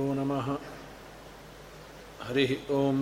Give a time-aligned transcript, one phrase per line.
[0.00, 0.48] नमः
[2.22, 2.96] हरिः ॐ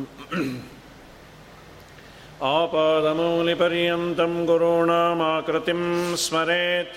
[2.43, 5.81] आपादमौलिपर्यन्तं गुरूणामाकृतिं
[6.17, 6.95] स्मरेत्।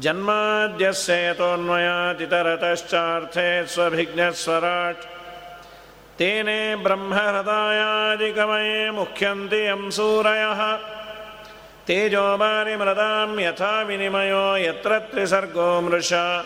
[0.03, 5.05] जन्माद्यस्य यतोऽन्वयातितरतश्चार्थे स्वभिज्ञस्वराट्।
[6.19, 11.00] तेने ब्रह्महृदायादिकमये मुख्यन्ति यं सूरयः।
[11.91, 16.45] तेजोबारिमृदां यथा विनिमयो यत्र त्रिसर्गो मृषा।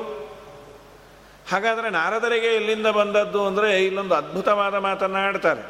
[1.51, 5.61] ಹಾಗಾದರೆ ನಾರದರಿಗೆ ಎಲ್ಲಿಂದ ಬಂದದ್ದು ಅಂದರೆ ಇಲ್ಲೊಂದು ಅದ್ಭುತವಾದ ಮಾತನ್ನು ಆಡ್ತಾರೆ.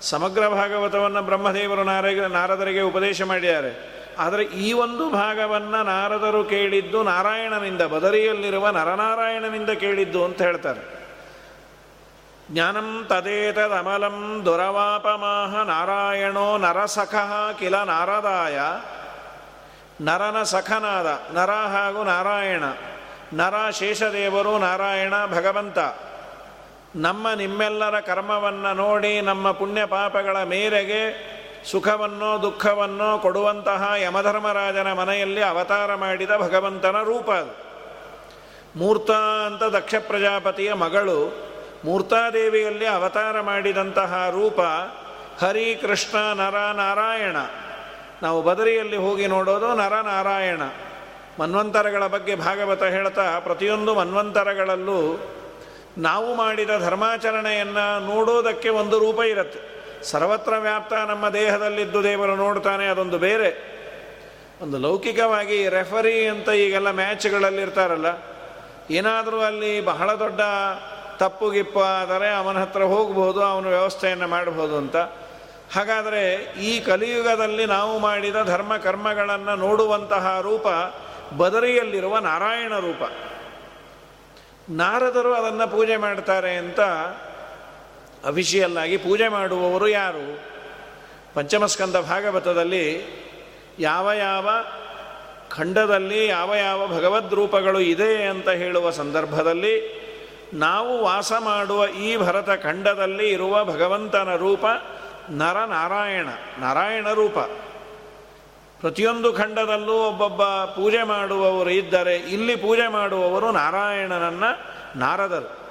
[0.00, 8.70] ಸಮಗ್ರ ಭಾಗವತವನ್ನು ಬ್ರಹ್ಮದೇವರು ನಾರ ನಾರದರಿಗೆ ಉಪದೇಶ ಮಾಡಿದ್ದಾರೆ ಆದರೆ ಈ ಒಂದು ಭಾಗವನ್ನು ನಾರದರು ಕೇಳಿದ್ದು ನಾರಾಯಣನಿಂದ, ಬದರಿಯಲ್ಲಿರುವ
[8.70, 10.96] ನರನಾರಾಯಣನಿಂದ ಕೇಳಿದ್ದು ಅಂತ ಹೇಳ್ತಾರೆ.
[12.50, 18.58] ಜ್ಞಾನಂ ತದೇತದಮಲಂ ದುರವಾಪಮಾಹ ನಾರಾಯಣೋ ನರಸಖಃ ಕಿಲ ನಾರದಾಯ.
[20.00, 22.64] ನರನ ಸಖನಾದ, ನರ ಹಾಗೂ ನಾರಾಯಣ,
[23.32, 25.78] ನರ ಶೇಷದೇವರು ನಾರಾಯಣ ಭಗವಂತ.
[26.96, 31.35] ನಮ್ಮ ನಿಮ್ಮೆಲ್ಲರ ಕರ್ಮವನ್ನು ನೋಡಿ ನಮ್ಮ ಪುಣ್ಯ ಪಾಪಗಳ ಮೇರೆಗೆ
[31.70, 37.66] ಸುಖವನ್ನೋ ದುಃಖವನ್ನೋ ಕೊಡುವಂತಹ ಯಮಧರ್ಮರಾಜನ ಮನೆಯಲ್ಲಿ ಅವತಾರ ಮಾಡಿದ ಭಗವಂತನ ರೂಪ ಅದು.
[38.78, 39.10] ಮೂರ್ತ
[39.46, 41.46] ಅಂತ ದಕ್ಷ ಪ್ರಜಾಪತಿಯ ಮಗಳು
[41.84, 44.60] ಮೂರ್ತಾದೇವಿಯಲ್ಲಿ ಅವತಾರ ಮಾಡಿದಂತಹ ರೂಪ
[45.44, 47.36] ಹರಿ ಕೃಷ್ಣ ನರ ನಾರಾಯಣ.
[48.22, 50.60] ನಾವು ಬದರಿಯಲ್ಲಿ ಹೋಗಿ ನೋಡೋದು ನರ ನಾರಾಯಣ.
[51.40, 55.18] ಮನ್ವಂತರಗಳ ಬಗ್ಗೆ ಭಾಗವತ ಹೇಳ್ತಾ ಪ್ರತಿಯೊಂದು ಮನ್ವಂತರಗಳಲ್ಲೂ
[55.98, 59.75] ನಾವು ಮಾಡಿದ ಧರ್ಮಾಚರಣೆಯನ್ನು ನೋಡೋದಕ್ಕೆ ಒಂದು ರೂಪ ಇರುತ್ತೆ.
[60.10, 63.50] ಸರ್ವತ್ರ ವ್ಯಾಪ್ತ, ನಮ್ಮ ದೇಹದಲ್ಲಿದ್ದು ದೇವರು ನೋಡ್ತಾನೆ, ಅದೊಂದು ಬೇರೆ.
[64.64, 68.10] ಒಂದು ಲೌಕಿಕವಾಗಿ ರೆಫರಿ ಅಂತ ಈಗೆಲ್ಲ ಮ್ಯಾಚ್ಗಳಲ್ಲಿರ್ತಾರಲ್ಲ,
[68.98, 70.40] ಏನಾದರೂ ಅಲ್ಲಿ ಬಹಳ ದೊಡ್ಡ
[71.22, 74.96] ತಪ್ಪು ಗಿಪ್ಪು ಆದರೆ ಅವನ ಹತ್ರ ಹೋಗ್ಬೋದು, ಅವನು ವ್ಯವಸ್ಥೆಯನ್ನು ಮಾಡ್ಬೋದು ಅಂತ.
[75.74, 76.22] ಹಾಗಾದರೆ
[76.70, 80.66] ಈ ಕಲಿಯುಗದಲ್ಲಿ ನಾವು ಮಾಡಿದ ಧರ್ಮ ಕರ್ಮಗಳನ್ನು ನೋಡುವಂತಹ ರೂಪ
[81.38, 83.02] ಬದರಿಯಲ್ಲಿರುವ ನಾರಾಯಣ ರೂಪ.
[84.82, 86.80] ನಾರದರು ಅದನ್ನು ಪೂಜೆ ಮಾಡ್ತಾರೆ ಅಂತ
[88.24, 90.56] ಅಫಿಷಿಯಲ್ ಆಗಿ ಪೂಜೆ ಮಾಡುವವರು ಯಾರು?
[91.34, 93.16] ಪಂಚಮಸ್ಕಂದ ಭಾಗವತದಲ್ಲಿ
[93.78, 94.48] ಯಾವ ಯಾವ
[95.50, 100.06] ಖಂಡದಲ್ಲಿ ಯಾವ ಯಾವ ಭಗವದ್ ರೂಪಗಳು ಇದೆ ಅಂತ ಹೇಳುವ ಸಂದರ್ಭದಲ್ಲಿ
[100.54, 104.64] ನಾವು ವಾಸ ಮಾಡುವ ಈ ಭರತ ಖಂಡದಲ್ಲಿ ಇರುವ ಭಗವಂತನ ರೂಪ
[105.30, 106.26] ನರ ನಾರಾಯಣ
[106.58, 107.38] ನಾರಾಯಣ ರೂಪ.
[108.80, 114.60] ಪ್ರತಿಯೊಂದು ಖಂಡದಲ್ಲೂ ಒಬ್ಬೊಬ್ಬ ಪೂಜೆ ಮಾಡುವವರು ಇದ್ದರೆ ಇಲ್ಲಿ ಪೂಜೆ ಮಾಡುವವರು ನಾರಾಯಣನನ್ನು
[114.98, 115.65] ನಾರದರು.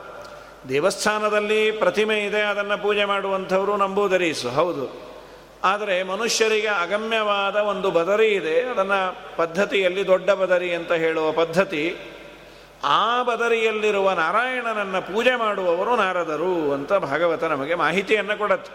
[0.69, 4.85] ದೇವಸ್ಥಾನದಲ್ಲಿ ಪ್ರತಿಮೆ ಇದೆ, ಅದನ್ನು ಪೂಜೆ ಮಾಡುವಂಥವರು ನಂಬುವುದರೀಸು ಹೌದು.
[5.63, 8.99] ಆದರೆ ಮನುಷ್ಯರಿಗೆ ಅಗಮ್ಯವಾದ ಒಂದು ಬದರಿ ಇದೆ, ಅದನ್ನು
[9.37, 11.95] ಪದ್ಧತಿಯಲ್ಲಿ ದೊಡ್ಡ ಬದರಿ ಅಂತ ಹೇಳುವ ಪದ್ಧತಿ.
[12.83, 18.71] ಆ ಬದರಿಯಲ್ಲಿರುವ ನಾರಾಯಣನನ್ನು ಪೂಜೆ ಮಾಡುವವರು ನಾರದರು ಅಂತ ಭಾಗವತ ನಮಗೆ ಮಾಹಿತಿಯನ್ನು ಕೊಡತ್ತೆ.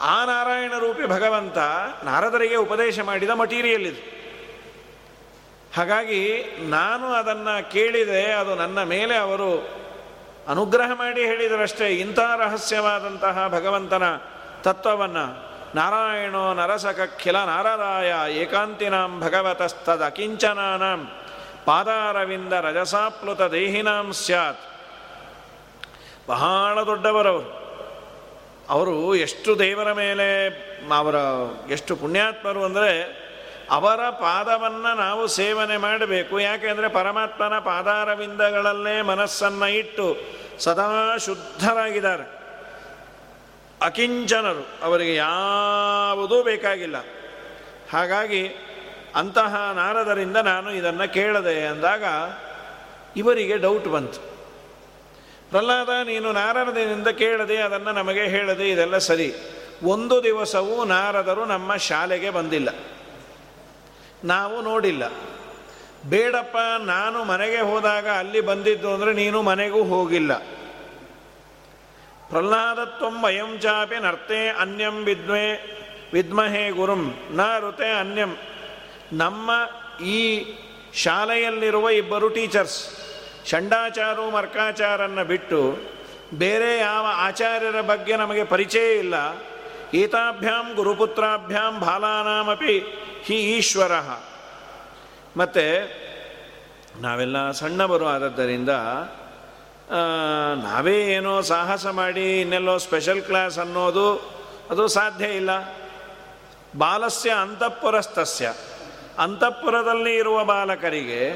[0.00, 1.58] ಆ ನಾರಾಯಣ ರೂಪಿ ಭಗವಂತ
[2.04, 4.02] ನಾರದರಿಗೆ ಉಪದೇಶ ಮಾಡಿದ ಮಟೀರಿಯಲ್ ಇದು
[5.76, 6.22] ಹಾಗಾಗಿ
[6.58, 9.50] ನಾನು ಅದನ್ನು ಕೇಳಿದೆ, ಅದು ನನ್ನ ಮೇಲೆ ಅವರು
[10.48, 14.02] ಅನುಗ್ರಹ ಮಾಡಿ ಹೇಳಿದರಷ್ಟೇ ಇಂಥ ರಹಸ್ಯವಾದಂತಹ ಭಗವಂತನ
[14.62, 21.10] ತತ್ವವನ್ನು ನಾರಾಯಣೋ ನರಸಖಿಲ ನಾರದಾಯ ಏಕಾಂತಿನಾಂ ಭಗವತಸ್ತದ ಅಕಿಂಚನಾನಾಂ
[21.64, 24.58] ಪಾದಾರವಿಂದ ರಜಸಾಪ್ಲುತ ದೇಹಿನಾಂ ಸ್ಯಾತ್.
[26.28, 27.64] ಬಹಳ ದೊಡ್ಡವರು
[28.68, 30.48] ಅವರು ಎಷ್ಟು ದೇವರ ಮೇಲೆ
[30.94, 31.14] ಅವರ
[31.70, 33.23] ಎಷ್ಟು ಪುಣ್ಯಾತ್ಮರು ಅಂದರೆ
[33.70, 36.40] ಅವರ ಪಾದವನ್ನು ನಾವು ಸೇವನೆ ಮಾಡಬೇಕು.
[36.40, 40.16] ಯಾಕೆಂದರೆ ಪರಮಾತ್ಮನ ಪಾದಾರವಿಂದಗಳಲ್ಲೇ ಮನಸ್ಸನ್ನು ಇಟ್ಟು
[40.58, 42.44] ಸದಾ ಶುದ್ಧರಾಗಿದ್ದಾರೆ.
[43.82, 46.96] ಅಕಿಂಚನರು ಅವರಿಗೆ ಯಾವುದೂ ಬೇಕಾಗಿಲ್ಲ.
[47.92, 48.48] ಹಾಗಾಗಿ
[49.14, 52.04] ಅಂತಹ ನಾರದರಿಂದ ನಾನು ಇದನ್ನು ಕೇಳದೆ ಅಂದಾಗ
[53.16, 54.20] ಇವರಿಗೆ ಡೌಟ್ ಬಂತು.
[55.50, 59.34] ಪ್ರಹ್ಲಾದ, ನೀನು ನಾರದನಿಂದ ಕೇಳದೆ ಅದನ್ನು ನಮಗೆ ಹೇಳದೆ ಇದೆಲ್ಲ ಸರಿ.
[59.84, 62.68] ಒಂದು ದಿವಸವೂ ನಾರದರು ನಮ್ಮ ಶಾಲೆಗೆ ಬಂದಿಲ್ಲ.
[64.24, 65.04] ನಾವು ನೋಡಿಲ್ಲ.
[66.06, 70.32] ಬೇಡಪ್ಪ, ನಾನು ಮನೆಗೆ ಹೋದಾಗ ಅಲ್ಲಿ ಬಂದಿದ್ದು ಅಂದರೆ ನೀನು ಮನೆಗೂ ಹೋಗಿಲ್ಲ.
[72.28, 75.46] ಪ್ರಹ್ಲಾದತ್ವಂ ವಯಂ ಚಾಪಿ ನರ್ತೆ ಅನ್ಯಂ ವಿದ್ಮೆ,
[76.12, 78.32] ವಿದ್ಮಹೇ ಗುರುಂ, ನ ಋತೆ ಅನ್ಯಂ.
[79.12, 79.50] ನಮ್ಮ
[80.04, 80.20] ಈ
[80.94, 82.78] ಶಾಲೆಯಲ್ಲಿರುವ ಇಬ್ಬರು ಟೀಚರ್ಸ್
[83.50, 85.60] ಷಂಡಾಚಾರು ಮರ್ಕಾಚಾರನ್ನು ಬಿಟ್ಟು
[86.34, 89.14] ಬೇರೆ ಯಾವ ಆಚಾರ್ಯರ ಬಗ್ಗೆ ನಮಗೆ ಪರಿಚಯ ಇಲ್ಲ.
[89.94, 92.78] ಏತಾಭ್ಯಾಂ ಗುರುಪುತ್ರಾಭ್ಯಾಂ ಬಾಲಾನಾಮಪಿ
[93.24, 93.92] ಹಿ ಈಶ್ವರ.
[95.36, 95.90] ಮತ್ತು
[97.02, 98.68] ನಾವೆಲ್ಲ ಸಣ್ಣವರು ಆದದ್ದರಿಂದ
[100.64, 104.34] ನಾವೇ ಏನೋ ಸಾಹಸ ಮಾಡಿ ಇನ್ನೆಲ್ಲೋ ಸ್ಪೆಷಲ್ ಕ್ಲಾಸ್ ಅನ್ನೋದು
[104.70, 105.50] ಅದು ಸಾಧ್ಯ ಇಲ್ಲ.
[106.78, 108.52] ಬಾಲಸ್ಯ ಅಂತಃಪುರಸ್ಥಸ್ಯ.
[109.18, 111.30] ಅಂತಃಪುರದಲ್ಲಿ ಇರುವ ಬಾಲಕರಿಗೆ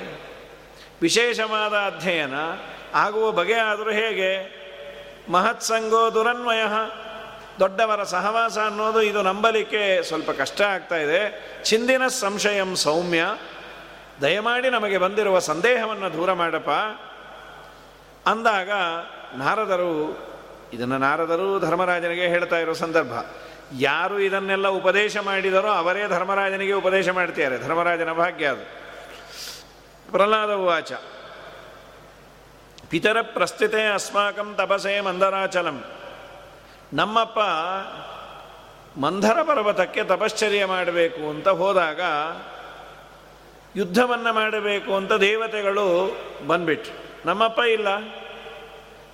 [1.03, 2.35] ವಿಶೇಷವಾದ ಅಧ್ಯಯನ,
[2.95, 4.59] ಆಗುವ ಬಗೆ ಆದರೂ ಹೇಗೆ?
[5.33, 6.63] ಮಹತ್ಸಂಗೋ ದುರನ್ವಯ.
[7.59, 11.47] ದೊಡ್ಡವರ ಸಹವಾಸ ಅನ್ನೋದು ಇದು ನಂಬಲಿಕ್ಕೆ ಸ್ವಲ್ಪ ಕಷ್ಟ ಆಗ್ತಾ ಇದೆ.
[11.65, 13.25] ಚಿಂದಿನ ಸಂಶಯಂ ಸೌಮ್ಯ.
[14.23, 16.71] ದಯಮಾಡಿ ನಮಗೆ ಬಂದಿರುವ ಸಂದೇಹವನ್ನು ದೂರ ಮಾಡಪ್ಪ.
[18.29, 18.71] ಅಂದಾಗ
[19.35, 20.19] ನಾರದರು,
[20.73, 23.13] ಇದನ್ನು ನಾರದರು ಧರ್ಮರಾಜನಿಗೆ ಹೇಳ್ತಾ ಇರೋ ಸಂದರ್ಭ.
[23.79, 27.63] ಯಾರು ಇದನ್ನೆಲ್ಲ ಉಪದೇಶ ಮಾಡಿದರೋ ಅವರೇ ಧರ್ಮರಾಜನಿಗೆ ಉಪದೇಶ ಮಾಡ್ತಿದ್ದಾರೆ.
[27.63, 28.89] ಧರ್ಮರಾಜನ ಭಾಗ್ಯ ಅದು.
[30.13, 30.93] ಪ್ರಹ್ಲಾದ ಉವಾಚ.
[32.91, 35.85] ಪಿತರ ಪ್ರಸ್ಥಿತೆ ಅಸ್ಮಾಕಂ ತಪಸೆ ಮಂದರಾಚಲಂ.
[36.93, 37.39] ನಮ್ಮಪ್ಪ
[38.99, 42.01] ಮಂಧರ ಪರ್ವತಕ್ಕೆ ತಪಶ್ಚರ್ಯ ಮಾಡಬೇಕು ಅಂತ ಹೋದಾಗ
[43.77, 47.27] ಯುದ್ಧವನ್ನು ಮಾಡಬೇಕು ಅಂತ ದೇವತೆಗಳು ಬಂದ್ಬಿಟ್ರು.
[47.27, 47.89] ನಮ್ಮಪ್ಪ ಇಲ್ಲ.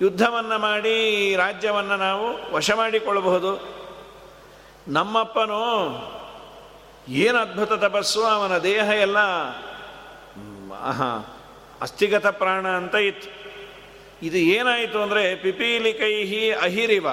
[0.01, 3.75] ಯುದ್ಧವನ್ನು ಮಾಡಿ ರಾಜ್ಯವನ್ನು ನಾವು ವಶ ಮಾಡಿಕೊಳ್ಳಬಹುದು.
[4.87, 5.61] ನಮ್ಮಪ್ಪನು
[7.09, 9.19] ಏನು ಅದ್ಭುತ ತಪಸ್ಸು, ಅವನ ದೇಹ ಎಲ್ಲ
[11.81, 13.29] ಅಸ್ಥಿಗತ ಪ್ರಾಣ ಅಂತ ಇತ್ತು.
[14.25, 17.07] ಇದು ಏನಾಯಿತು ಅಂದರೆ ಪಿಪೀಲಿಕೈಹಿ ಅಹಿರಿವ.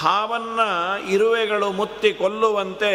[0.00, 0.60] ಹಾವನ್ನ
[1.08, 2.92] ಇರುವೆಗಳು ಮುತ್ತಿ ಕೊಲ್ಲುವಂತೆ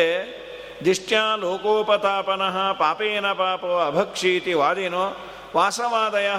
[0.86, 5.18] ದಿಷ್ಟ್ಯಾ ಲೋಕೋಪತಾಪನಃ ಪಾಪೇನ ಪಾಪೋ ಅಭಕ್ಷೀತಿ ವಾದಿನೋ
[5.56, 6.30] ವಾಸವಾದಯ.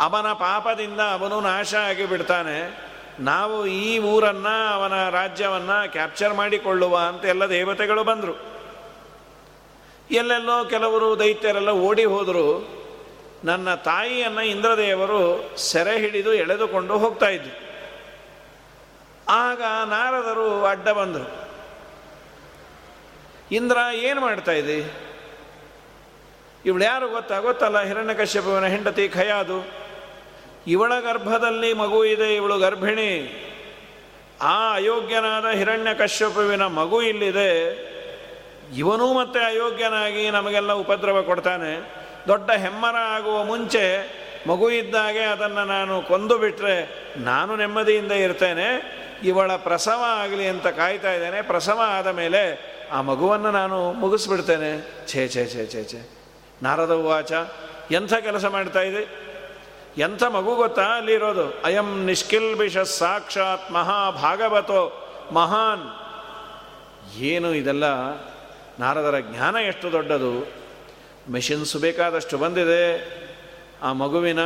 [0.00, 2.88] ಅವನ ಪಾಪದಿಂದ ಅವನು ನಾಶ ಆಗಿಬಿಡ್ತಾನೆ.
[3.20, 8.40] ನಾವು ಈ ಊರನ್ನು, ಅವನ ರಾಜ್ಯವನ್ನು ಕ್ಯಾಪ್ಚರ್ ಮಾಡಿಕೊಳ್ಳುವ ಅಂತ ಎಲ್ಲ ದೇವತೆಗಳು ಬಂದರು.
[10.10, 12.78] ಎಲ್ಲೆಲ್ಲೋ ಕೆಲವರು ದೈತ್ಯರೆಲ್ಲ ಓಡಿ ಹೋದರು.
[13.44, 17.26] ನನ್ನ ತಾಯಿಯನ್ನು ಇಂದ್ರದೇವರು ಸೆರೆ ಹಿಡಿದು ಎಳೆದುಕೊಂಡು ಹೋಗ್ತಾ
[19.28, 21.48] ಆಗ ನಾರದರು ಅಡ್ಡ ಬಂದರು.
[23.52, 24.92] ಇಂದ್ರ ಏನು ಮಾಡ್ತಾ ಇದ್ದಿ
[26.66, 27.38] ಇವಳು ಯಾರು ಗೊತ್ತಾ?
[27.38, 27.82] ಗೊತ್ತಲ್ಲ?
[27.82, 29.66] ಹಿರಣ್ಯಕಶ್ಯಪವನ ಹೆಂಡತಿ ಖಯಾದು.
[30.66, 33.44] ಇವಳ ಗರ್ಭದಲ್ಲಿ ಮಗು ಇದೆ, ಇವಳು ಗರ್ಭಿಣಿ.
[34.42, 37.88] ಆ ಅಯೋಗ್ಯನಾದ ಹಿರಣ್ಯಕಶ್ಯಪುವಿನ ಮಗು ಇಲ್ಲಿದೆ.
[38.76, 41.94] ಇವನೂ ಮತ್ತೆ ಅಯೋಗ್ಯನಾಗಿ ನಮಗೆಲ್ಲ ಉಪದ್ರವ ಕೊಡ್ತಾನೆ.
[42.28, 44.08] ದೊಡ್ಡ ಹೆಮ್ಮರ ಆಗುವ ಮುಂಚೆ
[44.48, 48.98] ಮಗು ಇದ್ದಾಗೆ ಅದನ್ನು ನಾನು ಕೊಂದು ಬಿಟ್ಟರೆ ನಾನು ನೆಮ್ಮದಿಯಿಂದ ಇರ್ತೇನೆ.
[49.24, 51.42] ಇವಳ ಪ್ರಸವ ಆಗಲಿ ಅಂತ ಕಾಯ್ತಾ ಇದ್ದೇನೆ.
[51.42, 54.92] ಪ್ರಸವ ಆದ ಮೇಲೆ ಆ ಮಗುವನ್ನು ನಾನು ಮುಗಿಸ್ಬಿಡ್ತೇನೆ.
[55.06, 56.08] ಛೇ ಛೇ ಛೇ ಛೇ ಛೇ.
[56.62, 57.32] ನಾರದ ವಾಚ
[57.90, 59.28] ಎಂಥ ಕೆಲಸ ಮಾಡ್ತಾ ಇದೆ?
[59.98, 61.60] ಎಂಥ ಮಗು ಗೊತ್ತಾ ಅಲ್ಲಿರೋದು?
[61.64, 66.08] ಅಯಂ ನಿಷ್ಕಿಲ್ಬಿಷ ಸಾಕ್ಷಾತ್ ಮಹಾಭಾಗವತೋ, ಮಹಾನ್.
[67.18, 67.84] ಏನು ಇದೆಲ್ಲ?
[68.80, 70.48] ನಾರದರ ಜ್ಞಾನ ಎಷ್ಟು ದೊಡ್ಡದು?
[71.30, 73.18] ಮೆಷಿನ್ಸ್ ಬೇಕಾದಷ್ಟು ಬಂದಿದೆ.
[73.82, 74.38] ಆ ಮಗುವಿನ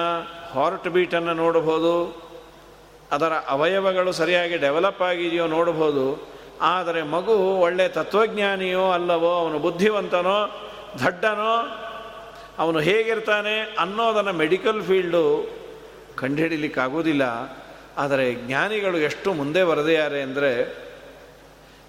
[0.55, 2.23] ಹಾರ್ಟ್ ಬೀಟನ್ನು ನೋಡಬಹುದು.
[3.12, 6.04] ಅದರ ಅವಯವಗಳು ಸರಿಯಾಗಿ ಡೆವಲಪ್ ಆಗಿದೆಯೋ ನೋಡಬಹುದು,
[6.62, 10.38] ಆದರೆ ಮಗು ಒಳ್ಳೆ ತತ್ವಜ್ಞಾನಿಯೋ ಅಲ್ಲವೋ, ಅವನು ಬುದ್ಧಿವಂತನೋ,
[11.07, 11.54] ದಡ್ಡನೋ,
[12.59, 15.25] ಅವನು ಹೇಗಿರ್ತಾನೆ ಅನ್ನೋದನ್ನು ಮೆಡಿಕಲ್ ಫೀಲ್ಡು
[16.16, 17.23] ಕಂಡುಹಿಡಿಲಿಕ್ಕಾಗೋದಿಲ್ಲ
[17.99, 20.52] ಆದರೆ ಜ್ಞಾನಿಗಳು ಎಷ್ಟು ಮುಂದೆ ಬರೆದಿದ್ದಾರೆ ಅಂದರೆ,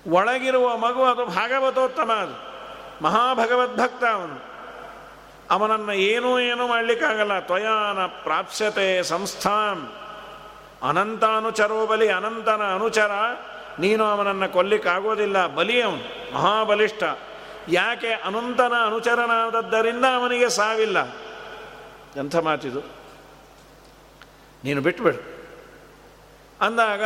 [0.07, 2.37] ಒಳಗಿರುವ ಮಗು ಅದು ಭಾಗವತೋತ್ತಮ ಅದು.
[3.03, 4.37] ಮಹಾಭಗವದ್ಭಕ್ತ ಅವನು.
[5.51, 7.39] ಅವನನ್ನು ಏನೂ ಏನೂ ಮಾಡಲಿಕ್ಕಾಗಲ್ಲ.
[7.39, 9.79] ತ್ವಯಾನ ಪ್ರಾಪ್ಸ್ಯತೆ ಸಂಸ್ಥಾಂ.
[10.83, 13.11] ಅನಂತಾನುಚರೋ ಬಲಿ ಅನಂತನ ಅನುಚರ,
[13.79, 17.03] ನೀನು ಅವನನ್ನು ಕೊಲ್ಲಿಕ್ಕಾಗೋದಿಲ್ಲ ಬಲಿ ಅವನು ಮಹಾಬಲಿಷ್ಠ.
[17.69, 20.97] ಯಾಕೆ ಅನಂತನ ಅನುಚರನಾದದ್ದರಿಂದ ಅವನಿಗೆ ಸಾವಿಲ್ಲ?
[22.17, 22.81] ಎಂಥ ಮಾತಿದು?
[24.63, 25.33] ನೀನು ಬಿಟ್ಬಿಡು.
[26.61, 27.03] ಅಂದಾಗ,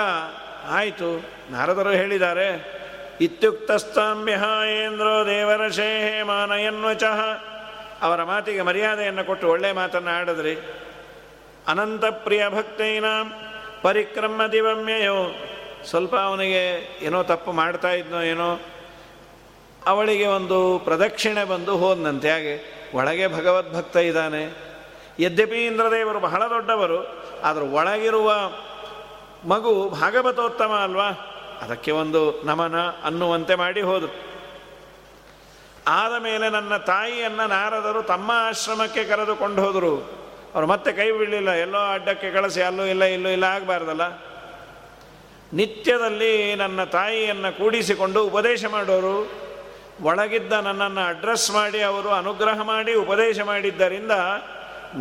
[0.69, 2.77] ಆಯಿತು, ನಾರದರು ಹೇಳಿದ್ದಾರೆ
[3.21, 7.19] ಇತ್ಯುಕ್ತಸ್ತಾಂಬಿಹಾಯೇಂದ್ರೋ ದೇವರ ಶೇಹೇ ಮಾನಯನ್ವಚಃ
[8.01, 10.57] ಅವರ ಮಾತಿಗೆ ಮರ್ಯಾದೆಯನ್ನು ಕೊಟ್ಟು ಒಳ್ಳೆ ಮಾತನ್ನು ಆಡಿದ್ರಿ.
[11.67, 13.05] ಅನಂತ ಪ್ರಿಯ ಭಕ್ತೈನ
[13.87, 15.17] ಪರಿಕ್ರಮ ದಿವಮ್ಯಯೋ
[15.89, 16.63] ಸ್ವಲ್ಪ ಅವನಿಗೆ
[17.01, 18.47] ಏನೋ ತಪ್ಪು ಮಾಡ್ತಾ ಇದ್ನೋ ಏನೋ.
[19.85, 22.55] ಅವಳಿಗೆ ಒಂದು ಪ್ರದಕ್ಷಿಣೆ ಬಂದು ಹೋದಂತೆ ಹಾಗೆ
[22.93, 24.41] ಒಳಗೆ ಭಗವದ್ಭಕ್ತ ಇದ್ದಾನೆ.
[25.19, 26.99] ಯದ್ಯಪಿ ಇಂದ್ರದೇವರು ಬಹಳ ದೊಡ್ಡವರು,
[27.41, 28.29] ಆದರೆ ಒಳಗಿರುವ
[29.45, 31.09] ಮಗು ಭಾಗವತೋತ್ತಮ ಅಲ್ವಾ?
[31.61, 34.13] ಅದಕ್ಕೆ ಒಂದು ನಮನ ಅನ್ನುವಂತೆ ಮಾಡಿ ಹೋದರು.
[35.87, 39.93] ಆದ ಮೇಲೆ ನನ್ನ ತಾಯಿಯನ್ನು ನಾರದರು ತಮ್ಮ ಆಶ್ರಮಕ್ಕೆ ಕರೆದುಕೊಂಡು ಹೋದರು.
[40.53, 44.05] ಅವರು ಮತ್ತೆ ಕೈ ಬಿಡಲಿಲ್ಲ ಎಲ್ಲೋ ಅಡ್ಡಕ್ಕೆ ಕಳಿಸಿ, ಅಲ್ಲೂ ಇಲ್ಲ, ಇಲ್ಲೂ ಇಲ್ಲ, ಆಗಬಾರ್ದಲ್ಲ?
[45.59, 49.17] ನಿತ್ಯದಲ್ಲಿ ನನ್ನ ತಾಯಿಯನ್ನು ಕೂಡಿಸಿಕೊಂಡು ಉಪದೇಶ ಮಾಡೋರು,
[50.09, 54.13] ಒಳಗಿದ್ದ ನನ್ನನ್ನು ಅಡ್ರೆಸ್ ಮಾಡಿ, ಅವರು ಅನುಗ್ರಹ ಮಾಡಿ ಉಪದೇಶ ಮಾಡಿದ್ದರಿಂದ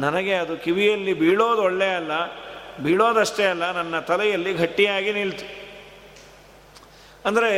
[0.05, 2.12] ನನಗೆ ಅದು ಕಿವಿಯಲ್ಲಿ ಬೀಳೋದು ಒಳ್ಳೆಯ ಅಲ್ಲ,
[2.85, 5.47] ಬೀಳೋದಷ್ಟೇ ಅಲ್ಲ, ನನ್ನ ತಲೆಯಲ್ಲಿ ಗಟ್ಟಿಯಾಗಿ ನಿಲ್ತು.
[7.29, 7.50] ಅಂದರೆ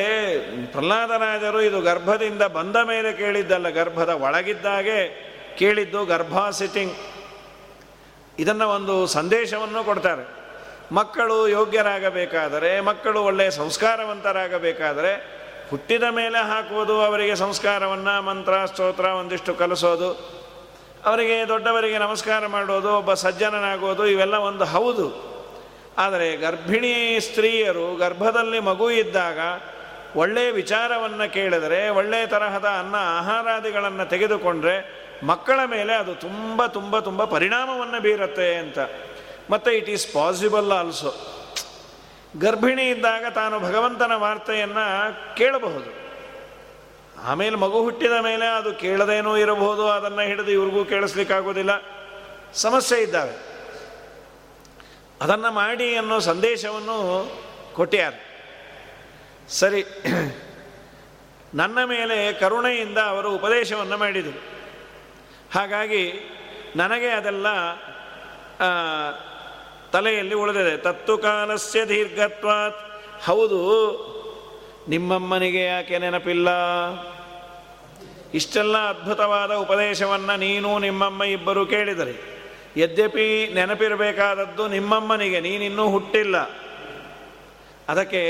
[0.72, 4.98] ಪ್ರಹ್ಲಾದರಾಜರು ಇದು ಗರ್ಭದಿಂದ ಬಂದ ಮೇಲೆ ಕೇಳಿದ್ದಲ್ಲ, ಗರ್ಭದ ಒಳಗಿದ್ದಾಗೆ
[5.58, 6.94] ಕೇಳಿದ್ದು ಗರ್ಭ ಸಿಟಿಂಗ್
[8.38, 10.38] ಇದನ್ನು ಒಂದು ಸಂದೇಶವನ್ನು ಕೊಡ್ತಾರೆ.
[10.94, 15.38] ಮಕ್ಕಳು ಯೋಗ್ಯರಾಗಬೇಕಾದರೆ, ಮಕ್ಕಳು ಒಳ್ಳೆಯ ಸಂಸ್ಕಾರವಂತರಾಗಬೇಕಾದರೆ
[15.70, 20.12] ಹುಟ್ಟಿದ ಮೇಲೆ ಹಾಕುವುದು ಅವರಿಗೆ ಸಂಸ್ಕಾರವನ್ನು, ಮಂತ್ರ, ಸ್ತೋತ್ರ, ಒಂದಿಷ್ಟು ಕಲಿಸೋದು,
[21.04, 25.28] ಅವರಿಗೆ ದೊಡ್ಡವರಿಗೆ ನಮಸ್ಕಾರ ಮಾಡೋದು, ಒಬ್ಬ ಸಜ್ಜನನಾಗೋದು, ಇವೆಲ್ಲ ಒಂದು ಹೌದು.
[25.98, 29.38] ಆದರೆ ಗರ್ಭಿಣಿ ಸ್ತ್ರೀಯರು ಗರ್ಭದಲ್ಲಿ ಮಗು ಇದ್ದಾಗ
[30.16, 38.00] ಒಳ್ಳೆಯ ವಿಚಾರವನ್ನು ಕೇಳಿದರೆ ಒಳ್ಳೆಯ ತರಹದ ಅನ್ನ ಆಹಾರಾದಿಗಳನ್ನು ತೆಗೆದುಕೊಂಡ್ರೆ ಮಕ್ಕಳ ಮೇಲೆ ಅದು ತುಂಬ ತುಂಬ ತುಂಬ ಪರಿಣಾಮವನ್ನು
[38.00, 38.78] ಬೀರುತ್ತೆ ಅಂತ.
[39.50, 41.34] ಮತ್ತು ಇಟ್ ಈಸ್ ಪಾಸಿಬಲ್ ಆಲ್ಸೋ
[42.40, 45.90] ಗರ್ಭಿಣಿ ಇದ್ದಾಗ ತಾನು ಭಗವಂತನ ವಾರ್ತೆಯನ್ನು ಕೇಳಬಹುದು.
[47.22, 51.70] ಆಮೇಲೆ ಮಗು ಹುಟ್ಟಿದ ಮೇಲೆ ಅದು ಕೇಳದೇನೂ ಇರಬಹುದು, ಅದನ್ನು ಹಿಡಿದು ಇವ್ರಿಗೂ ಕೇಳಿಸ್ಲಿಕ್ಕಾಗೋದಿಲ್ಲ.
[52.54, 53.48] ಸಮಸ್ಯೆ ಇದ್ದಾವೆ.
[55.22, 56.96] ಅದನ್ನು ಮಾಡಿ ಅನ್ನೋ ಸಂದೇಶವನ್ನು
[57.74, 58.12] ಕೊಟ್ಟ್ಯಾರ
[59.48, 59.84] ಸರಿ,
[61.54, 64.57] ನನ್ನ ಮೇಲೆ ಕರುಣೆಯಿಂದ ಅವರು ಉಪದೇಶವನ್ನು ಮಾಡಿದರು.
[65.54, 66.04] ಹಾಗಾಗಿ
[66.76, 67.46] ನನಗೆ ಅದೆಲ್ಲ
[69.92, 70.76] ತಲೆಯಲ್ಲಿ ಉಳಿದಿದೆ.
[70.76, 72.80] ತತ್ತು ಕಾಲಸ್ಯ ದೀರ್ಘತ್ವಾತ್.
[73.26, 73.60] ಹೌದು,
[74.88, 76.48] ನಿಮ್ಮಮ್ಮನಿಗೆ ಯಾಕೆ ನೆನಪಿಲ್ಲ?
[78.34, 82.14] ಇಷ್ಟೆಲ್ಲ ಅದ್ಭುತವಾದ ಉಪದೇಶವನ್ನು ನೀನು ನಿಮ್ಮಮ್ಮ ಇಬ್ಬರು ಕೇಳಿದರೆ.
[82.76, 86.36] ಯದ್ಯಪಿ ನೆನಪಿರಬೇಕಾದದ್ದು ನಿಮ್ಮಮ್ಮನಿಗೆ, ನೀನಿನ್ನೂ ಹುಟ್ಟಿಲ್ಲ.
[87.88, 88.22] ಅದಕ್ಕೆ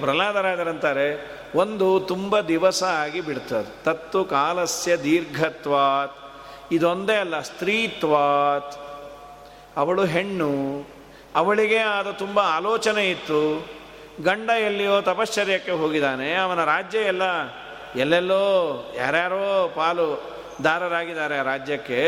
[0.00, 1.08] ಪ್ರಹ್ಲಾದರಾಜರಂತಾರೆ,
[1.54, 3.84] ಒಂದು ತುಂಬ ದಿವಸ ಆಗಿ ಬಿಡ್ತದೆ.
[3.84, 6.16] ತತ್ತು ಕಾಲಸ್ಯ ದೀರ್ಘತ್ವಾತ್.
[6.72, 8.74] ಇದೊಂದೇ ಅಲ್ಲ, ಸ್ತ್ರೀತ್ವಾತ್.
[9.76, 10.86] ಅವಳು ಹೆಣ್ಣು,
[11.34, 13.66] ಅವಳಿಗೆ ಆದ ತುಂಬ ಆಲೋಚನೆ ಇತ್ತು.
[14.22, 17.22] ಗಂಡ ಎಲ್ಲಿಯೋ ತಪಶ್ಚರ್ಯಕ್ಕೆ ಹೋಗಿದ್ದಾನೆ, ಅವನ ರಾಜ್ಯ ಎಲ್ಲ
[17.96, 18.42] ಎಲ್ಲೆಲ್ಲೋ,
[18.96, 20.22] ಯಾರ್ಯಾರೋ ಪಾಲು
[20.64, 22.00] ದಾರರಾಗಿದ್ದಾರೆ ಆ ರಾಜ್ಯಕ್ಕೆ.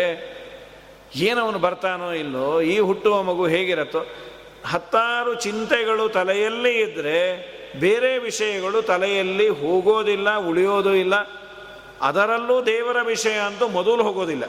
[1.16, 4.06] ಏನವನು ಬರ್ತಾನೋ ಇಲ್ಲೋ, ಈ ಹುಟ್ಟುವ ಮಗು ಹೇಗಿರತ್ತೋ.
[4.66, 7.18] ಹತ್ತಾರು ಚಿಂತೆಗಳು ತಲೆಯಲ್ಲಿ ಇದ್ದರೆ
[7.80, 11.39] ಬೇರೆ ವಿಷಯಗಳು ತಲೆಯಲ್ಲಿ ಹೋಗೋದಿಲ್ಲ, ಉಳಿಯೋದು ಇಲ್ಲ.
[12.00, 14.44] ಅದರಲ್ಲೂ ದೇವರ ವಿಷಯ ಅಂತೂ ಮೊದಲು ಹೋಗೋದಿಲ್ಲ.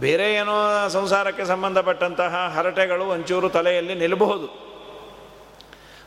[0.00, 4.72] ಬೇರೆ ಏನೋ ಸಂಸಾರಕ್ಕೆ ಸಂಬಂಧಪಟ್ಟಂತಹ ಹರಟೆಗಳು ಒಂಚೂರು ತಲೆಯಲ್ಲಿ ನಿಲ್ಲಬಹುದು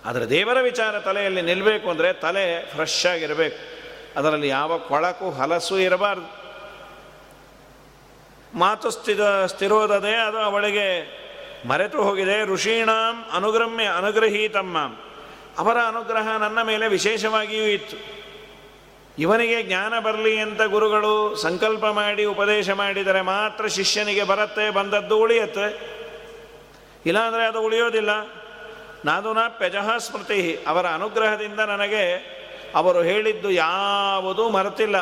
[0.05, 3.57] ಆದರೆ ದೇವರ ವಿಚಾರ ತಲೆಯಲ್ಲಿ ನಿಲ್ಲಬೇಕು ಅಂದರೆ ತಲೆ ಫ್ರೆಶ್ ಆಗಿರಬೇಕು.
[4.19, 6.45] ಅದರಲ್ಲಿ ಯಾವ ಕೊಳಕು ಹಲಸು ಇರಬಾರ್ದು.
[8.57, 10.87] ಮಾತು ಸ್ಥಿರ, ಸ್ಥಿರೋದದೆ ಅದು ಅವಳಿಗೆ
[11.67, 12.45] ಮರೆತು ಹೋಗಿದೆ.
[12.45, 14.77] ಋಷೀಣಾಂ ಅನುಗ್ರಮ್ಯ ಅನುಗ್ರಹೀತಮ್ಮ
[15.57, 18.24] ಅವರ ಅನುಗ್ರಹ ನನ್ನ ಮೇಲೆ ವಿಶೇಷವಾಗಿಯೂ ಇತ್ತು.
[19.19, 25.95] ಇವನಿಗೆ ಜ್ಞಾನ ಬರಲಿ ಅಂತ ಗುರುಗಳು ಸಂಕಲ್ಪ ಮಾಡಿ, ಉಪದೇಶ ಮಾಡಿದರೆ ಮಾತ್ರ ಶಿಷ್ಯನಿಗೆ ಬರುತ್ತೆ, ಬಂದದ್ದು ಉಳಿಯತ್ತೆ.
[27.05, 28.09] ಇಲ್ಲಾಂದರೆ ಅದು ಉಳಿಯೋದಿಲ್ಲ.
[29.05, 32.35] ನಾದುನ ಪೆಜಹ ಸ್ಮೃತಿ ಅವರ ಅನುಗ್ರಹದಿಂದ ನನಗೆ
[32.75, 34.97] ಅವರು ಹೇಳಿದ್ದು ಯಾವುದೂ ಮರೆತಿಲ್ಲ.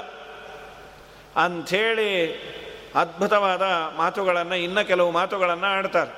[1.36, 2.34] ಅಂಥೇಳಿ
[2.96, 3.62] ಅದ್ಭುತವಾದ
[3.98, 6.12] ಮಾತುಗಳನ್ನು, ಇನ್ನು ಕೆಲವು ಮಾತುಗಳನ್ನು ಆಡ್ತಾರೆ.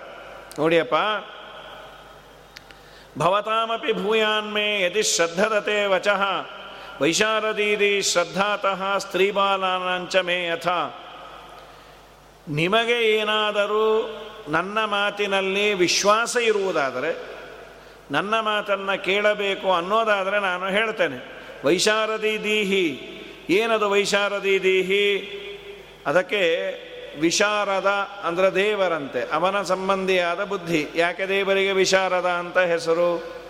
[0.59, 0.95] ನೋಡಿಯಪ್ಪ,
[3.17, 6.21] ಭವತಾಮಪಿ ಭೂಯಾನ್ಮೇ ಯದಿ ಶ್ರದ್ಧದತೆ ವಚಃ.
[7.01, 10.67] ವೈಶಾರದೀದಿ ಶ್ರದ್ಧಾತಃ ಸ್ತ್ರೀಬಾಲಾನಂಚ ಮೇ ಯಥ.
[12.47, 13.85] ನಿಮಗೆ ಏನಾದರೂ
[14.49, 17.11] ನನ್ನ ಮಾತಿನಲ್ಲಿ ವಿಶ್ವಾಸ ಇರುವುದಾದರೆ,
[18.11, 21.19] ನನ್ನ ಮಾತನ್ನು ಕೇಳಬೇಕು ಅನ್ನೋದಾದರೆ ನಾನು ಹೇಳ್ತೇನೆ.
[21.65, 22.87] ವೈಶಾರದಿ ದೀಹಿ
[23.49, 25.05] ಏನದು ವೈಶಾರದಿ ದೀಹಿ
[26.05, 26.41] ಅದಕ್ಕೆ
[27.19, 27.87] ವಿಶಾರದ
[28.23, 30.87] ಅಂದರೆ ದೇವರಂತೆ, ಅವನ ಸಂಬಂಧಿಯಾದ ಬುದ್ಧಿ.
[30.95, 33.44] ಯಾಕೆ ದೇವರಿಗೆ ವಿಶಾರದ ಅಂತ ಹೆಸರು?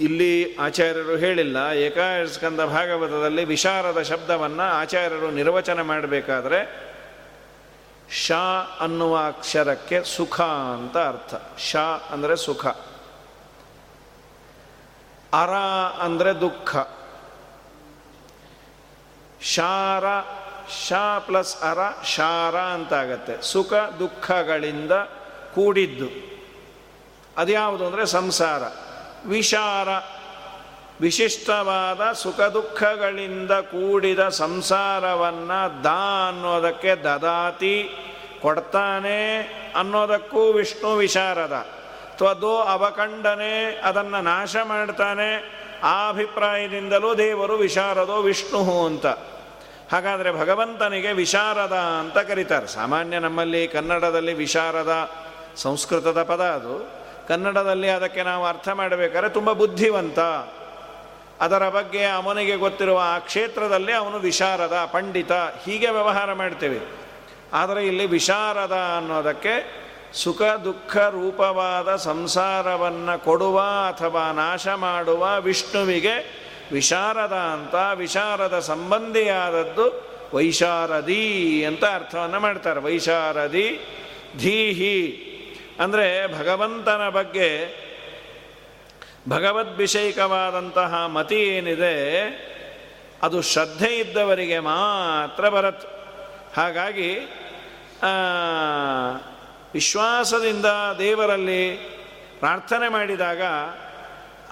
[0.00, 6.90] ಇಲ್ಲಿ ಆಚಾರ್ಯರು ಹೇಳಿಲ್ಲ ಏಕಾಸ್ಕಂದ ಭಾಗವತದಲ್ಲಿ ವಿಶಾರದ ಶಬ್ದವನ್ನು ಆಚಾರ್ಯರು ನಿರ್ವಚನ ಮಾಡಬೇಕಾದ್ರೆ
[8.12, 8.32] ಶ
[8.80, 11.34] ಅನ್ನುವ ಅಕ್ಷರಕ್ಕೆ ಸುಖ ಅಂತ ಅರ್ಥ.
[11.58, 11.76] ಶ
[12.10, 12.66] ಅಂದರೆ ಸುಖ.
[15.32, 15.50] ಅರ
[16.00, 16.76] ಅಂದರೆ ದುಃಖ.
[19.42, 20.04] ಶಾರ,
[20.86, 23.42] ಶ ಪ್ಲಸ್ ಅರ, ಶಾರ ಅಂತಾಗತ್ತೆ.
[23.42, 24.92] ಸುಖ ದುಃಖಗಳಿಂದ
[25.54, 26.40] ಕೂಡಿದ್ದು.
[27.36, 28.89] ಅದ್ಯಾವುದು ಅಂದರೆ ಸಂಸಾರ.
[29.26, 29.88] ವಿಶಾರ,
[31.00, 37.88] ವಿಶಿಷ್ಟವಾದ ಸುಖ ದುಃಖಗಳಿಂದ ಕೂಡಿದ ಸಂಸಾರವನ್ನು ದಾ ಅನ್ನೋದಕ್ಕೆ ದದಾತಿ
[38.42, 39.38] ಕೊಡ್ತಾನೆ
[39.76, 41.66] ಅನ್ನೋದಕ್ಕೂ ವಿಷ್ಣು ವಿಶಾರದ.
[42.16, 49.06] ತ್ವದೋ ಅವಖಂಡನೆ ಅದನ್ನು ನಾಶ ಮಾಡ್ತಾನೆ, ಆ ಅಭಿಪ್ರಾಯದಿಂದಲೂ ದೇವರು ವಿಶಾರದೋ ವಿಷ್ಣು ಅಂತ.
[49.92, 52.66] ಹಾಗಾದರೆ ಭಗವಂತನಿಗೆ ವಿಶಾರದ ಅಂತ ಕರೀತಾರೆ.
[52.66, 55.10] ಸಾಮಾನ್ಯ ನಮ್ಮಲ್ಲಿ ಕನ್ನಡದಲ್ಲಿ ವಿಶಾರದ
[55.56, 56.99] ಸಂಸ್ಕೃತದ ಪದ ಅದು.
[57.30, 60.18] ಕನ್ನಡದಲ್ಲಿ ಅದಕ್ಕೆ ನಾವು ಅರ್ಥ ಮಾಡಬೇಕಾದ್ರೆ ತುಂಬ ಬುದ್ಧಿವಂತ.
[61.40, 65.32] ಅದರ ಬಗ್ಗೆ ಅವನಿಗೆ ಗೊತ್ತಿರುವ ಆ ಕ್ಷೇತ್ರದಲ್ಲಿ ಅವನು ವಿಶಾರದ ಪಂಡಿತ.
[65.32, 66.78] ಹೀಗೆ ವ್ಯವಹಾರ ಮಾಡ್ತೇವೆ.
[67.52, 69.54] ಆದರೆ ಇಲ್ಲಿ ವಿಶಾರದ ಅನ್ನೋದಕ್ಕೆ
[70.14, 81.84] ಸುಖ, ದುಃಖ, ರೂಪವಾದ ಸಂಸಾರವನ್ನು ಕೊಡುವ ಅಥವಾ ನಾಶ ಮಾಡುವ ವಿಷ್ಣುವಿಗೆ ವಿಶಾರದ ಅಂತ, ವಿಶಾರದ ಸಂಬಂಧಿಯಾದದ್ದು ವೈಶಾರದಿ ಅಂತ
[81.84, 82.80] ಅರ್ಥವನ್ನು ಮಾಡ್ತಾರೆ.
[82.80, 83.84] ವೈಶಾರದಿ,
[84.38, 85.26] ಧೀಹಿ.
[85.82, 86.06] ಅಂದರೆ
[86.38, 87.48] ಭಗವಂತನ ಬಗ್ಗೆ
[89.34, 91.96] ಭಗವದ್ಭಿಷೇಕವಾದಂತಹ ಮತಿ ಏನಿದೆ,
[93.26, 95.84] ಅದು ಶ್ರದ್ಧೆ ಇದ್ದವರಿಗೆ ಮಾತ್ರ ಬರತ್
[96.56, 97.10] ಹಾಗಾಗಿ
[99.74, 100.68] ವಿಶ್ವಾಸದಿಂದ
[100.98, 101.62] ದೇವರಲ್ಲಿ
[102.40, 103.42] ಪ್ರಾರ್ಥನೆ ಮಾಡಿದಾಗ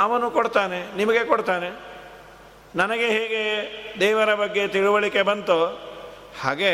[0.05, 1.71] ಅವನು ಕೊಡ್ತಾನೆ, ನಿಮಗೆ ಕೊಡ್ತಾನೆ.
[2.81, 3.43] ನನಗೆ ಹೇಗೆ
[4.01, 5.61] ದೇವರ ಬಗ್ಗೆ ತಿಳುವಳಿಕೆ ಬಂತೋ
[6.43, 6.73] ಹಾಗೆ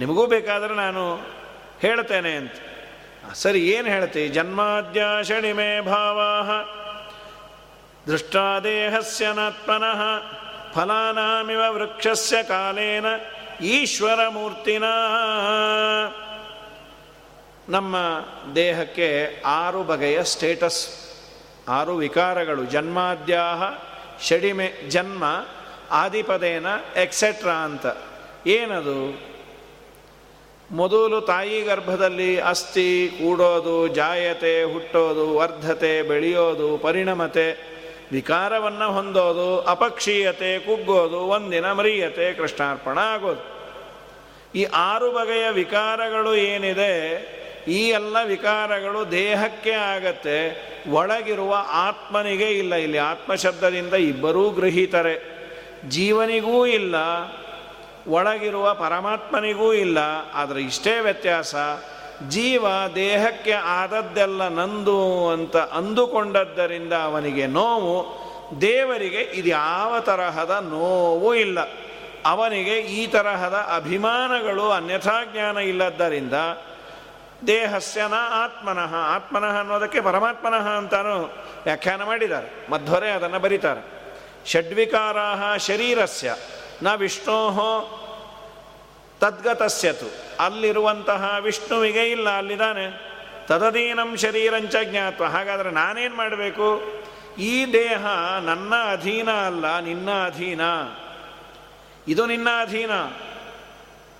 [0.00, 1.02] ನಿಮಗೂ ಬೇಕಾದರೆ ನಾನು
[1.84, 2.56] ಹೇಳ್ತೇನೆ ಅಂತ.
[3.34, 4.28] ಸರಿ, ಏನು ಹೇಳ್ತಿ?
[4.28, 6.20] ಜನ್ಮಾದ್ಯ ಷಣಿಮೆ ಭಾವ
[8.06, 10.00] ದೃಷ್ಟಾದೇಹಸ್ಯ ನಾತ್ಮನಃ,
[10.72, 13.06] ಫಲಾನಾಮಿವ ವೃಕ್ಷಸ್ಯ ಕಾಲೇನ
[13.62, 14.84] ಈಶ್ವರ ಮೂರ್ತಿನ
[17.68, 17.96] ನಮ್ಮ
[18.54, 20.88] ದೇಹಕ್ಕೆ ಆರು ಬಗೆಯ ಸ್ಟೇಟಸ್,
[21.68, 22.64] ಆರು ವಿಕಾರಗಳು.
[22.64, 23.62] ಜನ್ಮಾದ್ಯಾಹ,
[24.22, 25.24] ಷಡಿಮೆ, ಜನ್ಮ,
[25.90, 26.66] ಆದಿಪದೇನ
[26.96, 27.86] ಎಕ್ಸೆಟ್ರಾ ಅಂತ.
[28.46, 29.31] ಏನದು?
[30.72, 37.72] ಮೊದಲು ತಾಯಿ ಗರ್ಭದಲ್ಲಿ ಅಸ್ಥಿ ಕೂಡೋದು, ಜಾಯತೆ, ಹುಟ್ಟೋದು, ವರ್ಧತೆ, ಬೆಳೆಯೋದು, ಪರಿಣಮತೆ,
[38.12, 43.52] ವಿಕಾರವನ್ನು ಹೊಂದೋದು, ಅಪಕ್ಷೀಯತೆ, ಕುಗ್ಗೋದು, ಒಂದಿನ ಮರಿಯತೆ, ಕೃಷ್ಣಾರ್ಪಣ ಆಗೋದು.
[44.54, 46.92] ಈ ಆರು ಬಗೆಯ ವಿಕಾರಗಳು ಏನಿದೆ,
[47.68, 52.74] ಈ ಎಲ್ಲ ವಿಕಾರಗಳು ದೇಹಕ್ಕೆ ಆಗತ್ತೆ, ಒಳಗಿರುವ ಆತ್ಮನಿಗೆ ಇಲ್ಲ.
[52.74, 55.32] ಇಲ್ಲಿ ಆತ್ಮಶಬ್ದದಿಂದ ಇಬ್ಬರೂ ಗೃಹೀತರೆ.
[55.88, 56.94] ಜೀವನಿಗೂ ಇಲ್ಲ
[58.06, 59.98] ಒಳಗಿರುವ ಪರಮಾತ್ಮನಿಗೂ ಇಲ್ಲ,
[60.34, 61.54] ಆದರೆ ಇಷ್ಟೇ ವ್ಯತ್ಯಾಸ,
[62.28, 67.96] ಜೀವ ದೇಹಕ್ಕೆ ಆದದ್ದೆಲ್ಲ ನಂದು ಅಂತ ಅಂದುಕೊಂಡದ್ದರಿಂದ ಅವನಿಗೆ ನೋವು,
[68.60, 71.58] ದೇವರಿಗೆ ಇದು ಯಾವ ತರಹದ ನೋವು ಇಲ್ಲ.
[72.26, 76.32] ಅವನಿಗೆ ಈ ತರಹದ ಅಭಿಮಾನಗಳು ಅನ್ಯಥಾ ಜ್ಞಾನ ಇಲ್ಲದ್ದರಿಂದ
[77.46, 81.30] ದೇಹಸ್ಯನ ಆತ್ಮನಃ ಆತ್ಮನಃ ಅನ್ನೋದಕ್ಕೆ ಪರಮಾತ್ಮನಃ ಅಂತಾನು
[81.64, 83.82] ವ್ಯಾಖ್ಯಾನ ಮಾಡಿದ್ದಾರೆ, ಮಧ್ವರೇ ಅದನ್ನು ಬರೀತಾರೆ.
[84.46, 86.34] ಷಡ್ವಿಕಾರಾಹ ಶರೀರಸ್ಯ.
[86.82, 87.98] ನ ವಿಷ್ಣೋ
[89.20, 90.12] ತದ್ಗತಸ್ಯತು.
[90.40, 93.12] ಅಲ್ಲಿರುವಂತಹ ವಿಷ್ಣುವಿಗೆ ಇಲ್ಲ, ಅಲ್ಲಿದ್ದಾನೆ.
[93.46, 95.24] ತದದೀನಂ ಶರೀರಂಚ ಜ್ಞಾತ್ವ.
[95.24, 96.82] ಹಾಗಾದರೆ ನಾನೇನು ಮಾಡಬೇಕು?
[97.38, 98.06] ಈ ದೇಹ
[98.40, 100.60] ನನ್ನ ಅಧೀನ ಅಲ್ಲ, ನಿನ್ನ ಅಧೀನ.
[102.08, 102.90] ಇದು ನಿನ್ನ ಅಧೀನ.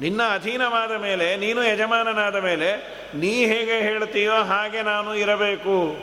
[0.01, 2.77] ನಿನ್ನ ಅಧೀನವಾದ ಮೇಲೆ, ನೀನು ಯಜಮಾನನಾದ ಮೇಲೆ,
[3.15, 5.97] ನೀ ಹೇಗೆ ಹೇಳ್ತೀಯೋ ಹಾಗೆ ನಾನು ಇರಬೇಕು.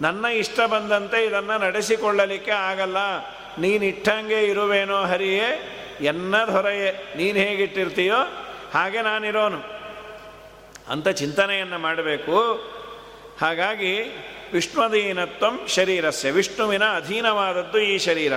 [0.00, 2.96] ನನ್ನ ಇಷ್ಟ ಬಂದಂತೆ ಇದನ್ನು ನಡೆಸಿಕೊಳ್ಳಲಿಕ್ಕೆ ಆಗಲ್ಲ.
[3.58, 8.16] ನೀನಿಟ್ಟಂಗೆ ಇರುವೇನೋ ಹರಿಯೇ ಎನ್ನದೊರೆಯೇ ನೀನು ಹೇಗಿಟ್ಟಿರ್ತೀಯೋ
[8.74, 9.74] ಹಾಗೆ ನಾನಿರೋನು.
[10.88, 12.52] ಅಂತ ಚಿಂತನೆಯನ್ನು ಮಾಡಬೇಕು.
[13.40, 14.02] ಹಾಗಾಗಿ
[14.52, 16.30] ವಿಷ್ಣುದೀನತ್ವಂ ಶರೀರಸ್ಯ.
[16.30, 18.32] ವಿಷ್ಣುವಿನ ಅಧೀನವಾದದ್ದು ಈ ಶರೀರ.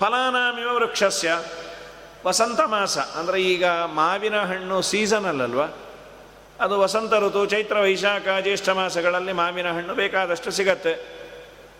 [0.00, 1.38] ಫಲಾನಾಮಿವ ವೃಕ್ಷಸ್ಯ.
[2.26, 2.98] ವಸಂತ ಮಾಸ.
[2.98, 5.66] ಅಂದರೆ ಈಗ ಮಾವಿನ ಹಣ್ಣು ಸೀಸನಲ್ ಅಲ್ವಾ
[6.60, 11.25] ಅದು ವಸಂತ ಋತು, ಚೈತ್ರ, ವೈಶಾಖ, ಜ್ಯೇಷ್ಠ ಮಾಸಗಳಲ್ಲಿ ಮಾವಿನ ಹಣ್ಣು ಬೇಕಾದಷ್ಟು ಸಿಗತ್ತೆ.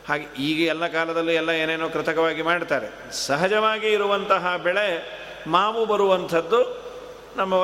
[0.09, 2.89] ಹಾಗೆ ಈಗ ಎಲ್ಲ ಕಾಲದಲ್ಲೂ ಎಲ್ಲ ಏನೇನೋ ಕೃತಕವಾಗಿ ಮಾಡ್ತಾರೆ.
[3.13, 4.89] ಸಹಜವಾಗಿ ಇರುವಂತಹ ಬೆಳೆ
[5.47, 6.61] ಮಾವು ಬರುವಂಥದ್ದು
[7.37, 7.55] ನಮ್ಮ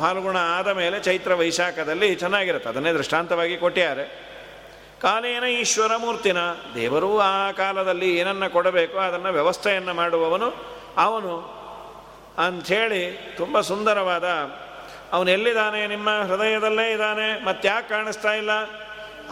[0.00, 2.68] ಫಾಲ್ಗುಣ ಆದ ಮೇಲೆ ಚೈತ್ರ ವೈಶಾಖದಲ್ಲಿ ಚೆನ್ನಾಗಿರುತ್ತೆ.
[2.68, 4.04] ಅದನ್ನೇ ದೃಷ್ಟಾಂತವಾಗಿ ಕೊಟ್ಟಿದ್ದಾರೆ
[5.02, 6.38] ಕಾಲೇನ ಈಶ್ವರ ಮೂರ್ತಿನ
[6.74, 10.48] ದೇವರು ಆ ಕಾಲದಲ್ಲಿ ಏನನ್ನು ಕೊಡಬೇಕು, ಅದನ್ನು ವ್ಯವಸ್ಥೆಯನ್ನು ಮಾಡುವವನು
[10.96, 11.34] ಅವನು
[12.38, 13.02] ಅಂಥೇಳಿ
[13.36, 14.24] ತುಂಬ ಸುಂದರವಾದ
[15.12, 18.50] ಅವನು ಎಲ್ಲಿದ್ದಾನೆ ನಿಮ್ಮ ಹೃದಯದಲ್ಲೇ ಇದ್ದಾನೆ ಮತ್ತಾಕೆ ಕಾಣಿಸ್ತಾ ಇಲ್ಲ?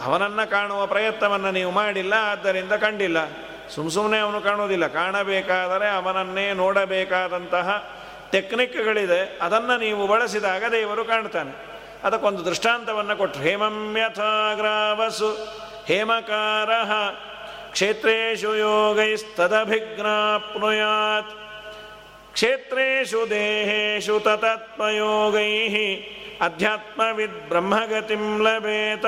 [0.01, 3.17] ಅವನನ್ನು ಕಾಣುವ ಪ್ರಯತ್ನವನ್ನು ನೀವು ಮಾಡಿಲ್ಲ, ಆದ್ದರಿಂದ ಕಂಡಿಲ್ಲ.
[3.69, 7.93] ಸುಮ್ಮ ಸುಮ್ಮನೆ ಅವನು ಕಾಣೋದಿಲ್ಲ ಕಾಣಬೇಕಾದರೆ ಅವನನ್ನೇ ನೋಡಬೇಕಾದಂತಹ
[8.31, 9.39] ಟೆಕ್ನಿಕ್ಗಳಿದೆ.
[9.41, 11.73] ಅದನ್ನು ನೀವು ಬಳಸಿದಾಗ ದೇವರು ಕಾಣ್ತಾನೆ.
[12.03, 15.47] ಅದಕ್ಕೊಂದು ದೃಷ್ಟಾಂತವನ್ನು ಕೊಟ್ಟರು ಹೇಮಮ್ಯಥಾಗ್ರಾವಸು
[15.85, 16.69] ಹೇಮಕಾರ
[17.71, 21.31] ಕ್ಷೇತ್ರೇಶು ಯೋಗೈಸ್ತದಭಿಜ್ಞಾಪ್ನುಯಾತ್
[22.33, 25.95] ಕ್ಷೇತ್ರೇಶು ದೇಹೇಶು ತತತ್ಮಯೋಗೈ.
[26.41, 29.05] ಅಧ್ಯಾತ್ಮವಿದ್ ಬ್ರಹ್ಮಗತಿಂ ಲಭೇತ.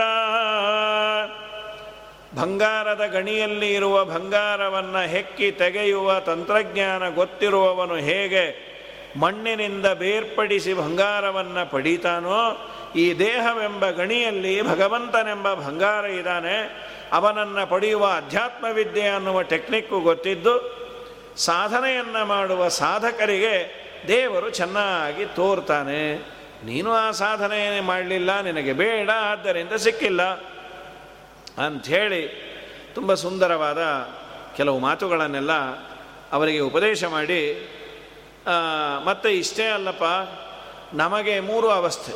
[2.36, 8.76] ಬಂಗಾರದ ಗಣಿಯಲ್ಲಿ ಇರುವ ಬಂಗಾರವನ್ನು ಹೆಕ್ಕಿ ತೆಗೆಯುವ ತಂತ್ರಜ್ಞಾನ ಗೊತ್ತಿರುವವನು ಹೇಗೆ
[9.20, 16.86] ಮಣ್ಣಿನಿಂದ ಬೇರ್ಪಡಿಸಿ ಬಂಗಾರವನ್ನು ಪಡೀತಾನೋ, ಈ ದೇಹವೆಂಬ ಗಣಿಯಲ್ಲಿ ಭಗವಂತನೆಂಬ ಬಂಗಾರ ಇದ್ದಾನೆ.
[17.12, 20.86] ಅವನನ್ನು ಪಡೆಯುವ ಅಧ್ಯಾತ್ಮವಿದ್ಯೆ ಅನ್ನುವ ಟೆಕ್ನಿಕ್ಕು ಗೊತ್ತಿದ್ದು,
[21.36, 26.35] ಸಾಧನೆಯನ್ನು ಮಾಡುವ ಸಾಧಕರಿಗೆ ದೇವರು ಚೆನ್ನಾಗಿ ತೋರ್ತಾನೆ.
[26.66, 30.24] ನೀನು ಆ ಸಾಧನೆ ಮಾಡಲಿಲ್ಲ, ನಿನಗೆ ಬೇಡ, ಆದ್ದರಿಂದ ಸಿಕ್ಕಿಲ್ಲ
[31.66, 32.22] ಅಂಥೇಳಿ
[32.96, 33.82] ತುಂಬ ಸುಂದರವಾದ
[34.58, 35.54] ಕೆಲವು ಮಾತುಗಳನ್ನೆಲ್ಲ
[36.32, 37.42] ಅವರಿಗೆ ಉಪದೇಶ ಮಾಡಿ
[39.06, 40.08] ಮತ್ತೆ ಇಷ್ಟೇ ಅಲ್ಲಪ್ಪ,
[40.94, 42.14] ನಮಗೆ ಮೂರು ಅವಸ್ಥೆ.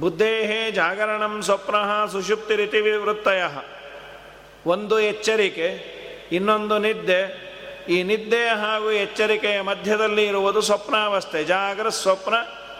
[0.00, 1.76] ಬುದ್ಧೇಹೇ ಜಾಗರಣಂ ಸ್ವಪ್ನ
[2.12, 3.42] ಸುಷುಪ್ತಿ ರೀತಿ ವಿವೃತ್ತಯ.
[4.66, 5.68] ಒಂದು ಎಚ್ಚರಿಕೆ,
[6.32, 7.22] ಇನ್ನೊಂದು ನಿದ್ದೆ.
[7.88, 11.40] ಈ ನಿದ್ದೆ ಹಾಗೂ ಎಚ್ಚರಿಕೆಯ ಮಧ್ಯದಲ್ಲಿ ಇರುವುದು ಸ್ವಪ್ನಾವಸ್ಥೆ.
[11.44, 12.36] ಜಾಗರ ಸ್ವಪ್ನ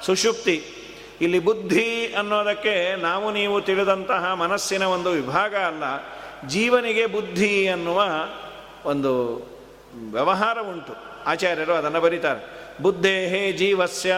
[0.07, 0.65] ಸುಷುಪ್ತಿ
[1.21, 5.85] ಇಲ್ಲಿ ಬುದ್ಧಿ ಅನ್ನೋದಕ್ಕೆ ನಾವು ನೀವು ತಿಳಿದಂತಹ ಮನಸ್ಸಿನ ಒಂದು ವಿಭಾಗ ಅಲ್ಲ,
[6.49, 8.05] ಜೀವನಿಗೆ ಬುದ್ಧಿ ಅನ್ನುವ
[8.85, 9.37] ಒಂದು
[10.13, 10.97] ವ್ಯವಹಾರ ಉಂಟು.
[11.27, 12.73] ಆಚಾರ್ಯರು ಅದನ್ನು ಬರೀತಾರೆ.
[12.83, 14.15] ಬುದ್ಧೇ ಹೇ ಜೀವಸ್ಯ.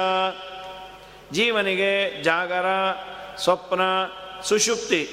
[1.33, 2.64] ಜೀವನಿಗೆ ಜಾಗರ,
[3.38, 3.81] ಸ್ವಪ್ನ
[4.42, 5.09] ಸುಷುಪ್ತಿ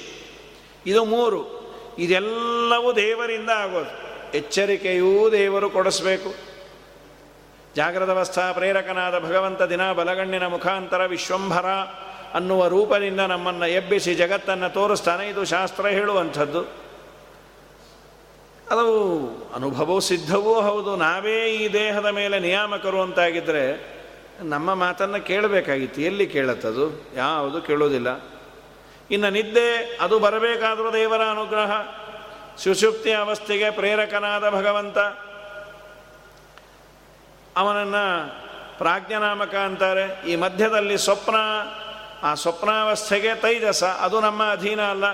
[0.86, 1.62] ಇದು ಮೂರು.
[1.98, 4.12] ಇದೆಲ್ಲವೂ ದೇವರಿಂದ ಆಗೋದು.
[4.36, 6.51] ಎಚ್ಚರಿಕೆಯೂ ದೇವರು ಕೊಡಿಸ್ಬೇಕು.
[7.76, 11.66] ಜಾಗ್ರದವಸ್ಥಾ ಪ್ರೇರಕನಾದ ಭಗವಂತ ದಿನ ಬಲಗಣ್ಣಿನ ಮುಖಾಂತರ ವಿಶ್ವಂಭರ
[12.34, 15.28] ಅನ್ನುವ ರೂಪದಿಂದ ನಮ್ಮನ್ನು ಎಬ್ಬಿಸಿ ಜಗತ್ತನ್ನು ತೋರಿಸ್ತಾನೆ.
[15.28, 16.60] ಇದು ಶಾಸ್ತ್ರ ಹೇಳುವಂಥದ್ದು.
[18.70, 19.16] ಅದು
[19.54, 20.96] ಅನುಭವವೂ ಸಿದ್ಧವೂ ಹೌದು.
[20.96, 23.92] ನಾವೇ ಈ ದೇಹದ ಮೇಲೆ ನಿಯಾಮಕರು ಅಂತಾಗಿದ್ದರೆ
[24.42, 26.00] ನಮ್ಮ ಮಾತನ್ನು ಕೇಳಬೇಕಾಗಿತ್ತು.
[26.00, 27.06] ಎಲ್ಲಿ ಕೇಳತ್ತದು?
[27.16, 28.24] ಯಾವುದು ಕೇಳೋದಿಲ್ಲ
[29.10, 31.72] ಇನ್ನು ನಿದ್ದೆ, ಅದು ಬರಬೇಕಾದರೂ ದೇವರ ಅನುಗ್ರಹ.
[32.56, 34.98] ಸುಷುಪ್ತಿ ಅವಸ್ಥೆಗೆ ಪ್ರೇರಕನಾದ ಭಗವಂತ.
[37.56, 38.34] ಅವನನ್ನು
[38.78, 40.28] ಪ್ರಾಜ್ಞನಾಮಕ ಅಂತಾರೆ.
[40.28, 41.36] ಈ ಮಧ್ಯದಲ್ಲಿ ಸ್ವಪ್ನ,
[42.22, 43.84] ಆ ಸ್ವಪ್ನಾವಸ್ಥೆಗೆ ತೈಜಸ.
[43.84, 45.04] ಅದು ನಮ್ಮ ಅಧೀನ ಅಲ್ಲ.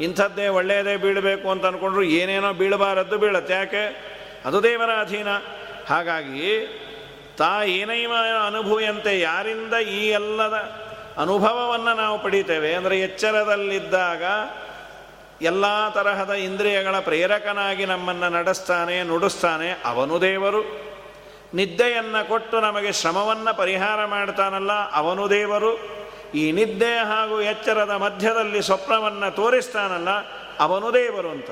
[0.00, 3.54] ಇಂಥದ್ದೇ ಒಳ್ಳೆಯದೇ ಬೀಳಬೇಕು ಅಂತ ಅಂದ್ಕೊಂಡ್ರು ಏನೇನೋ ಬೀಳಬಾರದ್ದು ಬೀಳತ್ತೆ.
[3.54, 4.10] ಯಾಕೆ?
[4.44, 5.28] ಅದು ದೇವರ ಅಧೀನ.
[5.88, 6.76] ಹಾಗಾಗಿ
[7.36, 8.12] ತಾ ಏನೈವ
[8.46, 10.54] ಅನುಭೂಯಂತೆ ಯಾರಿಂದ ಈ ಎಲ್ಲದ
[11.18, 12.74] ಅನುಭವವನ್ನು ನಾವು ಪಡೀತೇವೆ?
[12.74, 14.22] ಅಂದರೆ ಎಚ್ಚರದಲ್ಲಿದ್ದಾಗ
[15.42, 19.82] ಎಲ್ಲ ತರಹದ ಇಂದ್ರಿಯಗಳ ಪ್ರೇರಕನಾಗಿ ನಮ್ಮನ್ನು ನಡೆಸ್ತಾನೆ, ನುಡಿಸ್ತಾನೆ.
[19.84, 20.89] ಅವನು ದೇವರು.
[21.54, 26.00] ನಿದ್ದೆಯನ್ನು ಕೊಟ್ಟು ನಮಗೆ ಶ್ರಮವನ್ನು ಪರಿಹಾರ ಮಾಡ್ತಾನಲ್ಲ ಅವನು ದೇವರು.
[26.34, 30.08] ಈ ನಿದ್ದೆ ಹಾಗೂ ಎಚ್ಚರದ ಮಧ್ಯದಲ್ಲಿ ಸ್ವಪ್ನವನ್ನು ತೋರಿಸ್ತಾನಲ್ಲ
[30.60, 31.50] ಅವನು ದೇವರು ಅಂತ.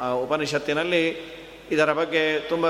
[0.00, 1.38] ಆ ಉಪನಿಷತ್ತಿನಲ್ಲಿ
[1.70, 2.64] ಇದರ ಬಗ್ಗೆ ತುಂಬ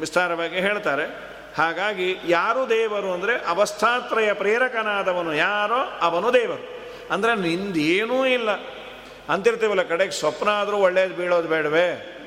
[0.00, 1.32] ವಿಸ್ತಾರವಾಗಿ ಹೇಳ್ತಾರೆ.
[1.58, 6.82] ಹಾಗಾಗಿ ಯಾರು ದೇವರು ಅಂದರೆ ಅವಸ್ಥಾತ್ರಯ ಪ್ರೇರಕನಾದವನು ಯಾರೋ ಅವನು ದೇವರು.
[7.10, 8.50] ಅಂದರೆ ನಿಂದೇನೂ ಇಲ್ಲ.
[9.28, 12.18] ಅಂತಿರ್ತೀವಲ್ಲ ಕಡೆಗೆ ಸ್ವಪ್ನ ಆದರೂ ಒಳ್ಳೇದು ಬೀಳೋದು ಬೇಡವೇ?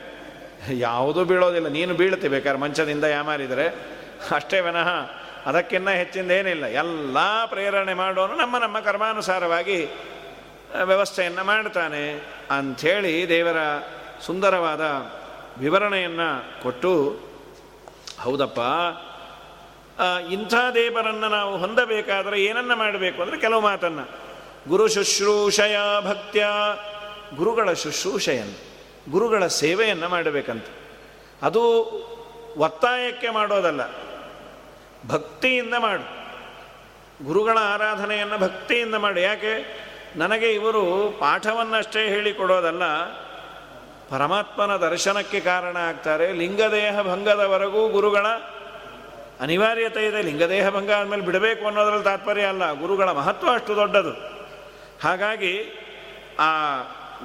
[0.72, 1.68] ಯಾವುದೂ ಬೀಳೋದಿಲ್ಲ.
[1.68, 3.68] ನೀನು ಬೀಳ್ತಿ ಬೇಕಾದ್ರೆ ಮಂಚದಿಂದ ಯಾಮಾರಿದರೆ
[4.36, 4.90] ಅಷ್ಟೇ ವಿನಃ
[5.46, 6.66] ಅದಕ್ಕಿಂತ ಹೆಚ್ಚಿಂದ ಏನಿಲ್ಲ.
[6.66, 9.86] ಎಲ್ಲ ಪ್ರೇರಣೆ ಮಾಡೋನು ನಮ್ಮ ನಮ್ಮ ಕರ್ಮಾನುಸಾರವಾಗಿ
[10.84, 13.58] ವ್ಯವಸ್ಥೆಯನ್ನು ಮಾಡ್ತಾನೆ ಅಂಥೇಳಿ ದೇವರ
[14.26, 14.82] ಸುಂದರವಾದ
[15.62, 16.94] ವಿವರಣೆಯನ್ನು ಕೊಟ್ಟು,
[18.20, 18.60] ಹೌದಪ್ಪ
[20.32, 24.06] ಇಂಥ ದೇವರನ್ನು ನಾವು ಹೊಂದಬೇಕಾದರೆ ಏನನ್ನ ಮಾಡಬೇಕು ಅಂದರೆ ಕೆಲವು ಮಾತನ್ನು.
[24.68, 26.46] ಗುರು ಶುಶ್ರೂಷಯ ಭಕ್ತ್ಯ
[27.36, 28.75] ಗುರುಗಳ ಶುಶ್ರೂಷೆಯನ್ನು
[29.10, 30.66] ಗುರುಗಳ ಸೇವೆಯನ್ನು ಮಾಡಬೇಕಂತ.
[31.42, 31.82] ಅದು
[32.58, 33.82] ಒತ್ತಾಯಕ್ಕೆ ಮಾಡೋದಲ್ಲ.
[35.08, 36.26] ಭಕ್ತಿಯಿಂದ ಮಾಡು.
[37.26, 39.22] ಗುರುಗಳ ಆರಾಧನೆಯನ್ನು ಭಕ್ತಿಯಿಂದ ಮಾಡಿ.
[39.22, 39.86] ಯಾಕೆ?
[40.16, 43.04] ನನಗೆ ಇವರು ಪಾಠವನ್ನಷ್ಟೇ ಹೇಳಿಕೊಡೋದಲ್ಲ
[44.10, 46.34] ಪರಮಾತ್ಮನ ದರ್ಶನಕ್ಕೆ ಕಾರಣ ಆಗ್ತಾರೆ.
[46.34, 48.28] ಲಿಂಗದೇಹ ಭಂಗದವರೆಗೂ ಗುರುಗಳ
[49.40, 50.22] ಅನಿವಾರ್ಯತೆ ಇದೆ.
[50.22, 52.72] ಲಿಂಗದೇಹ ಭಂಗ ಆದಮೇಲೆ ಬಿಡಬೇಕು ಅನ್ನೋದ್ರಲ್ಲಿ ತಾತ್ಪರ್ಯ ಅಲ್ಲ.
[52.72, 54.12] ಗುರುಗಳ ಮಹತ್ವ ಅಷ್ಟು ದೊಡ್ಡದು.
[55.04, 55.60] ಹಾಗಾಗಿ
[56.40, 56.82] ಆ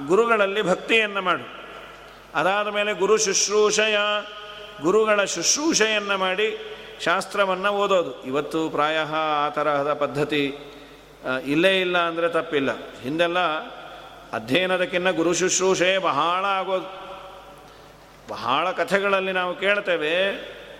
[0.07, 1.60] ಗುರುಗಳಲ್ಲಿ ಭಕ್ತಿಯನ್ನು ಮಾಡು.
[2.35, 3.97] ಅದಾದ ಮೇಲೆ ಗುರು ಶುಶ್ರೂಷೆಯ
[4.81, 6.47] ಗುರುಗಳ ಶುಶ್ರೂಷೆಯನ್ನು ಮಾಡಿ
[7.05, 8.11] ಶಾಸ್ತ್ರವನ್ನು ಓದೋದು.
[8.25, 10.43] ಇವತ್ತು ಪ್ರಾಯ ಆ ತರಹದ ಪದ್ಧತಿ
[11.45, 12.71] ಇಲ್ಲೇ ಇಲ್ಲ ಅಂದರೆ ತಪ್ಪಿಲ್ಲ.
[13.03, 13.39] ಹಿಂದೆಲ್ಲ
[14.33, 16.89] ಅಧ್ಯಯನದಕ್ಕಿಂತ ಗುರು ಶುಶ್ರೂಷೆ ಬಹಳ ಆಗೋದು.
[18.29, 20.13] ಬಹಳ ಕಥೆಗಳಲ್ಲಿ ನಾವು ಕೇಳ್ತೇವೆ,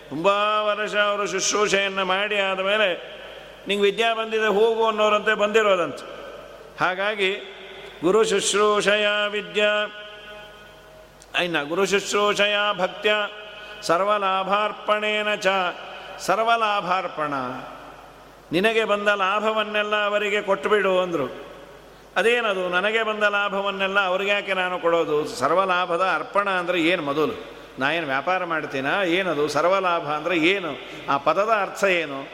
[0.09, 0.27] ತುಂಬ
[0.67, 2.89] ವರ್ಷ ಅವರು ಶುಶ್ರೂಷೆಯನ್ನು ಮಾಡಿ ಆದಮೇಲೆ
[3.67, 6.01] ನಿಂಗೆ ವಿದ್ಯಾ ಬಂದಿದೆ, ಹೋಗು ಅನ್ನೋರಂತೆ ಬಂದಿರೋದಂತ.
[6.79, 7.31] ಹಾಗಾಗಿ
[8.03, 9.71] ಗುರು ಶುಶ್ರೂಷೆಯ ವಿದ್ಯಾ
[11.39, 13.13] ಇನ್ನು ಗುರು ಶುಶ್ರೂಷಯ ಭಕ್ತ್ಯ
[13.81, 15.47] ಸರ್ವಲಾಭಾರ್ಪಣೇನ ಚ.
[16.19, 17.33] ಸರ್ವಲಾಭಾರ್ಪಣ.
[18.51, 21.51] ನಿನಗೆ ಬಂದ ಲಾಭವನ್ನೆಲ್ಲ ಅವರಿಗೆ ಕೊಟ್ಟುಬಿಡು ಅಂದರು.
[22.15, 22.69] ಅದೇನದು?
[22.69, 25.27] ನನಗೆ ಬಂದ ಲಾಭವನ್ನೆಲ್ಲ ಅವ್ರಿಗೆ ಯಾಕೆ ನಾನು ಕೊಡೋದು?
[25.27, 27.45] ಸರ್ವಲಾಭದ ಅರ್ಪಣ ಅಂದರೆ ಏನು ಮೊದಲು?
[27.79, 29.03] ನಾ ಏನು ವ್ಯಾಪಾರ ಮಾಡ್ತೀನಾ?
[29.03, 29.47] ಏನದು?
[29.47, 30.69] ಸರ್ವಲಾಭ ಅಂದರೆ ಏನು?
[31.09, 32.29] ಆ ಪದದ ಅರ್ಥ ಏನು?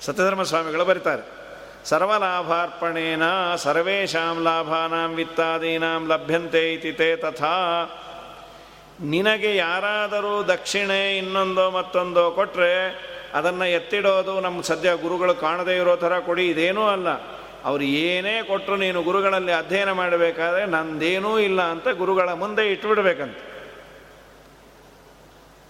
[0.00, 1.44] ಸತ್ಯಧರ್ಮ ಸ್ವಾಮಿಗಳು ಬರೀತಾರೆ.
[1.84, 3.22] ಸರ್ವಲಾಭಾರ್ಪಣೇನ
[3.56, 7.84] ಸರ್ವೇಷಾಂ ಲಾಭಾನಾಂ ವಿತ್ತಾದೀನಾಂ ಲಭ್ಯಂತೆ ಇತಿ ತಥಾ.
[9.00, 12.74] ನಿನಗೆ ಯಾರಾದರೂ ದಕ್ಷಿಣೆ ಇನ್ನೊಂದೋ ಮತ್ತೊಂದೋ ಕೊಟ್ಟರೆ
[13.34, 17.08] ಅದನ್ನು ಎತ್ತಿಡೋದು ನಮ್ಮ ಸದ್ಯ ಗುರುಗಳು ಕಾಣದೇ ಇರೋ ಥರ ಕೊಡಿ, ಇದೇನೂ ಅಲ್ಲ.
[17.64, 23.36] ಅವರು ಏನೇ ಕೊಟ್ಟರು ನೀನು ಗುರುಗಳಲ್ಲಿ ಅಧ್ಯಯನ ಮಾಡಬೇಕಾದ್ರೆ ನಂದೇನೂ ಇಲ್ಲ ಅಂತ ಗುರುಗಳ ಮುಂದೆ ಇಟ್ಟುಬಿಡ್ಬೇಕಂತ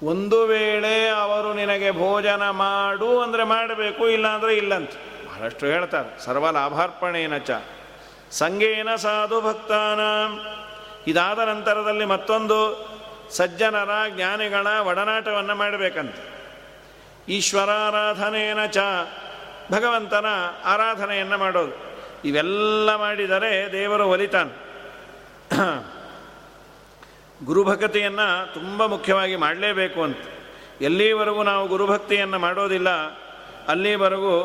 [0.03, 4.91] ಒಂದು ವೇಳೆ ಅವರು ನಿನಗೆ ಭೋಜನ ಮಾಡು ಅಂದರೆ ಮಾಡಬೇಕು ಇಲ್ಲ ಅಂದರೆ ಇಲ್ಲಂತ.
[5.27, 7.51] ಬಹಳಷ್ಟು ಹೇಳ್ತಾರೆ ಸರ್ವ ಲಾಭಾರ್ಪಣೇನ ಚ
[8.31, 10.01] ಸಂಗೇನ ಸಾಧು ಭಕ್ತಾನ.
[11.07, 12.59] ಇದಾದ ನಂತರದಲ್ಲಿ ಮತ್ತೊಂದು
[13.37, 16.16] ಸಜ್ಜನರ ಜ್ಞಾನಿಗಳ ಒಡನಾಟವನ್ನು ಮಾಡಬೇಕಂತ.
[17.29, 18.79] ಈಶ್ವರಾರಾಧನೇನ ಚ
[19.73, 20.29] ಭಗವಂತನ
[20.64, 21.75] ಆರಾಧನೆಯನ್ನು ಮಾಡೋದು.
[22.25, 24.53] ಇವೆಲ್ಲ ಮಾಡಿದರೆ ದೇವರು ಒಲಿತಾನೆ.
[27.44, 30.23] ಗುರುಭಕ್ತಿಯನ್ನು ತುಂಬ ಮುಖ್ಯವಾಗಿ ಮಾಡಲೇಬೇಕು ಅಂತ.
[30.81, 32.90] ಎಲ್ಲಿವರೆಗೂ ನಾವು ಗುರುಭಕ್ತಿಯನ್ನು ಮಾಡೋದಿಲ್ಲ,
[33.68, 34.37] ಅಲ್ಲಿವರೆಗೂ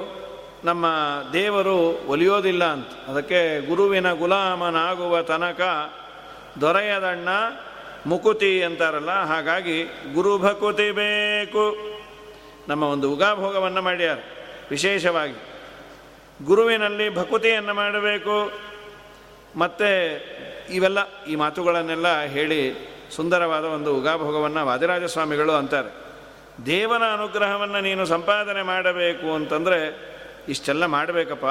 [0.64, 0.86] ನಮ್ಮ
[1.34, 2.90] ದೇವರು ಒಲಿಯೋದಿಲ್ಲ ಅಂತ.
[3.10, 5.62] ಅದಕ್ಕೆ ಗುರುವಿನ ಗುಲಾಮನಾಗುವ ತನಕ
[6.62, 7.30] ದೊರೆಯದಣ್ಣ
[8.08, 9.84] ಮುಕುತಿ ಅಂತಾರಲ್ಲ, ಹಾಗಾಗಿ
[10.14, 11.78] ಗುರುಭಕುತಿ ಬೇಕು.
[12.68, 14.18] ನಮ್ಮ ಒಂದು ಉಗಾಭೋಗವನ್ನು ಮಾಡ್ಯಾರ,
[14.70, 15.34] ವಿಶೇಷವಾಗಿ.
[16.46, 18.52] ಗುರುವಿನಲ್ಲಿ ಭಕುತಿಯನ್ನು ಮಾಡಬೇಕು.
[19.60, 19.90] ಮತ್ತು
[20.74, 25.92] ಇವೆಲ್ಲ ಈ ಮಾತುಗಳನ್ನೆಲ್ಲ ಹೇಳಿ ಸುಂದರವಾದ ಒಂದು ಉಗಾಭೋಗವನ್ನು ವಾದಿರಾಜ ಸ್ವಾಮಿಗಳು ಅಂತಾರೆ.
[26.66, 30.10] ದೇವನ ಅನುಗ್ರಹವನ್ನು ನೀನು ಸಂಪಾದನೆ ಮಾಡಬೇಕು ಅಂತಂದರೆ,
[30.50, 31.46] ಇಷ್ಟೆಲ್ಲ ಮಾಡಬೇಕಪ್ಪ.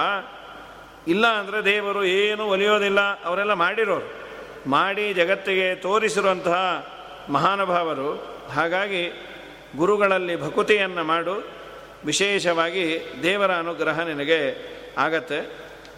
[1.09, 4.28] ಇಲ್ಲ ಅಂದರೆ ದೇವರು ಏನು ಒಲಿಯೋದಿಲ್ಲ, ಅವರೆಲ್ಲ ಮಾಡಿರೋರು.
[4.69, 6.61] ಮಾಡಿ ಜಗತ್ತಿಗೆ ತೋರಿಸಿರುವಂತಹ
[7.31, 8.11] ಮಹಾನುಭಾವರು,
[8.55, 9.03] ಹಾಗಾಗಿ
[9.77, 11.35] ಗುರುಗಳಲ್ಲಿ ಭಕುತಿಯನ್ನು ಮಾಡು,
[12.05, 12.85] ವಿಶೇಷವಾಗಿ
[13.23, 14.41] ದೇವರ ಅನುಗ್ರಹ ನಿನಗೆ
[14.99, 15.39] ಆಗತ್ತೆ.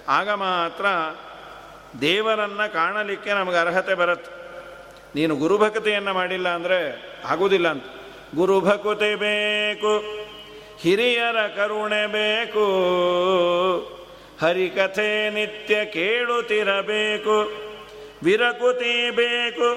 [0.08, 0.86] ಆಗ ಮಾತ್ರ
[2.00, 4.32] ದೇವರನ್ನು ಕಾಣಲಿಕ್ಕೆ ನಮಗೆ ಅರ್ಹತೆ ಬರುತ್ತೆ.
[5.14, 6.78] ನೀನು ಗುರುಭಕ್ತಿಯನ್ನು ಮಾಡಿಲ್ಲ ಅಂದರೆ
[7.24, 7.86] ಆಗುವುದಿಲ್ಲ ಅಂತ.
[8.34, 9.92] ಗುರುಭಕುತಿ ಬೇಕು,
[10.80, 12.66] ಹಿರಿಯರ ಕರುಣೆ ಬೇಕು,
[14.40, 17.36] ಹರಿಕಥೆ ನಿತ್ಯ ಕೇಳುತ್ತಿರಬೇಕು.
[18.22, 19.68] ವಿರಕುತಿ ಬೇಕು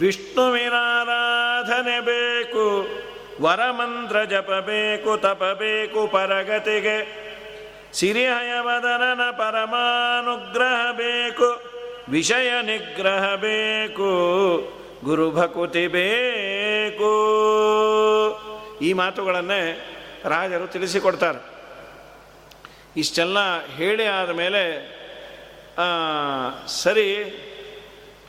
[0.00, 2.64] ವಿಷ್ಣುವಿನಾರಾಧನೆ ಬೇಕು,
[3.42, 6.96] ವರಮಂತ್ರ ಜಪಬೇಕು ತಪಬೇಕು ಪರಗತಿಗೆ.
[7.92, 11.48] ಸಿರಿಹಯವದನನ ಪರಮಾನುಗ್ರಹ ಬೇಕು,
[12.08, 14.10] ವಿಷಯ ನಿಗ್ರಹ ಬೇಕು
[15.04, 17.12] ಗುರುಭಕುತಿ ಬೇಕು.
[18.82, 19.62] ಈ ಮಾತುಗಳನ್ನೇ
[20.24, 21.40] ರಾಜರು ತಿಳಿಸಿಕೊಡ್ತಾರೆ.
[22.96, 23.38] ಇಷ್ಟೆಲ್ಲ
[23.76, 24.62] ಹೇಳಿ ಆದಮೇಲೆ
[26.82, 27.08] ಸರಿ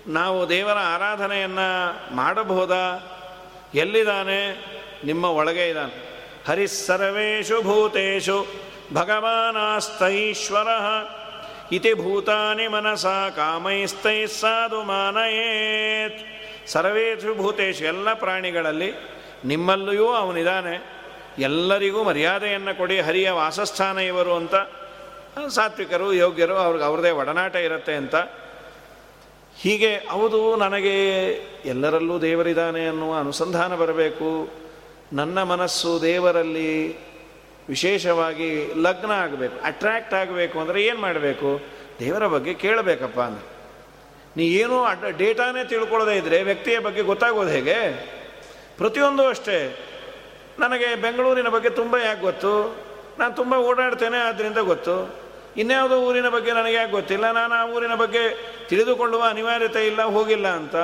[0.08, 3.08] ನಾವು ದೇವರ ಆರಾಧನೆಯನ್ನು ಮಾಡಬಹುದಾ?
[3.76, 4.66] ಎಲ್ಲಿದ್ದಾನೆ?
[5.06, 6.12] ನಿಮ್ಮ ಒಳಗೆ ಇದ್ದಾನೆ.
[6.48, 8.48] ಹರಿಸ್ಸರ್ವೇಶು ಭೂತೇಶು
[8.94, 10.68] ಭಗವಾನಾಸ್ತೈಶ್ವರ
[11.72, 16.26] ಇತಿ ಭೂತಾನಿ ಮನಸ ಕಾಮೈಸ್ತೈ ಸಾಧು ಮಾನಯೇತ್.
[16.70, 18.94] ಸರ್ವೇಶು ಭೂತೇಶು ಎಲ್ಲ ಪ್ರಾಣಿಗಳಲ್ಲಿ
[19.46, 21.02] ನಿಮ್ಮಲ್ಲಿಯೂ ಅವನಿದ್ದಾನೆ.
[21.40, 24.56] ಎಲ್ಲರಿಗೂ ಮರ್ಯಾದೆಯನ್ನು ಕೊಡಿ, ಹರಿಯ ವಾಸಸ್ಥಾನ ಇವರು ಅಂತ
[25.48, 28.16] ಸಾತ್ವಿಕರು, ಯೋಗ್ಯರು, ಅವ್ರಿಗೆ ಅವ್ರದೇ ಒಡನಾಟ ಇರುತ್ತೆ ಅಂತ
[29.64, 31.28] ಹೀಗೆ, ಹೌದು, ನನಗೆ
[31.66, 34.50] ಎಲ್ಲರಲ್ಲೂ ದೇವರಿದ್ದಾನೆ ಅನ್ನುವ ಅನುಸಂಧಾನ ಬರಬೇಕು.
[35.14, 36.98] ನನ್ನ ಮನಸ್ಸು ದೇವರಲ್ಲಿ
[37.70, 41.62] ವಿಶೇಷವಾಗಿ ಲಗ್ನ ಆಗಬೇಕು ಅಟ್ರ್ಯಾಕ್ಟ್ ಆಗಬೇಕು ಅಂದರೆ ಏನು ಮಾಡಬೇಕು?
[42.00, 43.48] ದೇವರ ಬಗ್ಗೆ ಕೇಳಬೇಕಪ್ಪ ಅಂದರೆ.
[44.38, 48.08] ನೀ ಏನೂ ಅಡ್, ಡೇಟಾನೇ ತಿಳ್ಕೊಳ್ಳೋದೇ ಇದ್ದರೆ ವ್ಯಕ್ತಿಯ ಬಗ್ಗೆ ಗೊತ್ತಾಗೋದು ಹೇಗೆ?
[48.78, 49.78] ಪ್ರತಿಯೊಂದು ಅಷ್ಟೇ.
[50.60, 52.76] ನನಗೆ ಬೆಂಗಳೂರಿನ ಬಗ್ಗೆ ತುಂಬ ಯಾಕೆ ಗೊತ್ತು?
[53.20, 55.21] ನಾನು ತುಂಬ ಓಡಾಡ್ತೇನೆ ಆದ್ದರಿಂದ ಗೊತ್ತು.
[55.62, 57.26] ಇನ್ಯಾವುದೋ ಊರಿನ ಬಗ್ಗೆ ನನಗೆ ಯಾಕೆ ಗೊತ್ತಿಲ್ಲ?
[57.32, 58.24] ನಾನು ಆ ಊರಿನ ಬಗ್ಗೆ
[58.70, 60.76] ತಿಳಿದುಕೊಳ್ಳುವ ಅನಿವಾರ್ಯತೆ ಇಲ್ಲ, ಹೋಗಿಲ್ಲ ಅಂತ.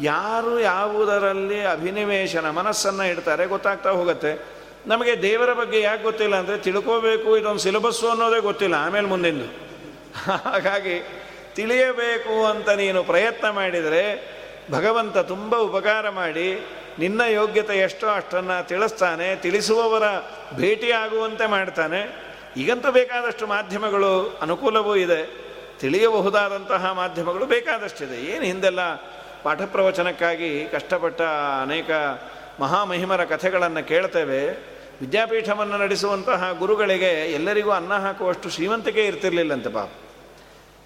[0.00, 4.32] ಯಾರು ಯಾವುದರಲ್ಲಿ ಅಭಿನಿವೇಶನ ಮನಸ್ಸನ್ನು ಇಡ್ತಾರೆ ಗೊತ್ತಾಗ್ತಾ ಹೋಗುತ್ತೆ.
[4.86, 9.46] ನಮಗೆ ದೇವರ ಬಗ್ಗೆ ಯಾಕೆ ಗೊತ್ತಿಲ್ಲ ಅಂದರೆ ತಿಳ್ಕೋಬೇಕು, ಇದೊಂದು ಸಿಲೆಬಸ್ಸು ಅನ್ನೋದೇ ಗೊತ್ತಿಲ್ಲ ಆಮೇಲೆ ಮುಂದಿಂದು.
[10.48, 10.96] ಹಾಗಾಗಿ
[11.54, 14.02] ತಿಳಿಯಬೇಕು ಅಂತ ನೀನು ಪ್ರಯತ್ನ ಮಾಡಿದರೆ
[14.70, 16.48] ಭಗವಂತ ತುಂಬ ಉಪಕಾರ ಮಾಡಿ
[16.98, 20.06] ನಿನ್ನ ಯೋಗ್ಯತೆ ಎಷ್ಟೋ ಅಷ್ಟನ್ನು ತಿಳಿಸ್ತಾನೆ, ತಿಳಿಸುವವರ
[20.54, 22.00] ಭೇಟಿಯಾಗುವಂತೆ ಮಾಡ್ತಾನೆ.
[22.56, 25.46] ಈಗಂತೂ ಬೇಕಾದಷ್ಟು ಮಾಧ್ಯಮಗಳು ಅನುಕೂಲವೂ ಇದೆ.
[25.78, 28.32] ತಿಳಿಯಬಹುದಾದಂತಹ ಮಾಧ್ಯಮಗಳು ಬೇಕಾದಷ್ಟಿದೆ.
[28.32, 28.94] ಏನು ಹಿಂದೆಲ್ಲ
[29.42, 31.22] ಪಾಠ ಪ್ರವಚನಕ್ಕಾಗಿ ಕಷ್ಟಪಟ್ಟ
[31.62, 31.90] ಅನೇಕ
[32.60, 34.46] ಮಹಾಮಹಿಮರ ಕಥೆಗಳನ್ನು ಕೇಳ್ತೇವೆ.
[35.00, 39.90] ವಿದ್ಯಾಪೀಠವನ್ನು ನಡೆಸುವಂತಹ ಗುರುಗಳಿಗೆ ಎಲ್ಲರಿಗೂ ಅನ್ನ ಹಾಕುವಷ್ಟು ಶ್ರೀಮಂತಿಕೆ ಇರ್ತಿರ್ಲಿಲ್ಲಂತೆ ಪಾಪ.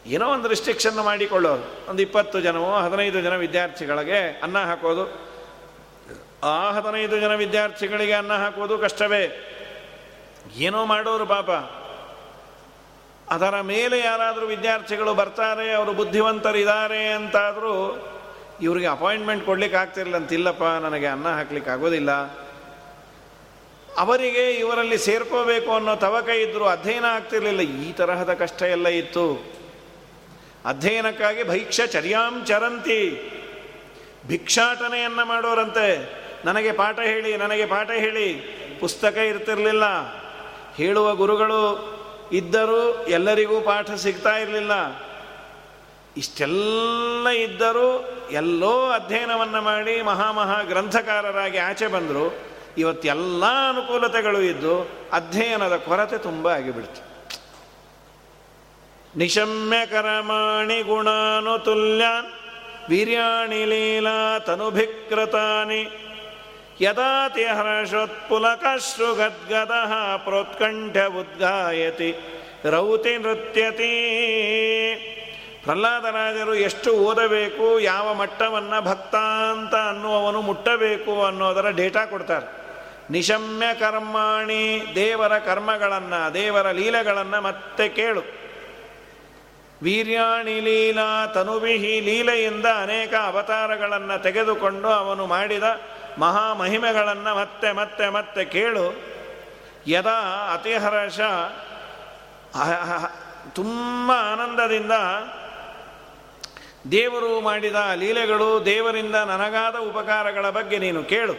[0.07, 1.91] ಏನೋ ಒಂದು ರಿಸ್ಟ್ರಿಕ್ಷನ್ ಮಾಡಿಕೊಳ್ಳೋರು.
[1.91, 5.31] ಒಂದು ಇಪ್ಪತ್ತು ಜನವೋ, ಹದಿನೈದು ಜನ ವಿದ್ಯಾರ್ಥಿಗಳಿಗೆ ಅನ್ನ ಹಾಕೋದು.
[6.45, 9.57] ಆ ಹದಿನೈದು ಜನ ವಿದ್ಯಾರ್ಥಿಗಳಿಗೆ ಅನ್ನ ಹಾಕೋದು ಕಷ್ಟವೇ.
[10.57, 11.51] ಏನೋ ಮಾಡೋರು ಪಾಪ.
[13.33, 18.07] ಅದರ ಮೇಲೆ ಯಾರಾದರೂ ವಿದ್ಯಾರ್ಥಿಗಳು ಬರ್ತಾರೆ, ಅವರು ಬುದ್ಧಿವಂತರಿದ್ದಾರೆ ಅಂತಾದರೂ
[18.63, 22.11] ಇವರಿಗೆ ಅಪಾಯಿಂಟ್ಮೆಂಟ್ ಕೊಡ್ಲಿಕ್ಕೆ ಆಗ್ತಿರಲಿಲ್ಲ ಅಂತಿಲ್ಲಪ್ಪ ನನಗೆ ಅನ್ನ ಹಾಕ್ಲಿಕ್ಕೆ ಆಗೋದಿಲ್ಲ.
[23.97, 27.61] ಅವರಿಗೆ ಇವರಲ್ಲಿ ಸೇರ್ಕೋಬೇಕು ಅನ್ನೋ ತವಕ ಇದ್ದರೂ ಅಧ್ಯಯನ ಆಗ್ತಿರಲಿಲ್ಲ.
[27.61, 29.53] ಈ ತರಹದ ಕಷ್ಟ ಎಲ್ಲ ಇತ್ತು.
[30.65, 33.31] ಅಧ್ಯಯನಕ್ಕಾಗಿ ಭೈಕ್ಷ ಚರ್ಯಾಂ ಚರಂತಿ.
[34.27, 36.21] ಭಿಕ್ಷಾಟನೆಯನ್ನು ಮಾಡೋರಂತೆ.
[36.45, 38.35] ನನಗೆ ಪಾಠ ಹೇಳಿ, ನನಗೆ ಪಾಠ ಹೇಳಿ.
[38.81, 40.20] ಪುಸ್ತಕ ಇರ್ತಿರಲಿಲ್ಲ.
[40.75, 42.01] ಹೇಳುವ ಗುರುಗಳು
[42.33, 44.73] ಇದ್ದರೂ ಎಲ್ಲರಿಗೂ ಪಾಠ ಸಿಗ್ತಾ ಇರಲಿಲ್ಲ.
[46.17, 52.51] ಇಷ್ಟೆಲ್ಲ ಇದ್ದರೂ ಎಲ್ಲೋ ಅಧ್ಯಯನವನ್ನು ಮಾಡಿ ಮಹಾಮಹಾ ಗ್ರಂಥಕಾರರಾಗಿ ಆಚೆ ಬಂದರು.
[52.79, 57.11] ಇವತ್ತೆಲ್ಲ ಅನುಕೂಲತೆಗಳು ಇದ್ದು ಅಧ್ಯಯನದ ಕೊರತೆ ತುಂಬ ಆಗಿಬಿಡ್ತು.
[59.19, 62.27] ನಿಶಮ್ಯ ಕರಮಾಣಿ ಗುಣಾನುತುಲ್ಯಾನ್
[62.89, 66.10] ವೀರ್ಯಾಣಿ ಲೀಲಾ ತನುಭಿಕೃತಾನಿ
[66.81, 68.65] ಯದಾತಿ ಹರ್ಷೋತ್ಪುಲಕ
[69.17, 69.71] ಗದ್ಗದ
[70.25, 72.15] ಪ್ರೋತ್ಕಂಠ ಉದ್ಗಾಯತಿ,
[72.65, 73.93] ರೌತಿ ನೃತ್ಯತಿ.
[75.65, 79.15] ಪ್ರಹ್ಲಾದರಾಜರು ಎಷ್ಟು ಓದಬೇಕು, ಯಾವ ಮಟ್ಟವನ್ನು ಭಕ್ತ
[79.51, 82.61] ಅಂತ ಅನ್ನುವವನು ಮುಟ್ಟಬೇಕು ಅನ್ನೋದರ ಡೇಟಾ ಕೊಡ್ತಾರೆ.
[83.11, 88.41] ನಿಶಮ್ಯ ಕರ್ಮಾಣಿ, ದೇವರ ಕರ್ಮಗಳನ್ನು, ದೇವರ ಲೀಲೆಗಳನ್ನು ಮತ್ತೆ ಕೇಳು.
[89.83, 95.63] ವೀರ್ಯಾಣಿ ಲೀಲಾ ತನುವಿಹಿ ಲೀಲೆಯಿಂದ ಅನೇಕ ಅವತಾರಗಳನ್ನು ತೆಗೆದುಕೊಂಡು ಅವನು ಮಾಡಿದ
[96.21, 98.87] ಮಹಾಮಹಿಮೆಗಳನ್ನು ಮತ್ತೆ ಮತ್ತೆ ಮತ್ತೆ ಕೇಳು.
[99.87, 101.21] ಯದಾ ಅತಿಹರ್ಷ
[103.55, 104.93] ತುಂಬ ಆನಂದದಿಂದ
[106.93, 111.35] ದೇವರು ಮಾಡಿದ ಲೀಲೆಗಳು ದೇವರಿಂದ ನನಗಾದ ಉಪಕಾರಗಳ ಬಗ್ಗೆ ನೀನು ಕೇಳು.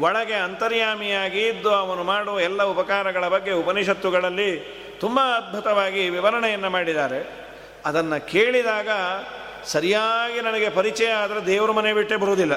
[0.00, 4.50] ಒಳಗೆ ಅಂತರ್ಯಾಮಿಯಾಗಿ ಇದ್ದು ಅವನು ಮಾಡುವ ಎಲ್ಲ ಉಪಕಾರಗಳ ಬಗ್ಗೆ ಉಪನಿಷತ್ತುಗಳಲ್ಲಿ
[5.00, 7.48] ತುಂಬ ಅದ್ಭುತವಾಗಿ ವಿವರಣೆಯನ್ನು ಮಾಡಿದ್ದಾರೆ.
[7.86, 8.88] ಅದನ್ನು ಕೇಳಿದಾಗ
[9.64, 12.52] ಸರಿಯಾಗಿ ನನಗೆ ಪರಿಚಯ ಆದರೆ ದೇವ್ರ ಮನೆ ಬಿಟ್ಟೇ ಬರುವುದಿಲ್ಲ.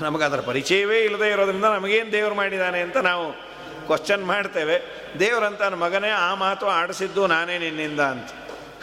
[0.00, 3.32] ನಮಗೆ ಅದರ ಪರಿಚಯವೇ ಇಲ್ಲದೆ ಇರೋದ್ರಿಂದ ನಮಗೇನು ದೇವರು ಮಾಡಿದ್ದಾನೆ ಅಂತ ನಾವು
[3.86, 4.82] ಕ್ವಶನ್ ಮಾಡ್ತೇವೆ.
[5.18, 8.30] ದೇವರಂತ ನನ್ನ ಮಗನೇ, ಆ ಮಾತು ಆಡಿಸಿದ್ದು ನಾನೇ ನಿನ್ನಿಂದ ಅಂತ.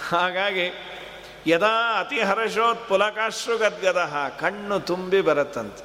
[0.09, 0.73] ಹಾಗಾಗಿ
[1.47, 5.83] ಯದಾ ಅತಿ ಹರ್ಷೋತ್ ಪುಲಕಾಶ್ರು ಗದ್ಗದಹ ಕಣ್ಣು ತುಂಬಿ ಬರುತ್ತಂತೆ.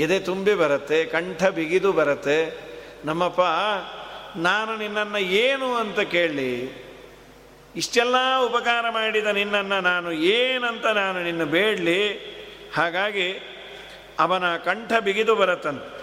[0.00, 2.70] ಎದೆ ತುಂಬಿ ಬರುತ್ತೆ, ಕಂಠ ಬಿಗಿದು ಬರುತ್ತೆ.
[3.04, 3.40] ನಮ್ಮಪ್ಪ,
[4.36, 6.52] ನಾನು ನಿನ್ನನ್ನು ಏನು ಅಂತ ಕೇಳಿ,
[7.76, 12.00] ಇಷ್ಟೆಲ್ಲ ಉಪಕಾರ ಮಾಡಿದ ನಿನ್ನನ್ನು ನಾನು ಏನಂತ ನಾನು ನಿನ್ನ ಬೇಡಲಿ.
[12.76, 13.28] ಹಾಗಾಗಿ
[14.20, 16.00] ಅವನ ಕಂಠ ಬಿಗಿದು ಬರುತ್ತಂತೆ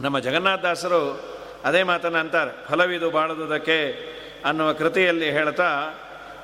[0.00, 1.28] ನಮ್ಮ ಜಗನ್ನಾಥದಾಸರು
[1.64, 3.78] ಅದೇ ಮಾತನ್ನು ಅಂತಾರೆ, ಫಲವಿದು ಬಾಳದುದಕ್ಕೆ
[4.44, 5.94] ಅನ್ನುವ ಕೃತಿಯಲ್ಲಿ ಹೇಳ್ತಾ,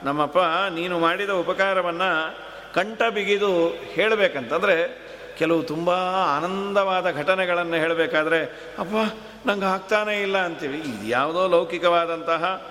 [0.02, 0.38] ನಮ್ಮಪ್ಪ,
[0.72, 2.36] ನೀನು ಮಾಡಿದ ಉಪಕಾರವನ್ನು
[2.74, 5.04] ಕಂಠ ಬಿಗಿದು ಹೇಳಬೇಕಂತಂದರೆ,
[5.38, 5.90] ಕೆಲವು ತುಂಬ
[6.36, 8.44] ಆನಂದವಾದ ಘಟನೆಗಳನ್ನು ಹೇಳಬೇಕಾದ್ರೆ,
[8.78, 10.78] ಅಪ್ಪ, ನಂಗೆ ಆಗ್ತಾನೇ ಇಲ್ಲ ಅಂತೀವಿ.
[10.78, 12.62] ಇದು ಯಾವುದೋ ಲೌಕಿಕವಾದಂತಹ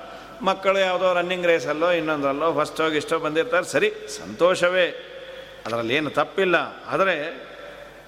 [0.41, 3.65] ಮಕ್ಕಳು ಯಾವುದೋ ರನ್ನಿಂಗ್ ರೇಸಲ್ಲೋ ಇನ್ನೊಂದರಲ್ಲೋ ಹೋಗಿ ಇಷ್ಟೋ ಬಂದಿರ್ತಾರೆ.
[3.65, 4.87] ಸರಿ, ಸಂತೋಷವೇ.
[5.65, 6.55] ಅದರಲ್ಲಿ ಏನು ತಪ್ಪಿಲ್ಲ.
[6.87, 7.47] ಆದರೆ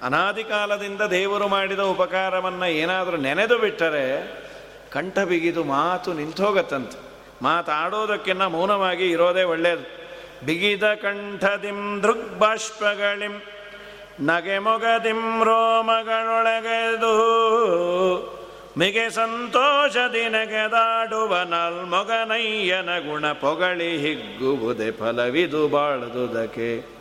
[0.04, 4.46] ಅನಾದಿ ಕಾಲದಿಂದ ದೇವರು ಮಾಡಿದ ಉಪಕಾರವನ್ನು ಏನಾದರೂ ನೆನೆದು ಬಿಟ್ಟರೆ
[4.92, 7.00] ಕಂಠ ಬಿಗಿದು ಮಾತು ನಿಂತೋಗತ್ತಂತೆ.
[7.42, 10.06] ಮಾತಾಡೋದಕ್ಕಿನ್ನ ಮೌನವಾಗಿ ಇರೋದೇ ಒಳ್ಳೆಯದು
[10.46, 13.42] ಬಿಗಿದ ಕಂಠದಿಂ ದೃಗ್ಬಾಷ್ಪಗಳಿಂ
[14.20, 16.16] ನಗೆ ಮೊಗದಿಂ ರೋಮಗಳೊಳಗೆದು.
[18.78, 26.95] ಮಿಗೆ ಸಂತೋಷದಿ ನಗೆದಾಡುವ ನಲ್ಮೊಗನಯ್ಯನ ಗುಣ ಪೊಗಳಿ ಹಿಗ್ಗುವುದೇ ಫಲವಿದು ಬಾಳದುದಕ್ಕೆ.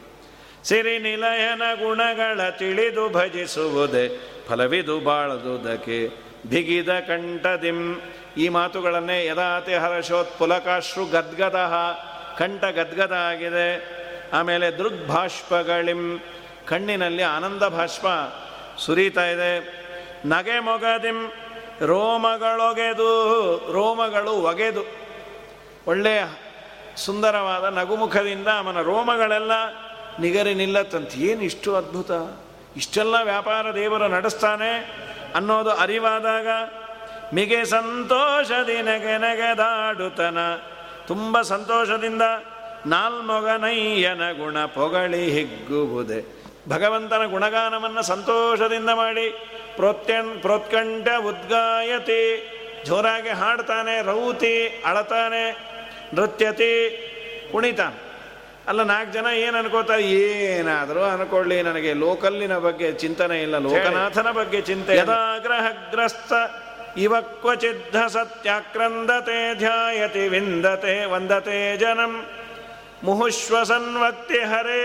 [0.64, 4.04] ಸಿರಿ ನಿಲಯನ ಗುಣಗಳ ತಿಳಿದು ಭಜಿಸುವುದೇ,
[4.48, 6.08] ಫಲವಿದು ಬಾಳದುದಕ್ಕೆ.
[6.48, 8.00] ಬಿಗಿದ ಕಂಠದಿಂ,
[8.36, 11.58] ಈ ಮಾತುಗಳನ್ನೇ ಯದಾತಿ ಹರ್ಷೋತ್ಪುಲಕಾಶ್ರು ಗದ್ಗದ
[12.38, 13.66] ಕಂಠ ಗದ್ಗದ ಆಗಿದೆ
[14.32, 16.20] ಆಮೇಲೆ ದೃಗ್ಭಾಷ್ಪಗಳಿಂ,
[16.68, 18.06] ಕಣ್ಣಿನಲ್ಲಿ ಆನಂದ ಭಾಷ್ಪ
[18.78, 19.84] ಸುರಿತಾ ಇದೆ.
[20.24, 21.32] ನಗೆ ಮೊಗದಿಂ,
[21.86, 23.10] ರೋಮಗಳೊಗೆದು,
[23.72, 24.82] ರೋಮಗಳು ಒಗೆದು.
[25.86, 26.24] ಒಳ್ಳೆಯ
[26.96, 29.52] ಸುಂದರವಾದ ನಗುಮುಖದಿಂದ ಅವನ ರೋಮಗಳೆಲ್ಲ
[30.20, 31.14] ನಿಗರಿ ನಿಲ್ಲತ್ತಂತ.
[31.16, 32.10] ಏನು ಇಷ್ಟು ಅದ್ಭುತ?
[32.76, 34.70] ಇಷ್ಟೆಲ್ಲ ವ್ಯಾಪಾರ ದೇವರು ನಡೆಸ್ತಾನೆ
[35.34, 36.46] ಅನ್ನೋದು ಅರಿವಾದಾಗ
[37.34, 40.38] ಮಿಗೆ ಸಂತೋಷದಿ ನೆಗೆ ನೆಗೆದಾಡುತನ.
[41.06, 42.22] ತುಂಬ ಸಂತೋಷದಿಂದ
[42.86, 46.24] ನಾಲ್ಮೊಗನಯ್ಯನ ಗುಣ ಪೊಗಳಿ ಹಿಗ್ಗುವುದೇ.
[46.68, 49.30] ಭಗವಂತನ ಗುಣಗಾನವನ್ನು ಸಂತೋಷದಿಂದ ಮಾಡಿ
[49.76, 52.50] ಪ್ರೋತ್ಯನ್ ಪ್ರೋತ್ಕಂಠ ಉದ್ಗಾಯತಿ.
[52.86, 55.56] ಜೋರಾಗಿ ಹಾಡ್ತಾನೆ, ರೌತಿ, ಅಳತಾನೆ,
[56.14, 56.72] ನೃತ್ಯತಿ,
[57.52, 58.03] ಕುಣಿತಾನೆ.
[58.68, 64.96] ಅಲ್ಲ ನಾಲ್ಕು ಜನ ಏನು ಅನ್ಕೋತಾರೆ ಏನಾದರೂ ಅನ್ಕೊಳ್ಳಿ ನನಗೆ ಲೋಕಲ್ಲಿನ ಬಗ್ಗೆ ಚಿಂತನೆ ಇಲ್ಲ ಲೋಕನಾಥನ ಬಗ್ಗೆ ಚಿಂತೆ
[64.96, 66.32] ಯದಾಗ್ರಹಗ್ರಸ್ತ
[66.96, 72.26] ಇವ ಕ್ವಚಿದ್ಧ ಸತ್ಯಾಕ್ರಂದತೆ ಧ್ಯಾಯತಿ ವಿಂದತೆ ವಂದತೆ ಜನಂ.
[73.04, 74.82] ಮುಹುಶ್ವಸನ್ವಕ್ತಿ ಹರೇ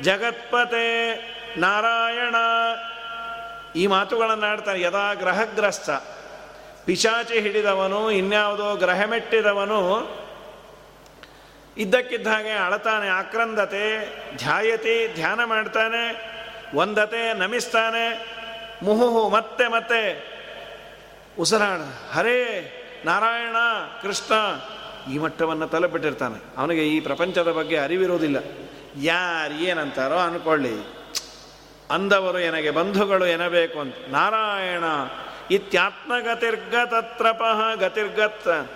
[0.00, 1.14] ಜಗತ್ಪತೆ
[1.56, 2.34] ನಾರಾಯಣ.
[3.76, 5.90] ಈ ಮಾತುಗಳನ್ನು ಆಡ್ತಾನೆ ಯದಾ ಗ್ರಹಗ್ರಸ್ತ.
[6.84, 9.80] ಪಿಶಾಚಿ ಹಿಡಿದವನು ಇನ್ಯಾವುದೋ ಗ್ರಹ ಮೆಟ್ಟಿದವನು
[11.76, 16.32] ಇದ್ದಕ್ಕಿದ್ದ ಹಾಗೆ ಅಳತಾನೆ, ಆಕ್ರಂದತೆ, ಧ್ಯಾಯತಿ, ಧ್ಯಾನ ಮಾಡ್ತಾನೆ
[16.74, 18.26] ಒಂದತೆ ನಮಿಸ್ತಾನೆ,
[18.82, 20.32] ಮುಹುಹು, ಮತ್ತೆ ಮತ್ತೆ.
[21.38, 21.80] ಉಸಿರಾಡ
[22.14, 22.72] ಹರೇ
[23.04, 23.56] ನಾರಾಯಣ,
[24.02, 24.34] ಕೃಷ್ಣ.
[25.12, 26.58] ಈ ಮಟ್ಟವನ್ನು ತಲುಪಿಟ್ಟಿರ್ತಾನೆ.
[26.58, 28.36] ಅವನಿಗೆ ಈ ಪ್ರಪಂಚದ ಬಗ್ಗೆ ಅರಿವಿರುವುದಿಲ್ಲ.
[29.02, 30.94] ಯಾರು ಏನಂತಾರೋ ಅನ್ಕೊಳ್ಳಿ.
[31.90, 33.94] ಅಂದವರು ಎನಗೆ, ಬಂಧುಗಳು ಎನಬೇಕು ಅಂತ.
[34.08, 34.84] ನಾರಾಯಣ,
[35.50, 38.70] ಇತ್ಯಾತ್ಮಗತಿರ್ಗತತ್ರಪಃ ಗತಿರ್ಗತ್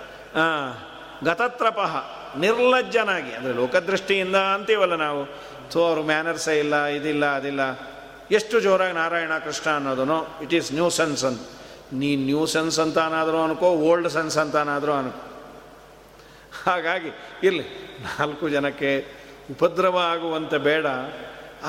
[1.25, 2.26] ಗತತ್ರಪಃ.
[2.45, 5.20] ನಿರ್ಲಜ್ಜನಾಗಿ, ಅಂದರೆ ಲೋಕದೃಷ್ಟಿಯಿಂದ ಅಂತೀವಲ್ಲ ನಾವು
[5.72, 7.62] ಸೊ ಅವರು ಮ್ಯಾನರ್ಸೇ ಇಲ್ಲ, ಇದಿಲ್ಲ, ಅದಿಲ್ಲ.
[8.39, 11.43] ಎಷ್ಟು ಜೋರಾಗಿ ನಾರಾಯಣ ಕೃಷ್ಣ ಅನ್ನೋದನ್ನು ಇಟ್ ಈಸ್ ನ್ಯೂ ಸೆನ್ಸ್ ಅಂತ.
[12.01, 15.22] ನೀ ನ್ಯೂ ಸೆನ್ಸ್ ಅಂತಾನಾದರೂ ಅನ್ಕೋ ಓಲ್ಡ್ ಸೆನ್ಸ್ ಅಂತಾನಾದರೂ ಅನ್ಕೋ.
[16.64, 17.11] ಹಾಗಾಗಿ
[17.49, 17.64] ಇಲ್ಲಿ
[18.07, 18.91] ನಾಲ್ಕು ಜನಕ್ಕೆ
[19.55, 20.87] ಉಪದ್ರವ ಆಗುವಂತೆ ಬೇಡ,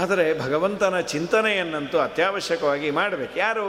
[0.01, 3.33] ಆದರೆ ಭಗವಂತನ ಚಿಂತನೆಯನ್ನಂತೂ ಅತ್ಯವಶ್ಯಕವಾಗಿ ಮಾಡಬೇಕು.
[3.45, 3.65] ಯಾರು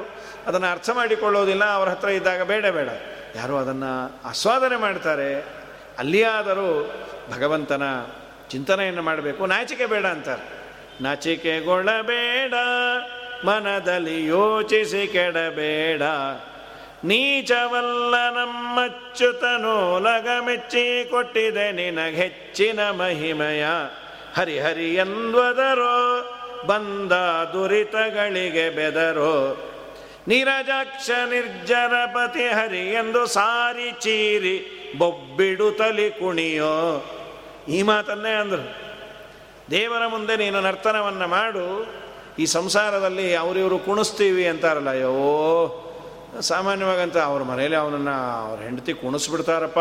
[0.48, 2.90] ಅದನ್ನು ಅರ್ಥ ಮಾಡಿಕೊಳ್ಳೋದಿಲ್ಲ, ಅವ್ರ ಹತ್ರ ಇದ್ದಾಗ ಬೇಡ ಬೇಡ.
[3.36, 3.92] ಯಾರು ಅದನ್ನು
[4.30, 5.28] ಆಸ್ವಾದನೆ ಮಾಡ್ತಾರೆ
[5.98, 6.92] ಅಲ್ಲಿಯಾದರೂ
[7.30, 7.82] ಭಗವಂತನ
[8.50, 9.46] ಚಿಂತನೆಯನ್ನು ಮಾಡಬೇಕು.
[9.46, 10.58] ನಾಚಿಕೆ ಬೇಡ ಅಂತಾರೆ.
[11.02, 12.54] ನಾಚಿಕೆಗೊಳ್ಳಬೇಡ,
[13.46, 16.02] ಮನದಲ್ಲಿ ಯೋಚಿಸಿ ಕೆಡಬೇಡ.
[17.04, 23.64] ನೀಚವಲ್ಲ ನಮ್ಮಚ್ಚುತನು ಲಗ ಮೆಚ್ಚಿ ಕೊಟ್ಟಿದೆ ನಿನಗೆಚ್ಚಿನ ಮಹಿಮಯ.
[24.36, 26.34] ಹರಿಹರಿ ಎಂದ್ವದರೋ
[26.66, 27.12] ಬಂದ
[27.52, 29.56] ದುರಿತಗಳಿಗೆ ಬೆದರೋ
[30.28, 34.56] ನಿರಜಕ್ಷ ನಿರ್ಜರಪತಿ ಹರಿ ಎಂದು ಸಾರಿ ಚೀರಿ
[34.98, 37.04] ಬೊಬ್ಬಿಡು ತಲಿ ಕುಣಿಯೋ.
[37.68, 38.64] ಈ ಮಾತನ್ನೇ ಅಂದರು.
[39.70, 41.86] ದೇವರ ಮುಂದೆ ನೀನು ನರ್ತನವನ್ನು ಮಾಡು.
[42.38, 45.84] ಈ ಸಂಸಾರದಲ್ಲಿ ಅವರಿವರು ಕುಣಿಸ್ತೀವಿ ಅಂತಾರಲ್ಲ, ಅಯ್ಯೋ.
[46.40, 49.80] ಸಾಮಾನ್ಯವಾಗಂತ ಅವ್ರ ಮನೇಲಿ ಅವನನ್ನು ಅವ್ರ ಹೆಂಡತಿ ಕುಣಿಸ್ಬಿಡ್ತಾರಪ್ಪ.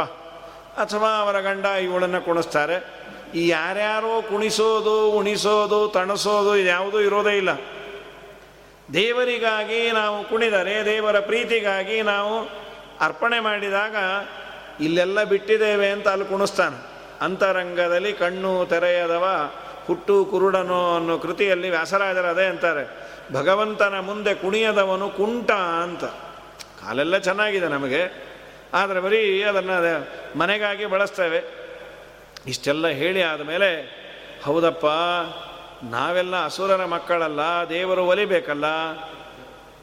[0.80, 2.94] ಅಥವಾ ಅವರ ಗಂಡ ಇವಳನ್ನು ಕುಣಿಸ್ತಾರೆ.
[3.36, 7.50] ಈ ಯಾರ್ಯಾರೋ ಕುಣಿಸೋದು, ಉಣಿಸೋದು, ತಣಸೋದು ಯಾವುದೂ ಇರೋದೇ ಇಲ್ಲ.
[8.94, 12.50] ದೇವರಿಗಾಗಿ ನಾವು ಕುಣಿದರೆ, ದೇವರ ಪ್ರೀತಿಗಾಗಿ ನಾವು
[13.02, 13.96] ಅರ್ಪಣೆ ಮಾಡಿದಾಗ
[14.80, 16.98] ಇಲ್ಲೆಲ್ಲ ಬಿಟ್ಟಿದ್ದೇವೆ ಅಂತ ಅಲ್ಲಿ ಕುಣಿಸ್ತಾನೆ.
[17.22, 19.52] ಅಂತರಂಗದಲ್ಲಿ ಕಣ್ಣು ತೆರೆಯದವ,
[19.86, 23.08] ಹುಟ್ಟು ಕುರುಡನು ಅನ್ನೋ ಕೃತಿಯಲ್ಲಿ ವ್ಯಾಸರಾಜರು ಅದೇ ಅಂತಾರೆ.
[23.34, 26.04] ಭಗವಂತನ ಮುಂದೆ ಕುಣಿಯದವನು ಕುಂಟ ಅಂತ.
[26.86, 28.28] ಕಾಲೆಲ್ಲ ಚೆನ್ನಾಗಿದೆ ನಮಗೆ.
[28.74, 30.08] ಆದರೆ ಬರೀ ಅದನ್ನು
[30.40, 31.44] ಮನೆಗಾಗಿ ಬಳಸ್ತೇವೆ.
[32.48, 33.82] ಇಷ್ಟೆಲ್ಲ ಹೇಳಿ ಆದಮೇಲೆ,
[34.44, 34.86] ಹೌದಪ್ಪ
[35.84, 38.66] ನಾವೆಲ್ಲ ಅಸುರರ ಮಕ್ಕಳಲ್ಲ, ದೇವರು ಒಲಿಬೇಕಲ್ಲ?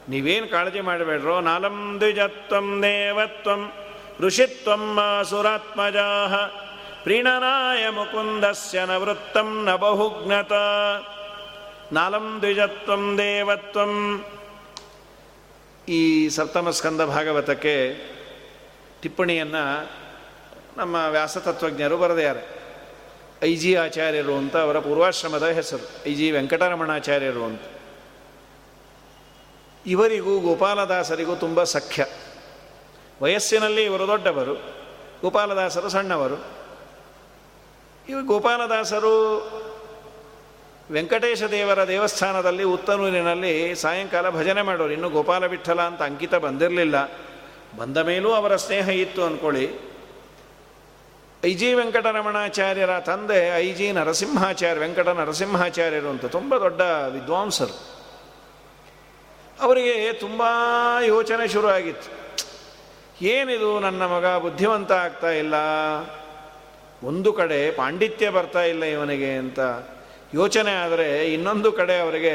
[0.09, 1.41] ನೀವೇನು ಕಾಳಜಿ ಮಾಡಬೇಡ್ರೋ?
[1.41, 3.71] ನಾಲಂ ದ್ವಿಜತ್ವಂ ದೇವತ್ವಂ
[4.19, 6.35] ಋಷಿತ್ವಂ ಸುರಾತ್ಮಜಾಹ
[7.03, 10.53] ಪ್ರೀಣನಾಯ ಮುಕುಂದಸ್ಯ ನ ವೃತ್ತಂ ನ ಬಹುಜ್ಞತ
[11.91, 14.23] ನಾಲಂ ದ್ವಿಜತ್ವಂ ದೇವತ್ವಂ
[15.87, 17.95] ಈ ಸಪ್ತಮ ಸ್ಕಂದ ಭಾಗವತಕ್ಕೆ
[19.01, 19.89] ಟಿಪ್ಪಣಿಯನ್ನು
[20.77, 22.54] ನಮ್ಮ ವ್ಯಾಸತತ್ವಜ್ಞರು ಬರೆದಿದ್ದಾರೆ
[23.45, 27.61] ಐ ಜಿ ಆಚಾರ್ಯರು ಅಂತ ಅವರ ಪೂರ್ವಾಶ್ರಮದ ಹೆಸರು ಐ ಜಿ ವೆಂಕಟರಮಣಾಚಾರ್ಯರು ಅಂತ.
[29.85, 32.05] ಇವರಿಗೂ ಗೋಪಾಲದಾಸರಿಗೂ ತುಂಬ ಸಖ್ಯ.
[33.21, 34.53] ವಯಸ್ಸಿನಲ್ಲಿ ಇವರು ದೊಡ್ಡವರು,
[35.21, 36.55] ಗೋಪಾಲದಾಸರು ಸಣ್ಣವರು.
[38.09, 39.15] ಇವ ಗೋಪಾಲದಾಸರು
[40.91, 44.93] ವೆಂಕಟೇಶ ದೇವರ ದೇವಸ್ಥಾನದಲ್ಲಿ ಉತ್ತನೂರಿನಲ್ಲಿ ಸಾಯಂಕಾಲ ಭಜನೆ ಮಾಡೋರು.
[44.93, 47.11] ಇನ್ನು ಗೋಪಾಲ ವಿಠಲ ಅಂತ ಅಂಕಿತ ಬಂದಿರಲಿಲ್ಲ.
[47.77, 49.94] ಬಂದ ಮೇಲೂ ಅವರ ಸ್ನೇಹ ಇತ್ತು ಅಂದ್ಕೊಳ್ಳಿ
[51.45, 56.81] ಐ ಜಿ ವೆಂಕಟರಮಣಾಚಾರ್ಯರ ತಂದೆ, ಐ ಜಿ ನರಸಿಂಹಾಚಾರ್ಯ, ವೆಂಕಟ ನರಸಿಂಹಾಚಾರ್ಯರು ಅಂತ ತುಂಬ ದೊಡ್ಡ
[57.15, 57.75] ವಿದ್ವಾಂಸರು.
[59.61, 60.43] ಅವರಿಗೆ ತುಂಬ
[61.05, 62.09] ಯೋಚನೆ ಶುರು ಆಗಿತ್ತು
[63.25, 65.55] ಏನಿದು ನನ್ನ ಮಗ ಬುದ್ಧಿವಂತ ಆಗ್ತಾ ಇಲ್ಲ?
[67.03, 69.59] ಒಂದು ಕಡೆ ಪಾಂಡಿತ್ಯ ಬರ್ತಾ ಇಲ್ಲ ಇವನಿಗೆ ಅಂತ
[70.33, 72.33] ಯೋಚನೆ ಆದರೆ ಇನ್ನೊಂದು ಕಡೆ ಅವರಿಗೆ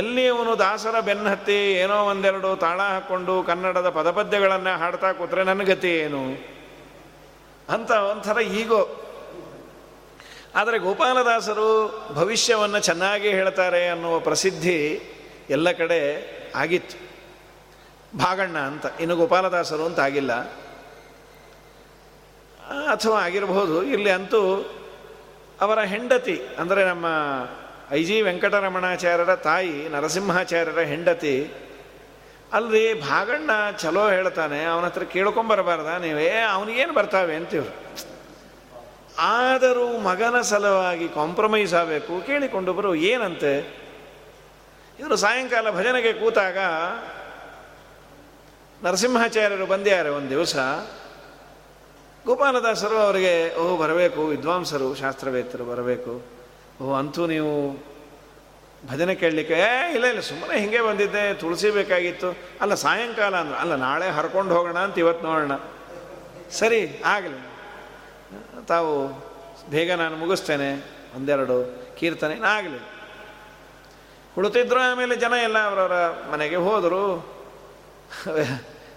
[0.00, 6.55] ಎಲ್ಲಿ ಅವನು ದಾಸರ ಬೆನ್ನತ್ತಿ ಏನೋ ಒಂದೆರಡು ತಾಳ ಹಾಕ್ಕೊಂಡು ಕನ್ನಡದ ಪದಪದ್ಯಗಳನ್ನು ಹಾಡ್ತಾ ಕೂತ್ರೆ ನನ್ನ ಗತಿ ಏನು?
[7.68, 8.82] ಅಂತ ಒಂಥರ ಈಗೋ.
[10.54, 11.68] ಆದರೆ ಗೋಪಾಲದಾಸರು
[12.14, 14.78] ಭವಿಷ್ಯವನ್ನು ಚೆನ್ನಾಗಿ ಹೇಳ್ತಾರೆ ಅನ್ನುವ ಪ್ರಸಿದ್ಧಿ
[15.50, 16.00] ಎಲ್ಲ ಕಡೆ
[16.54, 16.96] ಆಗಿತ್ತು.
[18.18, 20.32] ಭಾಗಣ್ಣ ಅಂತ, ಇನ್ನು ಗೋಪಾಲದಾಸರು ಅಂತ ಆಗಿಲ್ಲ.
[22.90, 24.40] ಅಥವಾ ಆಗಿರಬಹುದು ಇಲ್ಲಿ ಅಂತೂ
[25.60, 27.06] ಅವರ ಹೆಂಡತಿ, ಅಂದರೆ ನಮ್ಮ
[27.90, 31.34] ಐ ಜಿ ವೆಂಕಟರಮಣಾಚಾರ್ಯರ ತಾಯಿ, ನರಸಿಂಹಾಚಾರ್ಯರ ಹೆಂಡತಿ
[32.52, 37.86] ಅಲ್ರಿ, ಭಾಗಣ್ಣ ಚಲೋ ಹೇಳ್ತಾನೆ, ಅವನ ಹತ್ರ ಕೇಳ್ಕೊಂಬರಬಾರ್ದ ನೀವೇ ಅವನಿಗೇನು ಬರ್ತಾವೆ ಅಂತೀವ್ರು?
[39.18, 42.26] ಆದರೂ ಮಗನ ಸಲುವಾಗಿ ಕಾಂಪ್ರಮೈಸ್ ಆಗಬೇಕು.
[42.26, 43.86] ಕೇಳಿಕೊಂಡು ಬರು ಏನಂತೆ?
[44.98, 46.58] ಇವರು ಸಾಯಂಕಾಲ ಭಜನೆಗೆ ಕೂತಾಗ
[48.82, 50.56] ನರಸಿಂಹಾಚಾರ್ಯರು ಬಂದ್ಯಾರೆ ಒಂದು ದಿವಸ.
[52.26, 54.26] ಗೋಪಾಲದಾಸರು ಅವರಿಗೆ, ಓಹ್, ಬರಬೇಕು.
[54.26, 56.22] ವಿದ್ವಾಂಸರು ಶಾಸ್ತ್ರವೇತ್ತರು ಬರಬೇಕು.
[56.82, 57.70] ಓಹ್, ಅಂತೂ ನೀವು
[58.86, 62.36] ಭಜನೆ ಕೇಳಲಿಕ್ಕೆ, ಏ, ಇಲ್ಲ ಇಲ್ಲ, ಸುಮ್ಮನೆ ಹಿಂಗೆ ಬಂದಿದ್ದೆ, ತುಳಸಿ ಬೇಕಾಗಿತ್ತು.
[62.60, 63.58] ಅಲ್ಲ, ಸಾಯಂಕಾಲ ಅಂದ್ರೆ.
[63.58, 65.52] ಅಲ್ಲ, ನಾಳೆ ಹರ್ಕೊಂಡು ಹೋಗೋಣ ಅಂತ ಇವತ್ತು ನೋಡೋಣ.
[66.50, 67.46] ಸರಿ, ಆಗಲಿ.
[68.66, 69.08] ತಾವು
[69.70, 72.78] ಬೇಗ ನಾನು ಮುಗಿಸ್ತೇನೆ, ಒಂದೆರಡು ಕೀರ್ತನೆ, ಆಗಲಿ.
[74.34, 75.92] ಕುಳಿತಿದ್ರು ಆಮೇಲೆ ಜನ ಎಲ್ಲ ಅವರವರ
[76.30, 77.36] ಮನೆಗೆ ಹೋದರು.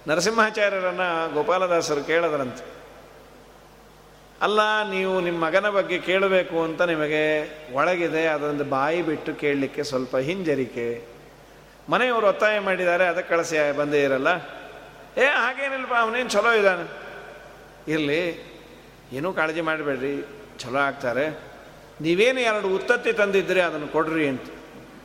[0.08, 2.79] ನರಸಿಂಹಾಚಾರ್ಯರನ್ನು ಗೋಪಾಲದಾಸರು ಕೇಳದ್ರಂತೆ.
[4.42, 4.60] ಅಲ್ಲ,
[4.90, 7.24] ನೀವು ನಿಮ್ಮ ಮಗನ ಬಗ್ಗೆ ಕೇಳಬೇಕು ಅಂತ ನಿಮಗೆ
[7.74, 8.26] ಒಳಗಿದೆ.
[8.26, 11.06] ಅದೊಂದು ಬಾಯಿ ಬಿಟ್ಟು ಕೇಳಲಿಕ್ಕೆ ಸ್ವಲ್ಪ ಹಿಂಜರಿಕೆ.
[11.90, 14.28] ಮನೆಯವರು ಒತ್ತಾಯ ಮಾಡಿದ್ದಾರೆ, ಅದಕ್ಕೆ ಕಳಿಸಿ ಬಂದೇ ಇರಲ್ಲ.
[15.18, 16.86] ಏ, ಹಾಗೇನಿಲ್ಲಪ್ಪ, ಅವನೇನು ಚಲೋ ಇದ್ದಾನೆ?
[17.92, 18.50] ಇರಲಿ,
[19.14, 20.26] ಏನೂ ಕಾಳಜಿ ಮಾಡಬೇಡ್ರಿ,
[20.60, 21.30] ಚಲೋ ಆಗ್ತಾರೆ.
[22.02, 24.42] ನೀವೇನು ಎರಡು ಉತ್ತತ್ತಿ ತಂದಿದ್ದರೆ ಅದನ್ನು ಕೊಡ್ರಿ ಅಂತ.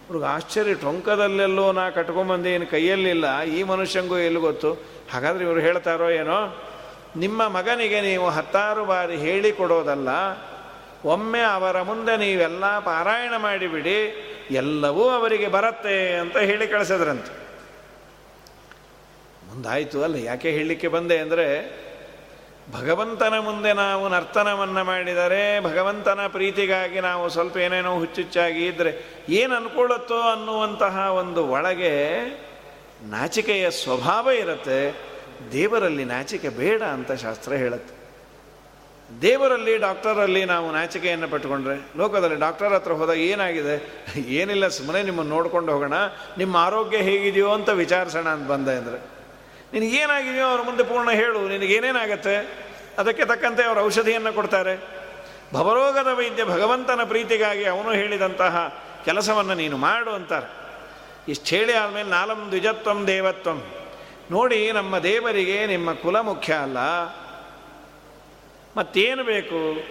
[0.07, 3.43] ಅವ್ರಿಗೆ ಆಶ್ಚರ್ಯ, ಟೊಂಕದಲ್ಲೆಲ್ಲೋ ನಾ ಕಟ್ಕೊಂಬಂದು, ಏನು ಕೈಯಲ್ಲಿಲ್ಲ.
[3.43, 4.72] ಈ ಮನುಷ್ಯಂಗೂ ಎಲ್ಲಿ ಗೊತ್ತು?
[5.12, 6.70] ಹಾಗಾದ್ರೆ ಇವರು ಹೇಳ್ತಾರೋ ಏನೋ?
[7.23, 10.09] ನಿಮ್ಮ ಮಗನಿಗೆ ನೀವು ಹತ್ತಾರು ಬಾರಿ ಹೇಳಿಕೊಡೋದಲ್ಲ,
[11.12, 13.99] ಒಮ್ಮೆ ಅವರ ಮುಂದೆ ನೀವೆಲ್ಲ ಪಾರಾಯಣ ಮಾಡಿಬಿಡಿ,
[14.62, 17.33] ಎಲ್ಲವೂ ಅವರಿಗೆ ಬರತ್ತೆ ಅಂತ ಹೇಳಿ ಕಳಿಸಿದ್ರಂತೆ.
[19.49, 21.47] ಮುಂದಾಯಿತು ಅಲ್ಲ, ಯಾಕೆ ಹೇಳಲಿಕ್ಕೆ ಬಂದೆ ಅಂದರೆ,
[22.73, 28.93] ಭಗವಂತನ ಮುಂದೆ ನಾವು ನರ್ತನವನ್ನು ಮಾಡಿದರೆ, ಭಗವಂತನ ಪ್ರೀತಿಗಾಗಿ ನಾವು ಸ್ವಲ್ಪ ಏನೇನೋ ಹುಚ್ಚುಚ್ಚಾಗಿ ಇದ್ದರೆ
[29.41, 31.95] ಏನು ಅನ್ಕೊಳ್ಳುತ್ತೋ ಅನ್ನುವಂತಹ ಒಂದು ಒಳಗೆ
[33.15, 34.81] ನಾಚಿಕೆಯ ಸ್ವಭಾವ ಇರುತ್ತೆ.
[35.53, 37.95] ದೇವರಲ್ಲಿ ನಾಚಿಕೆ ಬೇಡ ಅಂತ ಶಾಸ್ತ್ರ ಹೇಳುತ್ತೆ.
[39.22, 43.74] ದೇವರಲ್ಲಿ, ಡಾಕ್ಟರಲ್ಲಿ ನಾವು ನಾಚಿಕೆಯನ್ನು ಪಟ್ಟುಕೊಂಡ್ರೆ, ಲೋಕದಲ್ಲಿ ಡಾಕ್ಟರ್ ಹತ್ರ ಹೋದಾಗ ಏನಾಗಿದೆ?
[44.26, 45.93] ಏನಿಲ್ಲ ಸುಮ್ಮನೆ ನಿಮ್ಮನ್ನು ನೋಡ್ಕೊಂಡು ಹೋಗೋಣ,
[46.39, 48.99] ನಿಮ್ಮ ಆರೋಗ್ಯ ಹೇಗಿದೆಯೋ ಅಂತ ವಿಚಾರಿಸೋಣ ಅಂತ ಬಂದೆ ಅಂದರೆ
[49.72, 52.35] ನಿನಗೇನಾಗಿದೆಯೋ ಅವ್ರ ಮುಂದೆ ಪೂರ್ಣ ಹೇಳು ನಿನಗೇನೇನಾಗತ್ತೆ
[52.99, 54.74] ಅದಕ್ಕೆ ತಕ್ಕಂತೆ ಅವರು ಔಷಧಿಯನ್ನು ಕೊಡ್ತಾರೆ.
[55.53, 60.49] ಭವರೋಗದ ವೈದ್ಯ ಭಗವಂತನ ಪ್ರೀತಿಗಾಗಿ ಅವನು ಹೇಳಿದಂತಹ ಕೆಲಸವನ್ನು ನೀನು ಮಾಡು ಅಂತಾರೆ.
[61.28, 63.59] ಇಷ್ಟು ಹೇಳಿ ಆದಮೇಲೆ ನಾಲಂ ದ್ವಿಜತ್ವಂ ದೇವತ್ವಂ.
[64.31, 66.79] ನೋಡಿ ನಮ್ಮ ದೇವರಿಗೆ ನಿಮ್ಮ ಕುಲ ಮುಖ್ಯ ಅಲ್ಲ.
[68.77, 69.83] ಮತ್ತೇನು ಬೇಕು?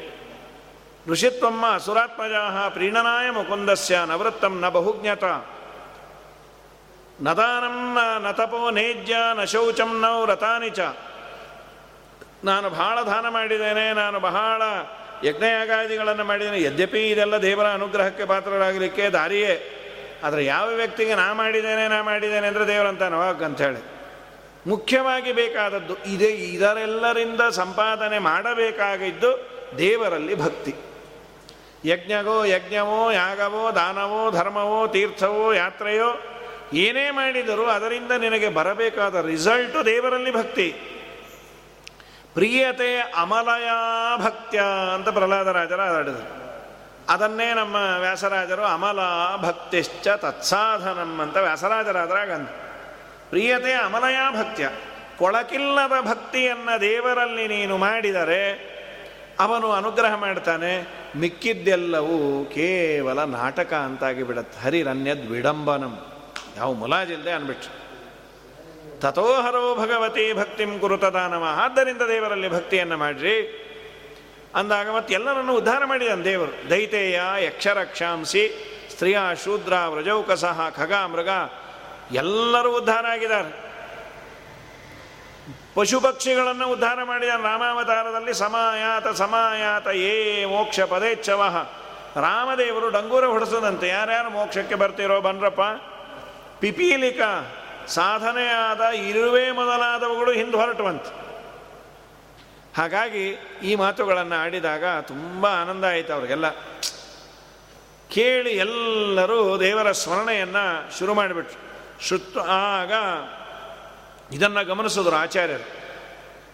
[1.12, 5.24] ಋಷಿತ್ವಮ್ಮ ಅಸುರಾತ್ಮಜಾ ಪ್ರೀಣನಾಯ ಮುಕುಂದಸ್ಯ ನವೃತ್ತಂ ನ ಬಹುಜ್ಞತ.
[7.22, 10.80] ನದಾನಂ ನ ತಪೋ ನೇಜ್ಯ ನ ಶೌಚಂ ನೌ ರತಾನಿ ಚ.
[12.44, 14.62] ನಾನು ಬಹಳ ದಾನ ಮಾಡಿದ್ದೇನೆ, ನಾನು ಬಹಳ
[15.24, 16.62] ಯಜ್ಞಯಾಗಾದಿಗಳನ್ನು ಮಾಡಿದ್ದೇನೆ.
[16.62, 19.80] ಯದ್ಯಪಿ ಇದೆಲ್ಲ ದೇವರ ಅನುಗ್ರಹಕ್ಕೆ ಪಾತ್ರರಾಗಲಿಕ್ಕೆ ದಾರಿಯೇ.
[20.24, 23.93] ಆದರೆ ಯಾವ ವ್ಯಕ್ತಿಗೆ ನಾ ಮಾಡಿದ್ದೇನೆ ನಾ ಮಾಡಿದ್ದೇನೆ ಅಂದರೆ ದೇವರಂತ ಅಂತ ಅಂಥೇಳಿ
[24.68, 26.26] ಮುಖ್ಯವಾಗಿ ಬೇಕಾದದ್ದು ಇದೇ.
[26.26, 30.76] ಇದರೆಲ್ಲರಿಂದ ಸಂಪಾದನೆ ಮಾಡಬೇಕಾಗಿದ್ದು ದೇವರಲ್ಲಿ ಭಕ್ತಿ.
[31.86, 36.22] ಯಜ್ಞಗೋ ಯಜ್ಞವೋ ಯಾಗವೋ ದಾನವೋ ಧರ್ಮವೋ ತೀರ್ಥವೋ ಯಾತ್ರೆಯೋ
[36.74, 40.72] ಏನೇ ಮಾಡಿದರೂ ಅದರಿಂದ ನಿನಗೆ ಬರಬೇಕಾದ ರಿಸಲ್ಟು ದೇವರಲ್ಲಿ ಭಕ್ತಿ.
[42.34, 43.70] ಪ್ರಿಯತೆ ಅಮಲಯ
[44.24, 44.62] ಭಕ್ತ್ಯ
[44.94, 46.44] ಅಂತ ಪ್ರಹ್ಲಾದರಾಜರ ಆಡಿದರು
[47.10, 49.00] ಅದನ್ನೇ ನಮ್ಮ ವ್ಯಾಸರಾಜರು ಅಮಲ
[49.38, 52.50] ಭಕ್ತಿಶ್ಚ ತತ್ಸಾಧನಂ ಅಂತ ವ್ಯಾಸರಾಜರಾದ್ರಾಗ ಅಂತ
[53.34, 54.70] ಪ್ರಿಯತೆ ಅಮಲಯ ಭಕ್ತ್ಯ.
[55.18, 58.74] ಕೊಳಕಿಲ್ಲದ ಭಕ್ತಿಯನ್ನು ದೇವರಲ್ಲಿ ನೀನು ಮಾಡಿದರೆ
[59.40, 60.88] ಅವನು ಅನುಗ್ರಹ ಮಾಡ್ತಾನೆ.
[61.16, 64.64] ಮಿಕ್ಕಿದ್ದೆಲ್ಲವೂ ಕೇವಲ ನಾಟಕ ಅಂತಾಗಿ ಬಿಡತ್ತೆ.
[64.64, 66.06] ಹರಿರನ್ಯದ್ ವಿಡಂಬನಂ.
[66.58, 67.70] ಯಾವ ಮುಲಾಜಿಲ್ಲದೆ ಅನ್ಬಿಟ್ಟು
[69.00, 73.60] ತಥೋಹರೋ ಭಗವತಿ ಭಕ್ತಿಂ ಕುರುತದಾನವ ಆದ್ದರಿಂದ ದೇವರಲ್ಲಿ ಭಕ್ತಿಯನ್ನು ಮಾಡ್ರಿ.
[74.56, 76.70] ಅಂದಾಗ ಮತ್ತೆ ಎಲ್ಲರನ್ನು ಉದ್ಧಾರ ಮಾಡಿದಾನೆ ದೇವರು.
[76.70, 81.30] ದೈತೇಯ ಯಕ್ಷರಕ್ಷಾಂಸಿ, ಸ್ತ್ರೀಯ ಶೂದ್ರ ವ್ರಜೌಕಸಹ ಖಗ ಮೃಗ
[82.12, 83.74] ಎಲ್ಲರೂ ಉದ್ಧಾರ ಆಗಿದ್ದಾರೆ.
[85.76, 91.68] ಪಶು ಪಕ್ಷಿಗಳನ್ನು ಉದ್ಧಾರ ಮಾಡಿದ ರಾಮಾವತಾರದಲ್ಲಿ ಸಮಾಯಾತ ಸಮಾಯಾತ ಏ ಮೋಕ್ಷ ಪದೇಚ್ಛವ
[92.16, 95.62] ರಾಮದೇವರು ಡಂಗೂರ ಹೊಡೆಸದಂತೆ ಯಾರ್ಯಾರು ಮೋಕ್ಷಕ್ಕೆ ಬರ್ತಿರೋ ಬನ್ರಪ್ಪ.
[96.60, 97.22] ಪಿಪೀಲಿಕ
[97.88, 101.24] ಸಾಧನೆಯಾದ ಇರುವೆ ಮೊದಲಾದವುಗಳು ಹಿಂದೆ ಹೊರಟುವಂತೆ.
[102.78, 103.30] ಹಾಗಾಗಿ
[103.64, 106.50] ಈ ಮಾತುಗಳನ್ನು ಆಡಿದಾಗ ತುಂಬ ಆನಂದ ಆಯಿತು ಅವ್ರಿಗೆಲ್ಲ.
[108.10, 111.63] ಕೇಳಿ ಎಲ್ಲರೂ ದೇವರ ಸ್ಮರಣೆಯನ್ನು ಶುರು ಮಾಡಿಬಿಟ್ರು.
[112.02, 112.92] ಶುತ್ ಆಗ
[114.34, 115.84] ಇದನ್ನು ಗಮನಿಸಿದ್ರು ಆಚಾರ್ಯರು.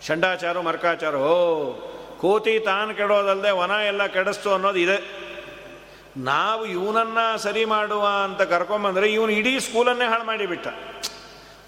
[0.08, 1.74] ಷಂಡಾಚಾರು ಮರ್ಕಾಚಾರ, ಓ,
[2.18, 5.30] ಕೋತಿ ತಾನು ಕೆಡೋದಲ್ಲದೆ ವನ ಎಲ್ಲ ಕೆಡಿಸ್ತು ಅನ್ನೋದು ಇದೆ.
[6.18, 10.68] ನಾವು ಇವನನ್ನ ಸರಿ ಮಾಡುವ ಅಂತ ಕರ್ಕೊಂಬಂದ್ರೆ ಇವನು ಇಡೀ ಸ್ಕೂಲನ್ನೇ ಹಾಳು ಮಾಡಿಬಿಟ್ಟ.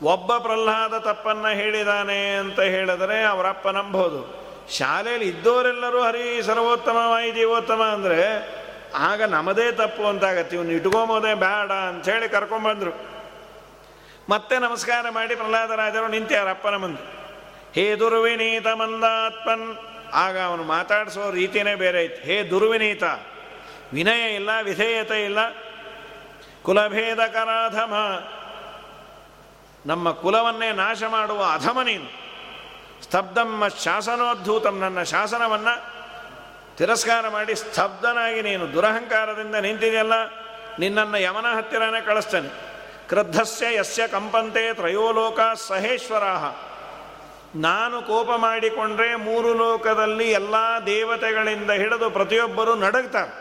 [0.04, 4.42] ಒಬ್ಬ ಪ್ರಹ್ಲಾದ ತಪ್ಪನ್ನ ಹೇಳಿದಾನೆ ಅಂತ ಹೇಳಿದರೆ ಅವರಪ್ಪ ನಂಬೋದು.
[4.78, 6.98] ಶಾಲೆಯಲ್ಲಿ ಇದ್ದವರೆಲ್ಲರೂ ಹರಿ ಸರ್ವೋತ್ತಮ
[7.36, 8.50] ಜೀವೋತ್ತಮ ಅಂದರೆ
[8.96, 10.56] ಆಗ ನಮ್ಮದೇ ತಪ್ಪು ಅಂತಾಗತ್ತೆ.
[10.56, 13.11] ಇವನು ಇಟ್ಕೊಂಬೋದೇ ಬೇಡ ಅಂಥೇಳಿ ಕರ್ಕೊಂಬಂದರು.
[14.32, 17.04] ಮತ್ತೆ ನಮಸ್ಕಾರ ಮಾಡಿ ಪ್ರಹ್ಲಾದರಾಜರು ನಿಂತ್ಯಾರ ಅಪ್ಪನ ಮುಂದೆ.
[17.76, 19.66] ಹೇ ದುರ್ವಿನೀತ ಮಂದಾತ್ಮನ್.
[20.14, 22.22] ಆಗ ಅವನು ಮಾತಾಡಿಸೋ ರೀತಿಯೇ ಬೇರೆ ಐತಿ.
[22.22, 23.04] ಹೇ ದುರ್ವಿನೀತ,
[23.94, 25.40] ವಿನಯ ಇಲ್ಲ, ವಿಧೇಯತೆ ಇಲ್ಲ.
[26.64, 27.94] ಕುಲಭೇದ ಕರಾಧಮ.
[29.86, 32.10] ನಮ್ಮ ಕುಲವನ್ನೇ ನಾಶ ಮಾಡುವ ಅಧಮ ನೀನು.
[33.04, 35.76] ಸ್ತಬ್ಧಮ್ಮ ಶಾಸನೋದ್ಧೂತಂ ನನ್ನ ಶಾಸನವನ್ನು
[36.78, 40.16] ತಿರಸ್ಕಾರ ಮಾಡಿ ಸ್ತಬ್ಧನಾಗಿ ನೀನು ದುರಹಂಕಾರದಿಂದ ನಿಂತಿದೆಯಲ್ಲ,
[40.80, 42.71] ನಿನ್ನನ್ನು ಯಮನ ಹತ್ತಿರನೇ ಕಳಿಸ್ತೇನೆ.
[43.12, 46.24] ಕ್ರದ್ಧಸ್ಯ ಯಸ್ಯ ಕಂಪಂತೆ ತ್ರಯೋಲೋಕ ಸಹೇಶ್ವರ
[47.56, 50.56] ನಾನು ಕೋಪ ಮಾಡಿಕೊಂಡ್ರೆ ಮೂರು ಲೋಕದಲ್ಲಿ ಎಲ್ಲ
[50.86, 53.32] ದೇವತೆಗಳಿಂದ ಹಿಡಿದು ಪ್ರತಿಯೊಬ್ಬರೂ ನಡಗ್ತಾರೆ.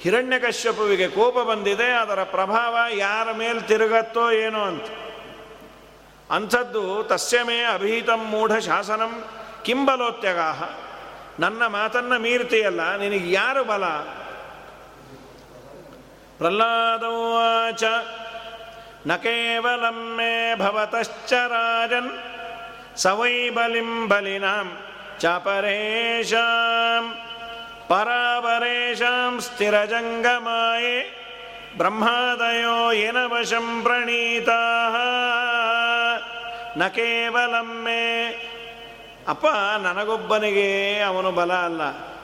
[0.00, 4.86] ಹಿರಣ್ಯಕಶ್ಯಪುವಿಗೆ ಕೋಪ ಬಂದಿದೆ, ಅದರ ಪ್ರಭಾವ ಯಾರ ಮೇಲೆ ತಿರುಗತ್ತೋ ಏನೋ ಅಂತ.
[6.30, 9.24] ಅಂಥದ್ದು ತಸ್ಯಮೇ ಅಭಿಹಿತಂ ಮೂಢ ಶಾಸನಂ
[9.62, 10.62] ಕಿಂಬಲೋತ್ಯಗಾಹ.
[11.40, 13.84] ನನ್ನ ಮಾತನ್ನ ಮೀರ್ತಿಯಲ್ಲ, ನಿನಗೆ ಯಾರು ಬಲ?
[16.38, 17.84] ಪ್ರಹ್ಲಾದವಾಚ
[19.06, 22.10] ನ ಕೇವಲಂ ಮೇ ಭವತಶ್ಚ ರಾಜನ್
[22.96, 24.78] ಸವೈ ಬಲಿಂ ಬಲಿನಾಂ
[25.20, 27.14] ಚಾಪರೇಶಾಂ
[29.40, 31.16] ಸ್ಥಿರ ಸ್ಥಿರಜಂಗಮಾಯೇ
[31.76, 33.86] ಬ್ರಹ್ಮದಯೋ ಏನ ವಶಂ
[36.78, 38.26] ನ ಕೇವಲಮ್ಮೆ
[39.28, 39.46] ಅಪ್ಪ,
[39.82, 41.80] ನನಗೊಬ್ಬನಿಗೆ ಅವನು ಬಲ ಅಲ್ಲ.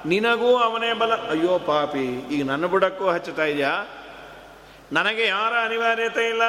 [0.06, 1.14] ನಿನಗೂ ಅವನೇ ಬಲ.
[1.14, 3.46] ಅಯ್ಯೋ ಪಾಪಿ, ಈಗ ನನ್ನ ಬುಡಕ್ಕೂ ಹಚ್ಚುತ್ತಾ
[4.92, 6.42] ನನಗೆ ಯಾರ ಅನಿವಾರ್ಯತೆ ಇಲ್ಲ?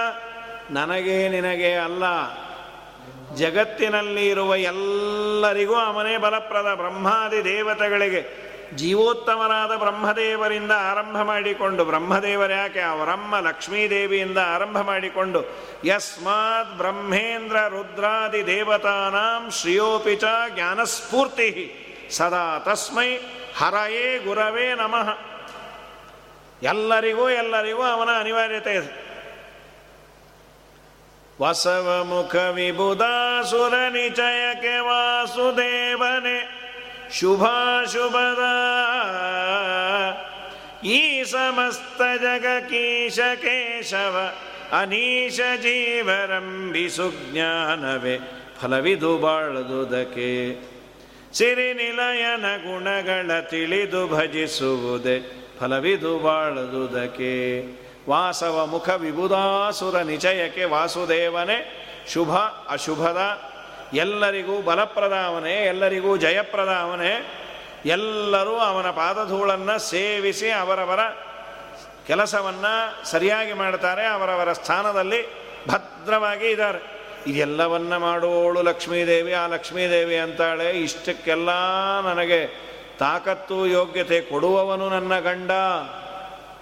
[0.72, 2.04] ನನಗೆ ನಿನಗೆ ಅಲ್ಲ.
[3.36, 12.82] ಜಗತ್ತಿನಲ್ಲಿ ಇರುವ ಎಲ್ಲರಿಗೂ ಅವನೇ ಬಲಪ್ರದ ಬ್ರಹ್ಮಾದಿ ದೇವತೆಗಳಿಗೆ ಜೀವೋತ್ತಮರಾದ ಬ್ರಹ್ಮದೇವರಿಂದ ಆರಂಭ ಮಾಡಿಕೊಂಡು, ಬ್ರಹ್ಮದೇವರ ಯಾಕೆ?
[12.82, 15.44] ಅವರಮ್ಮ ಲಕ್ಷ್ಮೀದೇವಿಯಿಂದ ಆರಂಭ ಮಾಡಿಕೊಂಡು,
[15.86, 19.50] ಯಸ್ಮಾತ್ ಬ್ರಹ್ಮೇಂದ್ರ ರುದ್ರಾದಿ ದೇವತಾನಾಂ
[20.16, 20.24] ಚ
[20.56, 21.74] ಜ್ಞಾನಸ್ಫೂರ್ತಿ.
[22.12, 23.16] ಸದಾ ತಸ್ಮೈ
[23.58, 25.37] ಹರಯೇ ಗುರವೇ ನಮಃ.
[26.64, 29.08] ಎಲ್ಲರಿಗೂ ಎಲ್ಲರಿಗೂ ಅವನ ಅನಿವಾರ್ಯತೆ ಇದೆ.
[31.42, 36.50] ವಸವ ಮುಖ ವಿಬುಧಾಸುರ ನಿಚಯಕ್ಕೆ ವಾಸುದೇವನೇ,
[37.12, 38.44] ಶುಭಾಶುಭದ
[40.86, 44.34] ಈ ಸಮಸ್ತ ಜಗ ಕೀಶ ಕೇಶವ,
[44.82, 48.20] ಅನೀಶ ಜೀವರಂಬಿಸು ಜ್ಞಾನವೇ
[48.62, 50.54] ಫಲವಿದು ಬಾಳದುದಕ್ಕೆ.
[51.34, 57.64] ಸಿರಿ ನಿಲಯನ ಗುಣಗಳ ತಿಳಿದು ಭಜಿಸುವುದೇ ಫಲವಿದು ಬಾಳದುದಕ್ಕೆ.
[58.10, 61.84] ವಾಸವ ಮುಖ ವಿಭುದಾಸುರ ನಿಚಯಕ್ಕೆ ವಾಸುದೇವನೇ,
[62.14, 62.36] ಶುಭ
[62.70, 63.42] ಅಶುಭದ,
[63.94, 67.38] ಎಲ್ಲರಿಗೂ ಬಲಪ್ರದಾವನೆ, ಎಲ್ಲರಿಗೂ ಜಯಪ್ರದಾವನೆ.
[67.86, 71.00] ಎಲ್ಲರೂ ಅವನ ಪಾದಧೂಳನ್ನು ಸೇವಿಸಿ ಅವರವರ
[72.08, 75.28] ಕೆಲಸವನ್ನು ಸರಿಯಾಗಿ ಮಾಡ್ತಾರೆ, ಅವರವರ ಸ್ಥಾನದಲ್ಲಿ
[75.68, 76.98] ಭದ್ರವಾಗಿ ಇದ್ದಾರೆ.
[77.28, 81.50] ಇದೆಲ್ಲವನ್ನ ಮಾಡುವವಳು ಲಕ್ಷ್ಮೀದೇವಿ, ಆ ಲಕ್ಷ್ಮೀದೇವಿ ಅಂತಾಳೆ, ಇಷ್ಟಕ್ಕೆಲ್ಲ
[82.02, 82.67] ನನಗೆ
[83.00, 85.52] ತಾಕತ್ತು ಯೋಗ್ಯತೆ ಕೊಡುವವನು ನನ್ನ ಗಂಡ.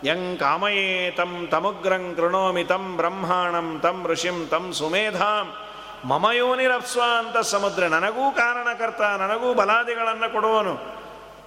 [0.08, 5.48] ಯಂ ಕಾಮಯೇ ತಂ ತಮುಗ್ರಂ ಕೃಣೋಮಿ ತಂ ಬ್ರಹ್ಮಾಣಂ ತಂ ಋಷಿಂ ತಂ ಸುಮೇಧಾಂ.
[6.06, 10.74] ಮಮಯೋನಿರಪ್ಸ್ವ ಅಂತ ಸಮುದ್ರ ನನಗೂ ಕಾರಣಕರ್ತ, ನನಗೂ ಬಲಾದಿಗಳನ್ನು ಕೊಡುವನು.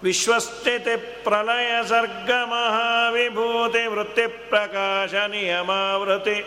[0.03, 6.39] ವಿಶ್ವಸ್ಥಿತಿ ಪ್ರಲಯ ಸರ್ಗ ಮಹಾವಿಭೂತಿ ವೃತ್ತಿ ಪ್ರಕಾಶ ನಿಯಮಾವೃತಿ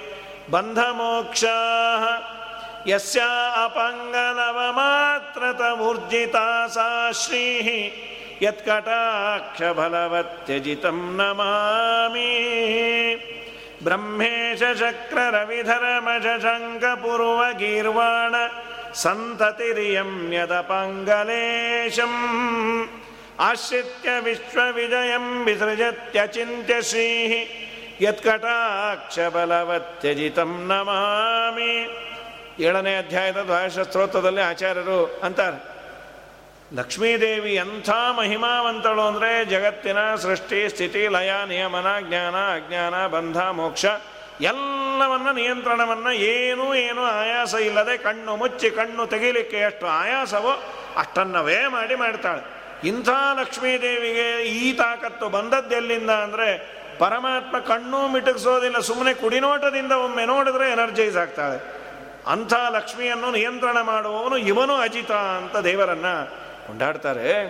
[0.52, 1.44] ಬಂಧ ಮೋಕ್ಷ
[2.88, 3.22] ಯಸ್ಯ
[3.64, 7.44] ಅಪಂಗಲವ ಮಾತ್ರ ತಮೂರ್ಜಿತಾ ಸಾ ಶ್ರೀ
[8.42, 12.30] ಯತ್ಕಟಾಕ್ಷಫಲವತ್ಯಜಿತಂ ನಮಾಮಿ
[13.84, 18.36] ಬ್ರಹ್ಮೇಶ ಶಕ್ರ ರವಿಧರಮಶ ಶಂಕಪುರ್ವ ಗೀರ್ವಾಣ
[18.96, 22.10] ಸಂತತಿರಿಯಂ ಯದಪಂಗಲೇಶಂ
[23.40, 27.48] ಆಶ್ರಿತ್ಯ ವಿಶ್ವವಿಜಯಂ ವಿಸೃಜತ್ಯಚಿಂತ್ಯ ಶ್ರೀ
[28.02, 31.88] ಯತ್ಕಟಾಕ್ಷಬಲವತ್ಯಜಿತಂ ನಮಾಮಿ
[32.64, 35.71] ಏಳನೇ ಅಧ್ಯಾಯದ ದ್ವಾದಶ ಸ್ತೋತ್ರದಲ್ಲಿ ಆಚಾರ್ಯರು ಅಂತಾರೆ
[36.76, 43.86] ಲಕ್ಷ್ಮೀದೇವಿ ಎಂಥ ಮಹಿಮಾವಂತಳು ಅಂದರೆ ಜಗತ್ತಿನ ಸೃಷ್ಟಿ, ಸ್ಥಿತಿ, ಲಯ, ನಿಯಮನ, ಜ್ಞಾನ, ಅಜ್ಞಾನ, ಬಂಧ, ಮೋಕ್ಷ,
[44.42, 50.54] ಎಲ್ಲವನ್ನು ನಿಯಂತ್ರಣವನ್ನು ಏನೂ ಏನೂ ಆಯಾಸ ಇಲ್ಲದೆ ಕಣ್ಣು ಮುಚ್ಚಿ ಕಣ್ಣು ತೆಗಿಲಿಕ್ಕೆ ಎಷ್ಟು ಆಯಾಸವೋ
[50.98, 52.42] ಅಷ್ಟನ್ನವೇ ಮಾಡಿ ಮಾಡ್ತಾಳೆ.
[52.88, 53.10] ಇಂಥ
[53.40, 56.48] ಲಕ್ಷ್ಮೀದೇವಿಗೆ ಈ ತಾಕತ್ತು ಬಂದದ್ದೆಲ್ಲಿಂದ ಅಂದರೆ
[57.00, 61.58] ಪರಮಾತ್ಮ ಕಣ್ಣು ಮಿಟುಕಿಸೋದಿಲ್ಲ ಸುಮ್ಮನೆ ಕುಡಿನೋಟದಿಂದ ಒಮ್ಮೆ ನೋಡಿದ್ರೆ ಎನರ್ಜೈಸ್ ಆಗ್ತಾಳೆ.
[62.28, 66.06] ಅಂಥ ಲಕ್ಷ್ಮಿಯನ್ನು ನಿಯಂತ್ರಣ ಮಾಡುವವನು ಇವನು ಅಜಿತ ಅಂತ ದೇವರನ್ನ
[66.72, 67.44] ಕೊಂಡಾಡ್ತಾರೆ.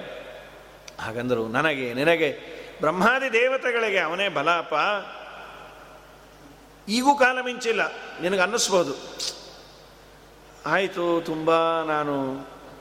[1.00, 2.38] ಹಾಗಂದರು ನನಗೆ, ನಿನಗೆ
[2.80, 4.74] ಬ್ರಹ್ಮಾದಿ ದೇವತೆಗಳಿಗೆ ಅವನೇ ಬಲಾಪ.
[6.90, 8.94] ಈಗೂ ಕಾಲ ಮಿಂಚಿಲ್ಲ, ನಿನಗೆ ಅನ್ನಿಸ್ಬೋದು.
[10.66, 11.52] ಆಯಿತು, ತುಂಬ
[11.84, 12.34] ನಾನು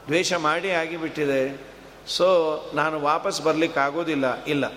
[0.07, 1.61] ದ್ವೇಷ ಮಾಡಿ ಆಗಿಬಿಟ್ಟಿದೆ.
[2.07, 2.27] ಸೊ,
[2.75, 4.45] ನಾನು ವಾಪಸ್ ಬರಲಿಕ್ಕಾಗೋದಿಲ್ಲ.
[4.45, 4.73] ಇಲ್ಲ,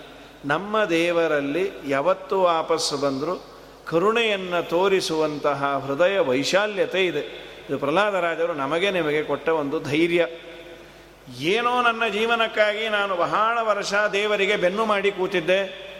[0.45, 3.43] ನಮ್ಮ ದೇವರಲ್ಲಿ ಯಾವತ್ತು ವಾಪಸ್ಸು ಬಂದರೂ
[3.88, 7.53] ಕರುಣೆಯನ್ನು ತೋರಿಸುವಂತಹ ಹೃದಯ ವೈಶಾಲ್ಯತೆ ಇದೆ.
[7.70, 10.28] ಇದು ಪ್ರಹ್ಲಾದರಾಜರು ನಮಗೆ ನಿಮಗೆ ಕೊಟ್ಟ ಒಂದು ಧೈರ್ಯ.
[11.32, 15.93] ಏನೋ ನನ್ನ ಜೀವನಕ್ಕಾಗಿ ನಾನು ಬಹಳ ವರ್ಷ ದೇವರಿಗೆ ಬೆನ್ನು ಮಾಡಿ ಕೂತಿದ್ದೆ.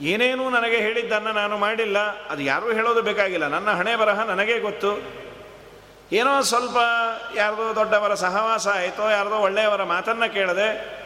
[0.00, 1.98] ಏನೇನೂ ನನಗೆ ಹೇಳಿದ್ದನ್ನು ನಾನು ಮಾಡಿಲ್ಲ.
[1.98, 3.46] ಅದು ಯಾರೂ ಹೇಳೋದು ಬೇಕಾಗಿಲ್ಲ.
[3.46, 5.02] ನನ್ನ ಹಣೆ ಬರಹ ನನಗೇ ಗೊತ್ತು.
[6.12, 6.76] ಏನೋ ಸ್ವಲ್ಪ
[7.36, 10.96] ಯಾರ್ದೋ ದೊಡ್ಡವರ ಸಹವಾಸ ಆಯಿತೋ, ಯಾರ್ದೋ ಒಳ್ಳೆಯವರ ಮಾತನ್ನು ಕೇಳದೆ,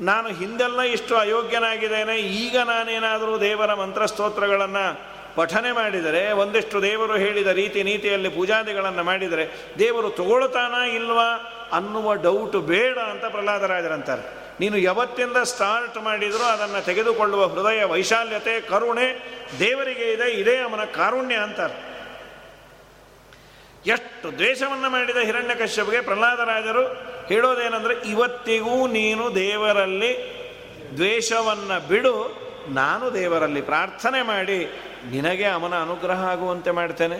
[0.00, 2.16] ನಾನು ಹಿಂದೆಲ್ಲ ಇಷ್ಟು ಅಯೋಗ್ಯನಾಗಿದ್ದೇನೆ.
[2.16, 9.44] ಈಗ ನಾನೇನಾದರೂ ದೇವರ ಮಂತ್ರಸ್ತೋತ್ರಗಳನ್ನು ಪಠನೆ ಮಾಡಿದರೆ, ಒಂದಿಷ್ಟು ದೇವರು ಹೇಳಿದ ರೀತಿ ನೀತಿಯಲ್ಲಿ ಪೂಜಾದಿಗಳನ್ನು ಮಾಡಿದರೆ,
[9.78, 11.28] ದೇವರು ತಗೊಳ್ತಾನಾ ಇಲ್ವಾ
[11.72, 14.42] ಅನ್ನುವ ಡೌಟ್ ಬೇಡ ಅಂತ ಪ್ರಹ್ಲಾದರಾಜರಂತಾರೆ.
[14.60, 19.06] ನೀನು ಯಾವತ್ತಿಂದ ಸ್ಟಾರ್ಟ್ ಮಾಡಿದರೂ ಅದನ್ನು ತೆಗೆದುಕೊಳ್ಳುವ ಹೃದಯ, ವೈಶಾಲ್ಯತೆ, ಕರುಣೆ
[19.58, 21.92] ದೇವರಿಗೆ ಇದೆ, ಇದೇ ಅವನ ಕಾರುಣ್ಯ ಅಂತಾರೆ.
[23.86, 26.84] ಎಷ್ಟು ದ್ವೇಷವನ್ನು ಮಾಡಿದ ಹಿರಣ್ಯಕಶ್ಯಪಿಗೆ ಪ್ರಹ್ಲಾದರಾಜರು
[27.26, 30.42] ಹೇಳೋದೇನೆಂದರೆ, ಇವತ್ತಿಗೂ ನೀನು ದೇವರಲ್ಲಿ
[30.96, 34.58] ದ್ವೇಷವನ್ನು ಬಿಡು, ನಾನು ದೇವರಲ್ಲಿ ಪ್ರಾರ್ಥನೆ ಮಾಡಿ
[35.10, 37.16] ನಿನಗೆ ಅವನ ಅನುಗ್ರಹ ಆಗುವಂತೆ ಮಾಡ್ತೇನೆ.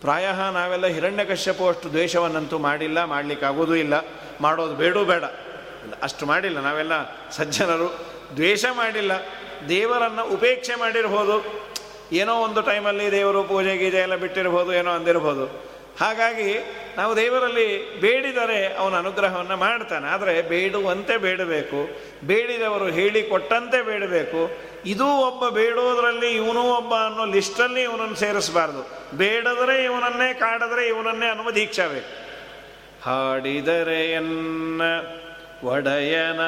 [0.00, 3.94] ಪ್ರಾಯ ನಾವೆಲ್ಲ ಹಿರಣ್ಯಕಶ್ಯಪು ಅಷ್ಟು ದ್ವೇಷವನ್ನಂತೂ ಮಾಡಿಲ್ಲ, ಮಾಡಲಿಕ್ಕಾಗೋದೂ ಇಲ್ಲ.
[4.40, 5.24] ಮಾಡೋದು ಬೇಡೂ ಬೇಡ.
[6.02, 6.60] ಅಷ್ಟು ಮಾಡಿಲ್ಲ.
[6.60, 8.06] ನಾವೆಲ್ಲ ಸಜ್ಜನರು.
[8.36, 9.12] ದ್ವೇಷ ಮಾಡಿಲ್ಲ.
[9.68, 11.64] ದೇವರನ್ನು ಉಪೇಕ್ಷೆ ಮಾಡಿರ್ಬೋದು.
[12.12, 15.73] ಏನೋ ಒಂದು ಟೈಮಲ್ಲಿ ದೇವರು ಪೂಜೆ ಗೀಜೆ ಎಲ್ಲ ಬಿಟ್ಟಿರ್ಬೋದು, ಏನೋ ಅಂದಿರ್ಬೋದು.
[16.00, 20.06] ಹಾಗಾಗಿ ನಾವು ದೇವರಲ್ಲಿ ಬೇಡಿದರೆ ಅವನ ಅನುಗ್ರಹವನ್ನು ಮಾಡ್ತಾನೆ.
[20.06, 21.88] ಆದರೆ ಬೇಡುವಂತೆ ಬೇಡಬೇಕು.
[22.24, 24.50] ಬೇಡಿದವರು ಹೇಳಿಕೊಟ್ಟಂತೆ ಬೇಡಬೇಕು.
[24.86, 29.16] ಇದು ಒಬ್ಬ ಬೇಡೋದರಲ್ಲಿ ಇವನು ಒಬ್ಬ ಅನ್ನೋ ಲಿಸ್ಟಲ್ಲಿ ಇವನನ್ನು ಸೇರಿಸಬಾರ್ದು.
[29.16, 32.24] ಬೇಡದರೆ ಇವನನ್ನೇ, ಕಾಡಿದ್ರೆ ಇವನನ್ನೇ ಅನ್ನುವ ದೀಕ್ಷಾಬೇಕು
[33.02, 34.82] ಹಾಡಿದರೆ ಎನ್ನ
[35.64, 36.40] ಒಡೆಯನ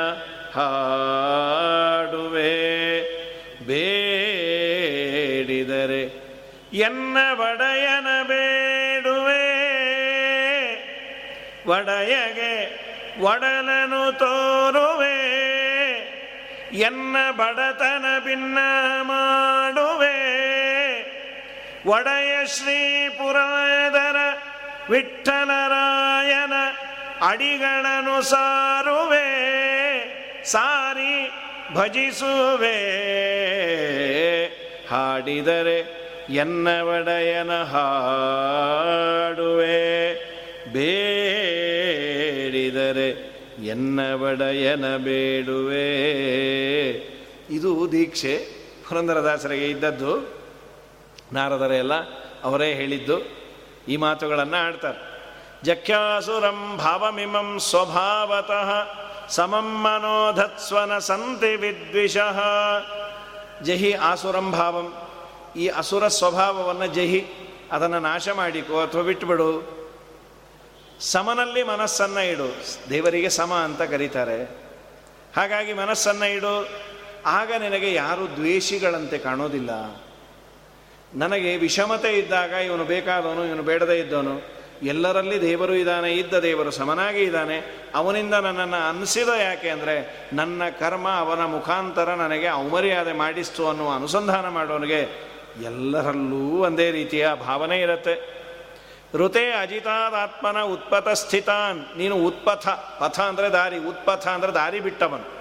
[0.54, 2.66] ಹಾಡುವೆ.
[3.66, 6.25] ಬೇಡಿದರೆ
[6.72, 9.56] ಎನ್ನ ಒಡೆಯನ ಬೇಡುವೆ.
[11.66, 12.86] ಒಡೆಯಗೆ
[13.20, 15.36] ಒಡಲನು ತೋರುವೆ.
[16.72, 18.58] ಎನ್ನ ಬಡತನ ಭಿನ್ನ
[19.02, 20.16] ಮಾಡುವೆ.
[21.86, 24.16] ಒಡೆಯ ಶ್ರೀ ಪುರಾದರ
[24.90, 26.52] ವಿಠಲರಾಯನ
[27.26, 29.26] ಅಡಿಗಳನ್ನು ಸಾರುವೆ.
[30.44, 31.30] ಸಾರಿ
[31.74, 32.96] ಭಜಿಸುವೆ.
[34.86, 40.14] ಹಾಡಿದರೆ ಎನ್ನ ಒಡೆಯನ ಹಾಡುವೆ,
[40.72, 45.92] ಬೇಡಿದರೆ ಎನ್ನ ಒಡೆಯನ ಬೇಡುವೆ.
[47.50, 48.48] ಇದು ದೀಕ್ಷೆ
[48.88, 50.34] ಪುರಂದರದಾಸರಿಗೆ ಇದ್ದದ್ದು.
[51.32, 51.92] ನಾರದರೆಲ್ಲ
[52.44, 53.22] ಅವರೇ ಹೇಳಿದ್ದು,
[53.88, 55.16] ಈ ಮಾತುಗಳನ್ನು ಆಡ್ತಾರೆ.
[55.62, 58.70] ಜಖ್ಯಾಸುರಂ ಭಾವಮಿಮಂ ಸ್ವಭಾವತಃ
[59.28, 62.40] ಸಮಂ ಮನೋಧತ್ಸ್ವನ ಸಂತಿ ವಿದ್ವಿಷಃ.
[63.62, 65.05] ಜಹಿ ಆಸುರಂ ಭಾವಂ.
[65.56, 67.26] ಈ ಅಸುರ ಸ್ವಭಾವವನ್ನು ಜಹಿ,
[67.72, 69.76] ಅದನ್ನು ನಾಶ ಮಾಡಿಕೋ ಅಥವಾ ಬಿಟ್ಟುಬಿಡು
[71.00, 72.64] ಸಮನಲ್ಲಿ ಮನಸ್ಸನ್ನು ಇಡು.
[72.90, 74.44] ದೇವರಿಗೆ ಸಮ ಅಂತ ಕರೀತಾರೆ.
[75.36, 76.68] ಹಾಗಾಗಿ ಮನಸ್ಸನ್ನು ಇಡು.
[77.26, 79.70] ಆಗ ನಿನಗೆ ಯಾರು ದ್ವೇಷಿಗಳಂತೆ ಕಾಣೋದಿಲ್ಲ.
[81.14, 84.56] ನನಗೆ ವಿಷಮತೆ ಇದ್ದಾಗ ಇವನು ಬೇಕಾದವನು, ಇವನು ಬೇಡದೇ ಇದ್ದವನು.
[84.82, 87.88] ಎಲ್ಲರಲ್ಲಿ ದೇವರು ಇದ್ದಾನೆ, ಇದ್ದ ದೇವರು ಸಮನಾಗಿ ಇದ್ದಾನೆ.
[87.94, 95.25] ಅವನಿಂದ ನನ್ನನ್ನು ಅನಿಸಿದ ಯಾಕೆ ಅಂದರೆ, ನನ್ನ ಕರ್ಮ ಅವನ ಮುಖಾಂತರ ನನಗೆ ಅವಮರ್ಯಾದೆ ಮಾಡಿಸ್ತು ಅನ್ನುವ ಅನುಸಂಧಾನ ಮಾಡೋನಿಗೆ
[95.64, 98.36] ಎಲ್ಲರಲ್ಲೂ ಒಂದೇ ರೀತಿಯ ಭಾವನೆ ಇರುತ್ತೆ.
[99.14, 101.98] ಋತೆ ಅಜಿತಾದಾತ್ಮನ ಉತ್ಪಥ ಸ್ಥಿತಾನ್.
[101.98, 105.36] ನೀನು ಉತ್ಪಥ, ಪಥ ಅಂದರೆ ದಾರಿ, ಉತ್ಪಥ ಅಂದರೆ ದಾರಿ ಬಿಟ್ಟವನು.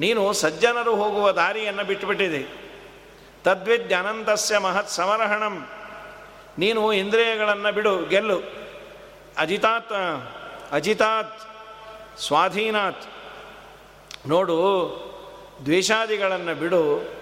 [0.00, 2.70] ನೀನು ಸಜ್ಜನರು ಹೋಗುವ ದಾರಿಯನ್ನು ಬಿಟ್ಟುಬಿಟ್ಟಿದೆ
[3.44, 5.70] ತದ್ವಿದ್ಯನಂತಸ್ಯ ಮಹತ್ ಸಮರಹಣಂ.
[6.58, 8.42] ನೀನು ಇಂದ್ರಿಯಗಳನ್ನು ಬಿಡು, ಗೆಲ್ಲು.
[9.38, 9.92] ಅಜಿತಾತ್
[10.72, 11.40] ಅಜಿತಾತ್,
[12.20, 13.04] ಸ್ವಾಧೀನಾತ್.
[14.28, 14.58] ನೋಡು,
[15.64, 17.19] ದ್ವೇಷಾದಿಗಳನ್ನು ಬಿಡು.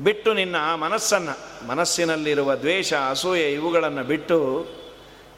[0.00, 4.66] ಬಿಟ್ಟು ನಿನ್ನ ಆ ಮನಸ್ಸನ್ನು, ಮನಸ್ಸಿನಲ್ಲಿರುವ ದ್ವೇಷ, ಅಸೂಯೆ ಇವುಗಳನ್ನು ಬಿಟ್ಟು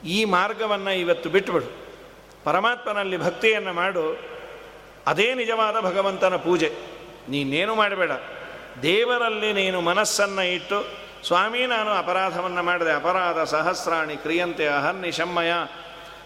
[0.04, 1.66] ಈ ಮಾರ್ಗವನ್ನು ಇವತ್ತು ಬಿಟ್ಟುಬಿಡು
[2.44, 4.18] ಪರಮಾತ್ಮನಲ್ಲಿ ಭಕ್ತಿಯನ್ನು ಮಾಡು.
[5.06, 6.72] ಅದೇ ನಿಜವಾದ ಭಗವಂತನ ಪೂಜೆ.
[7.28, 8.10] ನೀನೇನು ಮಾಡಬೇಡ.
[8.82, 10.84] ದೇವರಲ್ಲಿ ನೀನು ಮನಸ್ಸನ್ನು ಇಟ್ಟು,
[11.26, 12.92] ಸ್ವಾಮಿ ನಾನು ಅಪರಾಧವನ್ನು ಮಾಡಿದೆ.
[12.92, 15.52] ಅಪರಾಧ, ಸಹಸ್ರಾಣಿ, ಕ್ರಿಯಂತೆ ಅಹರ್ನಿಶಮ್ಮಯ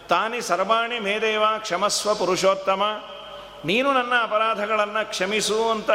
[0.09, 2.83] ತಾನಿ ಸರ್ವಾಣಿ ಮೇದೇವ ಕ್ಷಮಸ್ವ ಪುರುಷೋತ್ತಮ.
[3.65, 5.91] ನೀನು ನನ್ನ ಅಪರಾಧಗಳನ್ನು ಕ್ಷಮಿಸು ಅಂತ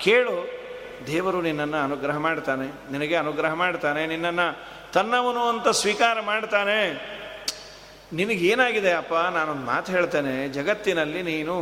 [0.00, 0.57] ಕೇಳು.
[1.06, 4.46] ದೇವರು ನಿನ್ನನ್ನು ಅನುಗ್ರಹ ಮಾಡ್ತಾನೆ, ನಿನಗೆ ಅನುಗ್ರಹ ಮಾಡ್ತಾನೆ, ನಿನ್ನನ್ನು
[4.94, 6.78] ತನ್ನವನು ಅಂತ ಸ್ವೀಕಾರ ಮಾಡ್ತಾನೆ.
[8.18, 11.56] ನಿನಗೇನಾಗಿದೆ ಅಪ್ಪ, ನಾನೊಂದು ಮಾತು ಹೇಳ್ತೇನೆ, ಜಗತ್ತಿನಲ್ಲಿ ನೀನು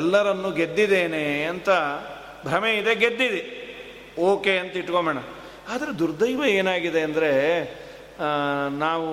[0.00, 1.68] ಎಲ್ಲರನ್ನು ಗೆದ್ದಿದ್ದೇನೆ ಅಂತ
[2.46, 3.42] ಭ್ರಮೆ ಇದೆ, ಗೆದ್ದಿದೆ.
[4.30, 5.20] ಓಕೆ ಅಂತ ಇಟ್ಕೊಂಬೋಣ
[5.72, 7.32] ಆದರೆ ದುರ್ದೈವ ಏನಾಗಿದೆ ಅಂದರೆ
[8.84, 9.08] ನಾವು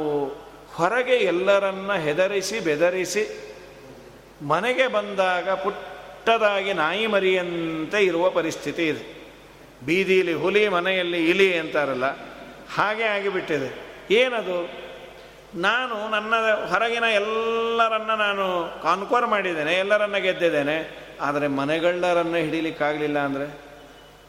[0.78, 3.24] ಹೊರಗೆ ಎಲ್ಲರನ್ನ ಹೆದರಿಸಿ, ಬೆದರಿಸಿ,
[4.52, 9.04] ಮನೆಗೆ ಬಂದಾಗ ಪುಟ್ಟದಾಗಿ ನಾಯಿ ಮರಿಯಂತೆ ಇರುವ ಪರಿಸ್ಥಿತಿ ಇದೆ.
[9.86, 12.08] ಬೀದಿಲಿ ಹುಲಿ ಮನೆಯಲ್ಲಿ ಇಲಿ ಅಂತಾರಲ್ಲ,
[12.76, 13.70] ಹಾಗೆ ಆಗಿಬಿಟ್ಟಿದೆ.
[14.22, 14.58] ಏನದು?
[15.68, 16.34] ನಾನು ನನ್ನ
[16.72, 18.46] ಹೊರಗಿನ ಎಲ್ಲರನ್ನ ನಾನು
[18.84, 20.78] ಕಾನ್ಕೋರ್ ಮಾಡಿದ್ದೇನೆ, ಎಲ್ಲರನ್ನ ಗೆದ್ದಿದ್ದೇನೆ,
[21.22, 23.48] ಆದರೆ ಮನೆಗಳರನ್ನು ಹಿಡೀಲಿಕ್ಕಾಗಲಿಲ್ಲ ಅಂದರೆ?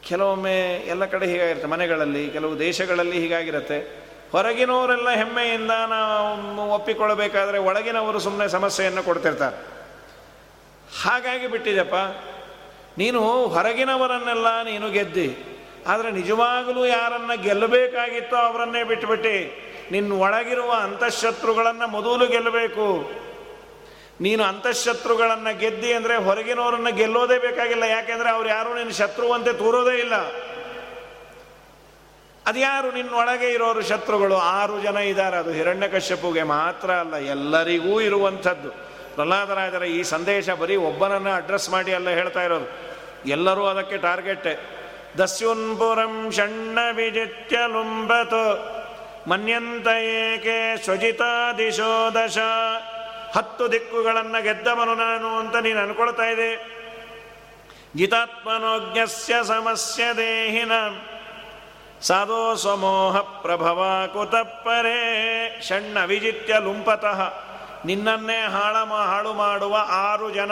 [0.07, 0.57] ಕೆಲವೊಮ್ಮೆ
[0.93, 3.79] ಎಲ್ಲ ಕಡೆ ಹೀಗಾಗಿರುತ್ತೆ, ಮನೆಗಳಲ್ಲಿ, ಕೆಲವು ದೇಶಗಳಲ್ಲಿ ಹೀಗಾಗಿರುತ್ತೆ.
[4.31, 9.57] ಹೊರಗಿನವರೆಲ್ಲ ಹೆಮ್ಮೆಯಿಂದ ನಾವು ಒಪ್ಪಿಕೊಳ್ಳಬೇಕಾದ್ರೆ ಒಳಗಿನವರು ಸುಮ್ಮನೆ ಸಮಸ್ಯೆಯನ್ನು ಕೊಡ್ತಿರ್ತಾರೆ.
[11.03, 11.95] ಹಾಗಾಗಿ ಬಿಟ್ಟಿದೆಪ್ಪ
[12.97, 15.37] ನೀನು ಹೊರಗಿನವರನ್ನೆಲ್ಲ ನೀನು ಗೆದ್ದಿ.
[15.87, 23.11] ಆದರೆ ನಿಜವಾಗಲೂ ಯಾರನ್ನ ಗೆಲ್ಲಬೇಕಾಗಿತ್ತೋ ಅವರನ್ನೇ ಬಿಟ್ಟುಬಿಟ್ಟು ನಿನ್ನ ಒಳಗಿರುವ ಅಂತಃಶತ್ರುಗಳನ್ನು ಮೊದಲು ಗೆಲ್ಲಬೇಕು.
[24.21, 27.83] ನೀನು ಅಂತಃಶತ್ರುಗಳನ್ನು ಗೆದ್ದಿ ಅಂದರೆ ಹೊರಗಿನವರನ್ನು ಗೆಲ್ಲೋದೇ ಬೇಕಾಗಿಲ್ಲ.
[27.83, 30.15] ಯಾಕೆಂದರೆ ಅವ್ರು ಯಾರು ನಿನ್ನ ಶತ್ರುವಂತೆ ತೋರೋದೇ ಇಲ್ಲ.
[32.45, 34.35] ಅದ್ಯಾರು ನಿನ್ನೊಳಗೆ ಇರೋರು ಶತ್ರುಗಳು?
[34.35, 35.37] ಆರು ಜನ ಇದ್ದಾರೆ.
[35.37, 38.94] ಅದು ಹಿರಣ್ಯಕಶ್ಯಪುಗೆ ಮಾತ್ರ ಅಲ್ಲ, ಎಲ್ಲರಿಗೂ ಇರುವಂಥದ್ದು.
[39.15, 42.67] ಪ್ರಹ್ಲಾದರಾಜರ ಈ ಸಂದೇಶ ಬರೀ ಒಬ್ಬನನ್ನು ಅಡ್ರೆಸ್ ಮಾಡಿ ಅಲ್ಲ ಹೇಳ್ತಾ ಇರೋದು.
[43.29, 44.47] ಎಲ್ಲರೂ ಅದಕ್ಕೆ ಟಾರ್ಗೆಟ್.
[45.17, 48.75] ದಸ್ಯುನ್ಪುರಂ ಷಣ್ಣ ವಿಜಿತ್ಯ ಲುಂಬತು
[49.29, 52.37] ಮನ್ಯಂತ ಏಕೆ ಸ್ವಜಿತಾದಿಶೋ ದಶ.
[53.37, 56.75] ಹತ್ತು ದಿಕ್ಕುಗಳನ್ನು ಗೆದ್ದವನು ನಾನು ಅಂತ ನೀನು ಅನ್ಕೊಳ್ತಾ ಇದೆ
[57.95, 60.71] ಜಿತಾತ್ಮನೋಜ್ಞಸ್ಯ ಸಮಸ್ಯ ದೇಹಿನ.
[62.01, 64.99] ಸಾಧೋ ಸ್ವಮೋಹ ಪ್ರಭವ ಕುತಪ್ಪರೇ
[65.67, 67.44] ಷಣ್ಣ ವಿಜಿತ್ಯ ಲುಂಪತಃ
[67.85, 70.51] ನಿನ್ನನ್ನೇ ಹಾಳ ಹಾಳು ಮಾಡುವ ಆರು ಜನ.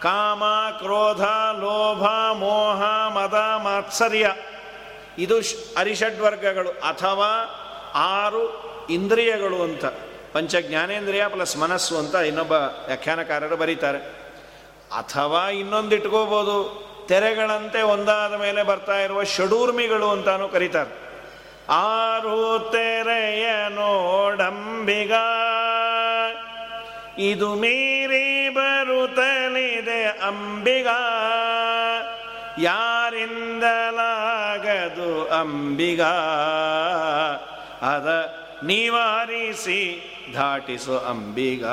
[0.00, 1.22] ಕಾಮ, ಕ್ರೋಧ,
[1.60, 2.02] ಲೋಭ,
[2.36, 4.34] ಮೋಹ, ಮದ, ಮಾತ್ಸರ್ಯ.
[5.18, 5.36] ಇದು
[5.78, 7.30] ಅರಿಷಡ್ವರ್ಗಗಳು ಅಥವಾ
[7.94, 9.84] ಆರು ಇಂದ್ರಿಯಗಳು ಅಂತ.
[10.32, 13.98] ಪಂಚ ಜ್ಞಾನೇಂದ್ರಿಯ ಪ್ಲಸ್ ಮನಸ್ಸು ಅಂತ ಇನ್ನೊಬ್ಬ ವ್ಯಾಖ್ಯಾನಕಾರರು ಬರೀತಾರೆ.
[14.96, 21.02] ಅಥವಾ ಇನ್ನೊಂದು ಇಟ್ಕೋಬೋದು ತೆರೆಗಳಂತೆ ಒಂದಾದ ಮೇಲೆ ಬರ್ತಾ ಇರುವ ಷಡೂರ್ಮಿಗಳು ಅಂತಾನು ಕರೀತಾರೆ.
[21.68, 25.12] ಆರು ತೆರೆಯ ನೋಡಂಬಿಗ.
[27.18, 30.86] ಇದು ಮೀರಿ ಬರುತ್ತಲಿದೆ ಅಂಬಿಗ.
[32.58, 36.02] ಯಾರಿಂದಲಾಗದು ಅಂಬಿಗ?
[37.82, 38.34] ಅದ
[38.64, 40.02] ನಿವಾರಿಸಿ
[40.34, 41.64] ದಾಟಿಸು ಅಂಬಿಗ.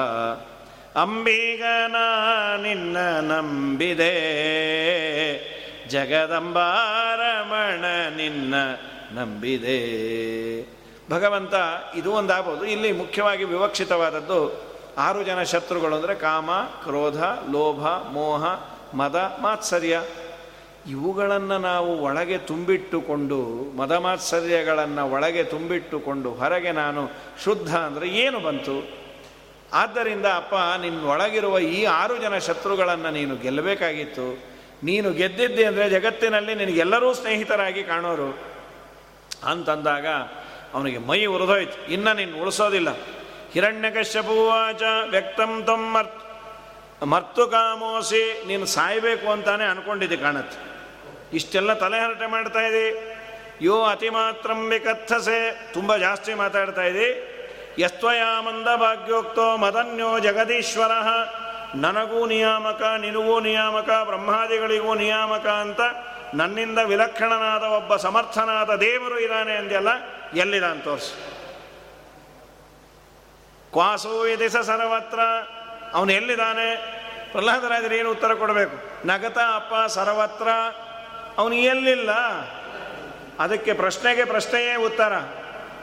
[0.98, 1.96] ಅಂಬಿಗನ
[2.62, 4.16] ನಿನ್ನ ನಂಬಿದೆ.
[5.88, 8.56] ಜಗದಂಬಾರಮಣ ನಿನ್ನ
[9.12, 9.80] ನಂಬಿದೆ.
[11.12, 11.54] ಭಗವಂತ
[11.96, 12.66] ಇದು ಒಂದಾಗ್ಬೋದು.
[12.66, 14.69] ಇಲ್ಲಿ ಮುಖ್ಯವಾಗಿ ವಿವಕ್ಷಿತವಾದದ್ದು
[15.00, 16.52] ಆರು ಜನ ಶತ್ರುಗಳು ಅಂದರೆ ಕಾಮ,
[16.84, 18.44] ಕ್ರೋಧ, ಲೋಭ, ಮೋಹ,
[18.94, 20.02] ಮದ, ಮಾತ್ಸರ್ಯ.
[20.88, 23.40] ಇವುಗಳನ್ನು ನಾವು ಒಳಗೆ ತುಂಬಿಟ್ಟುಕೊಂಡು,
[23.78, 27.12] ಮದ, ಮಾತ್ಸರ್ಯಗಳನ್ನು ಒಳಗೆ ತುಂಬಿಟ್ಟುಕೊಂಡು ಹೊರಗೆ ನಾನು
[27.44, 29.00] ಶುದ್ಧ ಅಂದರೆ ಏನು ಬಂತು?
[29.74, 34.44] ಆದ್ದರಿಂದ ಅಪ್ಪ, ನಿನ್ನೊಳಗಿರುವ ಈ ಆರು ಜನ ಶತ್ರುಗಳನ್ನು ನೀನು ಗೆಲ್ಲಬೇಕಾಗಿತ್ತು.
[34.84, 38.40] ನೀನು ಗೆದ್ದಿದ್ದೆ ಅಂದರೆ ಜಗತ್ತಿನಲ್ಲಿ ನಿನಗೆಲ್ಲರೂ ಸ್ನೇಹಿತರಾಗಿ ಕಾಣೋರು.
[39.46, 40.08] ಅಂತಂದಾಗ
[40.74, 41.92] ಅವನಿಗೆ ಮೈ ಉರಿದೋಯ್ತು.
[41.92, 42.90] ಇನ್ನು ನೀನು ಉಳಿಸೋದಿಲ್ಲ.
[43.54, 46.24] ಹಿರಣ್ಯಕಶ್ಯಪುವಾಚ ವ್ಯಕ್ತಂ ತಂ ಮರ್ತ್,
[47.04, 50.58] ಮರ್ತು ಕಾಮೋಸಿ, ನೀನು ಸಾಯಬೇಕು ಅಂತಾನೆ ಅನ್ಕೊಂಡಿದ್ದೆ ಕಾಣತ್ತೆ.
[51.38, 53.16] ಇಷ್ಟೆಲ್ಲ ತಲೆಹರಟೆ ಮಾಡ್ತಾ ಇದ್ದಿ
[53.62, 57.10] ಯೋ ಅತಿ ಮಾತ್ರಂ ವಿಕಥಸೆ ತುಂಬ ಜಾಸ್ತಿ ಮಾತಾಡ್ತಾ ಇದ್ದಿ
[57.80, 60.92] ಯಸ್ತ್ವಯಾ ಮಂದ ಭಾಗ್ಯೋಕ್ತೋ ಮದನ್ಯೋ ಜಗದೀಶ್ವರ.
[61.76, 65.82] ನನಗೂ ನಿಯಾಮಕ, ನಿನಗೂ ನಿಯಾಮಕ, ಬ್ರಹ್ಮಾದಿಗಳಿಗೂ ನಿಯಾಮಕ ಅಂತ
[66.34, 69.90] ನನ್ನಿಂದ ವಿಲಕ್ಷಣನಾದ ಒಬ್ಬ ಸಮರ್ಥನಾದ ದೇವರು ಇದ್ದಾನೆ ಅಂದೆಲ್ಲ
[70.34, 71.39] ಎಲ್ಲಿದ ತೋರಿಸು.
[73.72, 75.20] ಕ್ವಾಸು ದಿಸ ಸರ್ವತ್ರ.
[75.94, 77.00] ಅವನು ಎಲ್ಲಿದ್ದಾನೆ?
[77.32, 79.08] ಪ್ರಹ್ಲಾದರಾಜರು ಏನು ಉತ್ತರ ಕೊಡಬೇಕು?
[79.08, 80.48] ನಗತ ಅಪ್ಪ ಸರ್ವತ್ರ.
[81.38, 82.12] ಅವನು ಎಲ್ಲಿಲ್ಲ?
[83.40, 85.14] ಅದಕ್ಕೆ ಪ್ರಶ್ನೆಗೆ ಪ್ರಶ್ನೆಯೇ ಉತ್ತರ.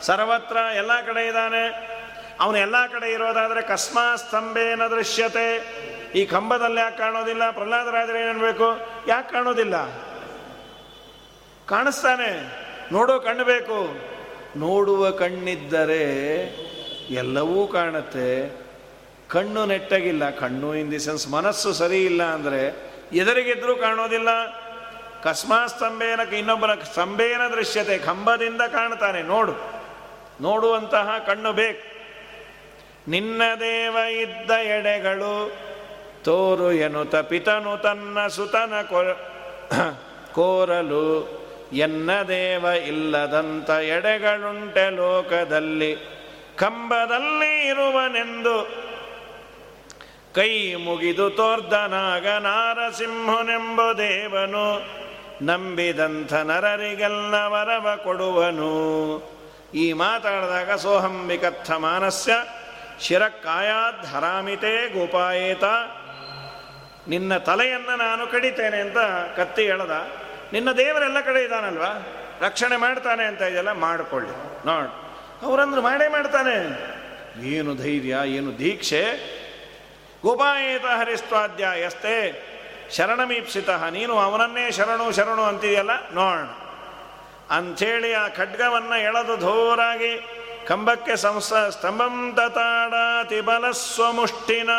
[0.00, 1.96] ಸರ್ವತ್ರ ಎಲ್ಲ ಕಡೆ ಇದ್ದಾನೆ.
[2.40, 5.56] ಅವನು ಎಲ್ಲ ಕಡೆ ಇರೋದಾದರೆ ಕಸ್ಮಾ ಸ್ತಂಭೇನ ದೃಶ್ಯತೆ.
[6.14, 7.50] ಈ ಕಂಬದಲ್ಲಿ ಯಾಕೆ ಕಾಣೋದಿಲ್ಲ?
[7.50, 8.64] ಪ್ರಹ್ಲಾದರಾಜರು ಏನನ್ಬೇಕು
[9.08, 9.86] ಯಾಕೆ ಕಾಣೋದಿಲ್ಲ?
[11.66, 12.42] ಕಾಣಿಸ್ತಾನೆ.
[12.92, 13.88] ನೋಡೋ ಕಣ್ಣು ಬೇಕು.
[14.58, 16.06] ನೋಡುವ ಕಣ್ಣಿದ್ದರೆ
[17.10, 18.56] ಎಲ್ಲವೂ ಕಾಣುತ್ತೆ.
[19.28, 20.30] ಕಣ್ಣು ನೆಟ್ಟಗಿಲ್ಲ.
[20.30, 22.76] ಕಣ್ಣು ಇನ್ ದಿ ಸೆನ್ಸ್ ಮನಸ್ಸು ಸರಿ ಇಲ್ಲ ಅಂದರೆ
[23.12, 24.28] ಎದುರಿಗಿದ್ರೂ ಕಾಣೋದಿಲ್ಲ.
[25.22, 29.22] ಕಸ್ಮಾ ಸ್ತಂಭೇನ ಇನ್ನೊಬ್ಬನ ಸ್ತಂಭೇನ ದೃಶ್ಯತೆ, ಕಂಬದಿಂದ ಕಾಣ್ತಾನೆ.
[29.22, 29.52] ನೋಡು.
[30.40, 31.96] ನೋಡುವಂತಹ ಕಣ್ಣು ಬೇಕು.
[33.10, 35.52] ನಿನ್ನ ದೇವ ಇದ್ದ ಎಡೆಗಳು
[36.22, 38.72] ತೋರು ಎನುತ ಪಿತನು ತನ್ನ ಸುತನ
[40.32, 41.36] ಕೋರಲು
[41.72, 46.15] ಎನ್ನ ದೇವ ಇಲ್ಲದಂತ ಎಡೆಗಳುಂಟೆ ಲೋಕದಲ್ಲಿ.
[46.58, 48.86] ಕಂಬದಲ್ಲಿ ಇರುವನೆಂದು
[50.34, 54.66] ಕೈ ಮುಗಿದು ತೋರ್ದನಾಗ ನಾರಸಿಂಹನೆಂಬ ದೇವನು
[55.44, 58.72] ನಂಬಿದಂಥ ನರರಿಗೆಲ್ಲ ವರವ ಕೊಡುವನು.
[59.74, 62.34] ಈ ಮಾತಾಡಿದಾಗ ಸೋಹಂಬಿಕತ್ಥ ಮಾನಸ್ಯ
[63.00, 65.64] ಶಿರಕ್ಕಾಯಾದ್ ಹರಾಮಿತೆ ಗೋಪಾಯೇತ,
[67.08, 68.98] ನಿನ್ನ ತಲೆಯನ್ನು ನಾನು ಕಡಿತೇನೆ ಅಂತ
[69.36, 70.06] ಕತ್ತಿ ಹೇಳದ.
[70.52, 71.92] ನಿನ್ನ ದೇವರೆಲ್ಲ ಕಡೆ ಇದ್ದಾನಲ್ವಾ?
[72.40, 74.66] ರಕ್ಷಣೆ ಮಾಡ್ತಾನೆ ಅಂತ ಇದೆಲ್ಲ ಮಾಡಿಕೊಳ್ಳಿ.
[74.66, 75.05] ನೋಡ್.
[75.42, 76.96] ಅವರಂದ್ರೆ ಮಾಡೇ ಮಾಡ್ತಾನೆ.
[77.46, 79.36] ಏನು ಧೈರ್ಯ, ಏನು ದೀಕ್ಷೆ?
[80.22, 82.42] ಗೋಪಾಯೇತ ಹರಿಸ್ವಾದ್ಯ ಎಷ್ಟೇ
[82.96, 83.68] ಶರಣಮೀಪ್ಸಿತ.
[83.68, 86.10] ನೀನು ಅವನನ್ನೇ ಶರಣು ಶರಣು ಅಂತಿದೆಯಲ್ಲ?
[86.10, 86.38] ನೋಡ.
[87.50, 90.26] ಅಂಥೇಳಿ ಆ ಖಡ್ಗವನ್ನು ಎಳೆದು ಧೋರಾಗಿ
[90.66, 94.70] ಕಂಬಕ್ಕೆ ಸಂಸ, ಸ್ತಂಭಂ ತತಾಡಾತಿ ಬಲಸ್ವಮುಷ್ಟಿನ.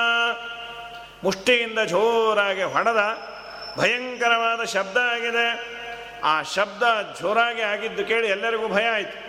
[1.24, 3.18] ಮುಷ್ಟಿಯಿಂದ ಜೋರಾಗಿ ಹೊಡೆದ.
[3.78, 5.78] ಭಯಂಕರವಾದ ಶಬ್ದ ಆಗಿದೆ.
[6.24, 6.84] ಆ ಶಬ್ದ
[7.22, 9.27] ಜೋರಾಗಿ ಆಗಿದ್ದು ಕೇಳಿ ಎಲ್ಲರಿಗೂ ಭಯ ಆಯಿತು.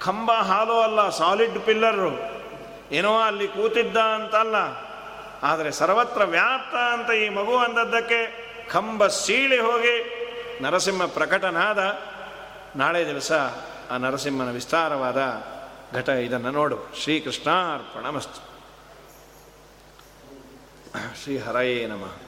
[0.00, 2.10] ಕಂಬ ಹಾಲು ಅಲ್ಲ ಸಾಲಿಡ್ ಪಿಲ್ಲರು
[2.92, 4.56] ಏನೋ ಅಲ್ಲಿ ಕೂತಿದ್ದ ಅಂತಲ್ಲ.
[5.42, 8.20] ಆದರೆ ಸರ್ವತ್ರ ವ್ಯಾಪ್ತ ಅಂತ ಈ ಮಗು ಅಂದದ್ದಕ್ಕೆ
[8.70, 9.96] ಕಂಬ ಸೀಳಿ ಹೋಗಿ
[10.62, 11.78] ನರಸಿಂಹ ಪ್ರಕಟನಾದ.
[12.78, 13.32] ನಾಳೆ ದಿವಸ
[13.90, 15.20] ಆ ನರಸಿಂಹನ ವಿಸ್ತಾರವಾದ
[15.94, 16.78] ಘಟ ಇದನ್ನು ನೋಡು.
[17.02, 18.40] ಶ್ರೀಕೃಷ್ಣಾರ್ಪಣ ಮಸ್ತು
[21.22, 22.25] ಶ್ರೀ ಹರಯೇ ನಮಃ.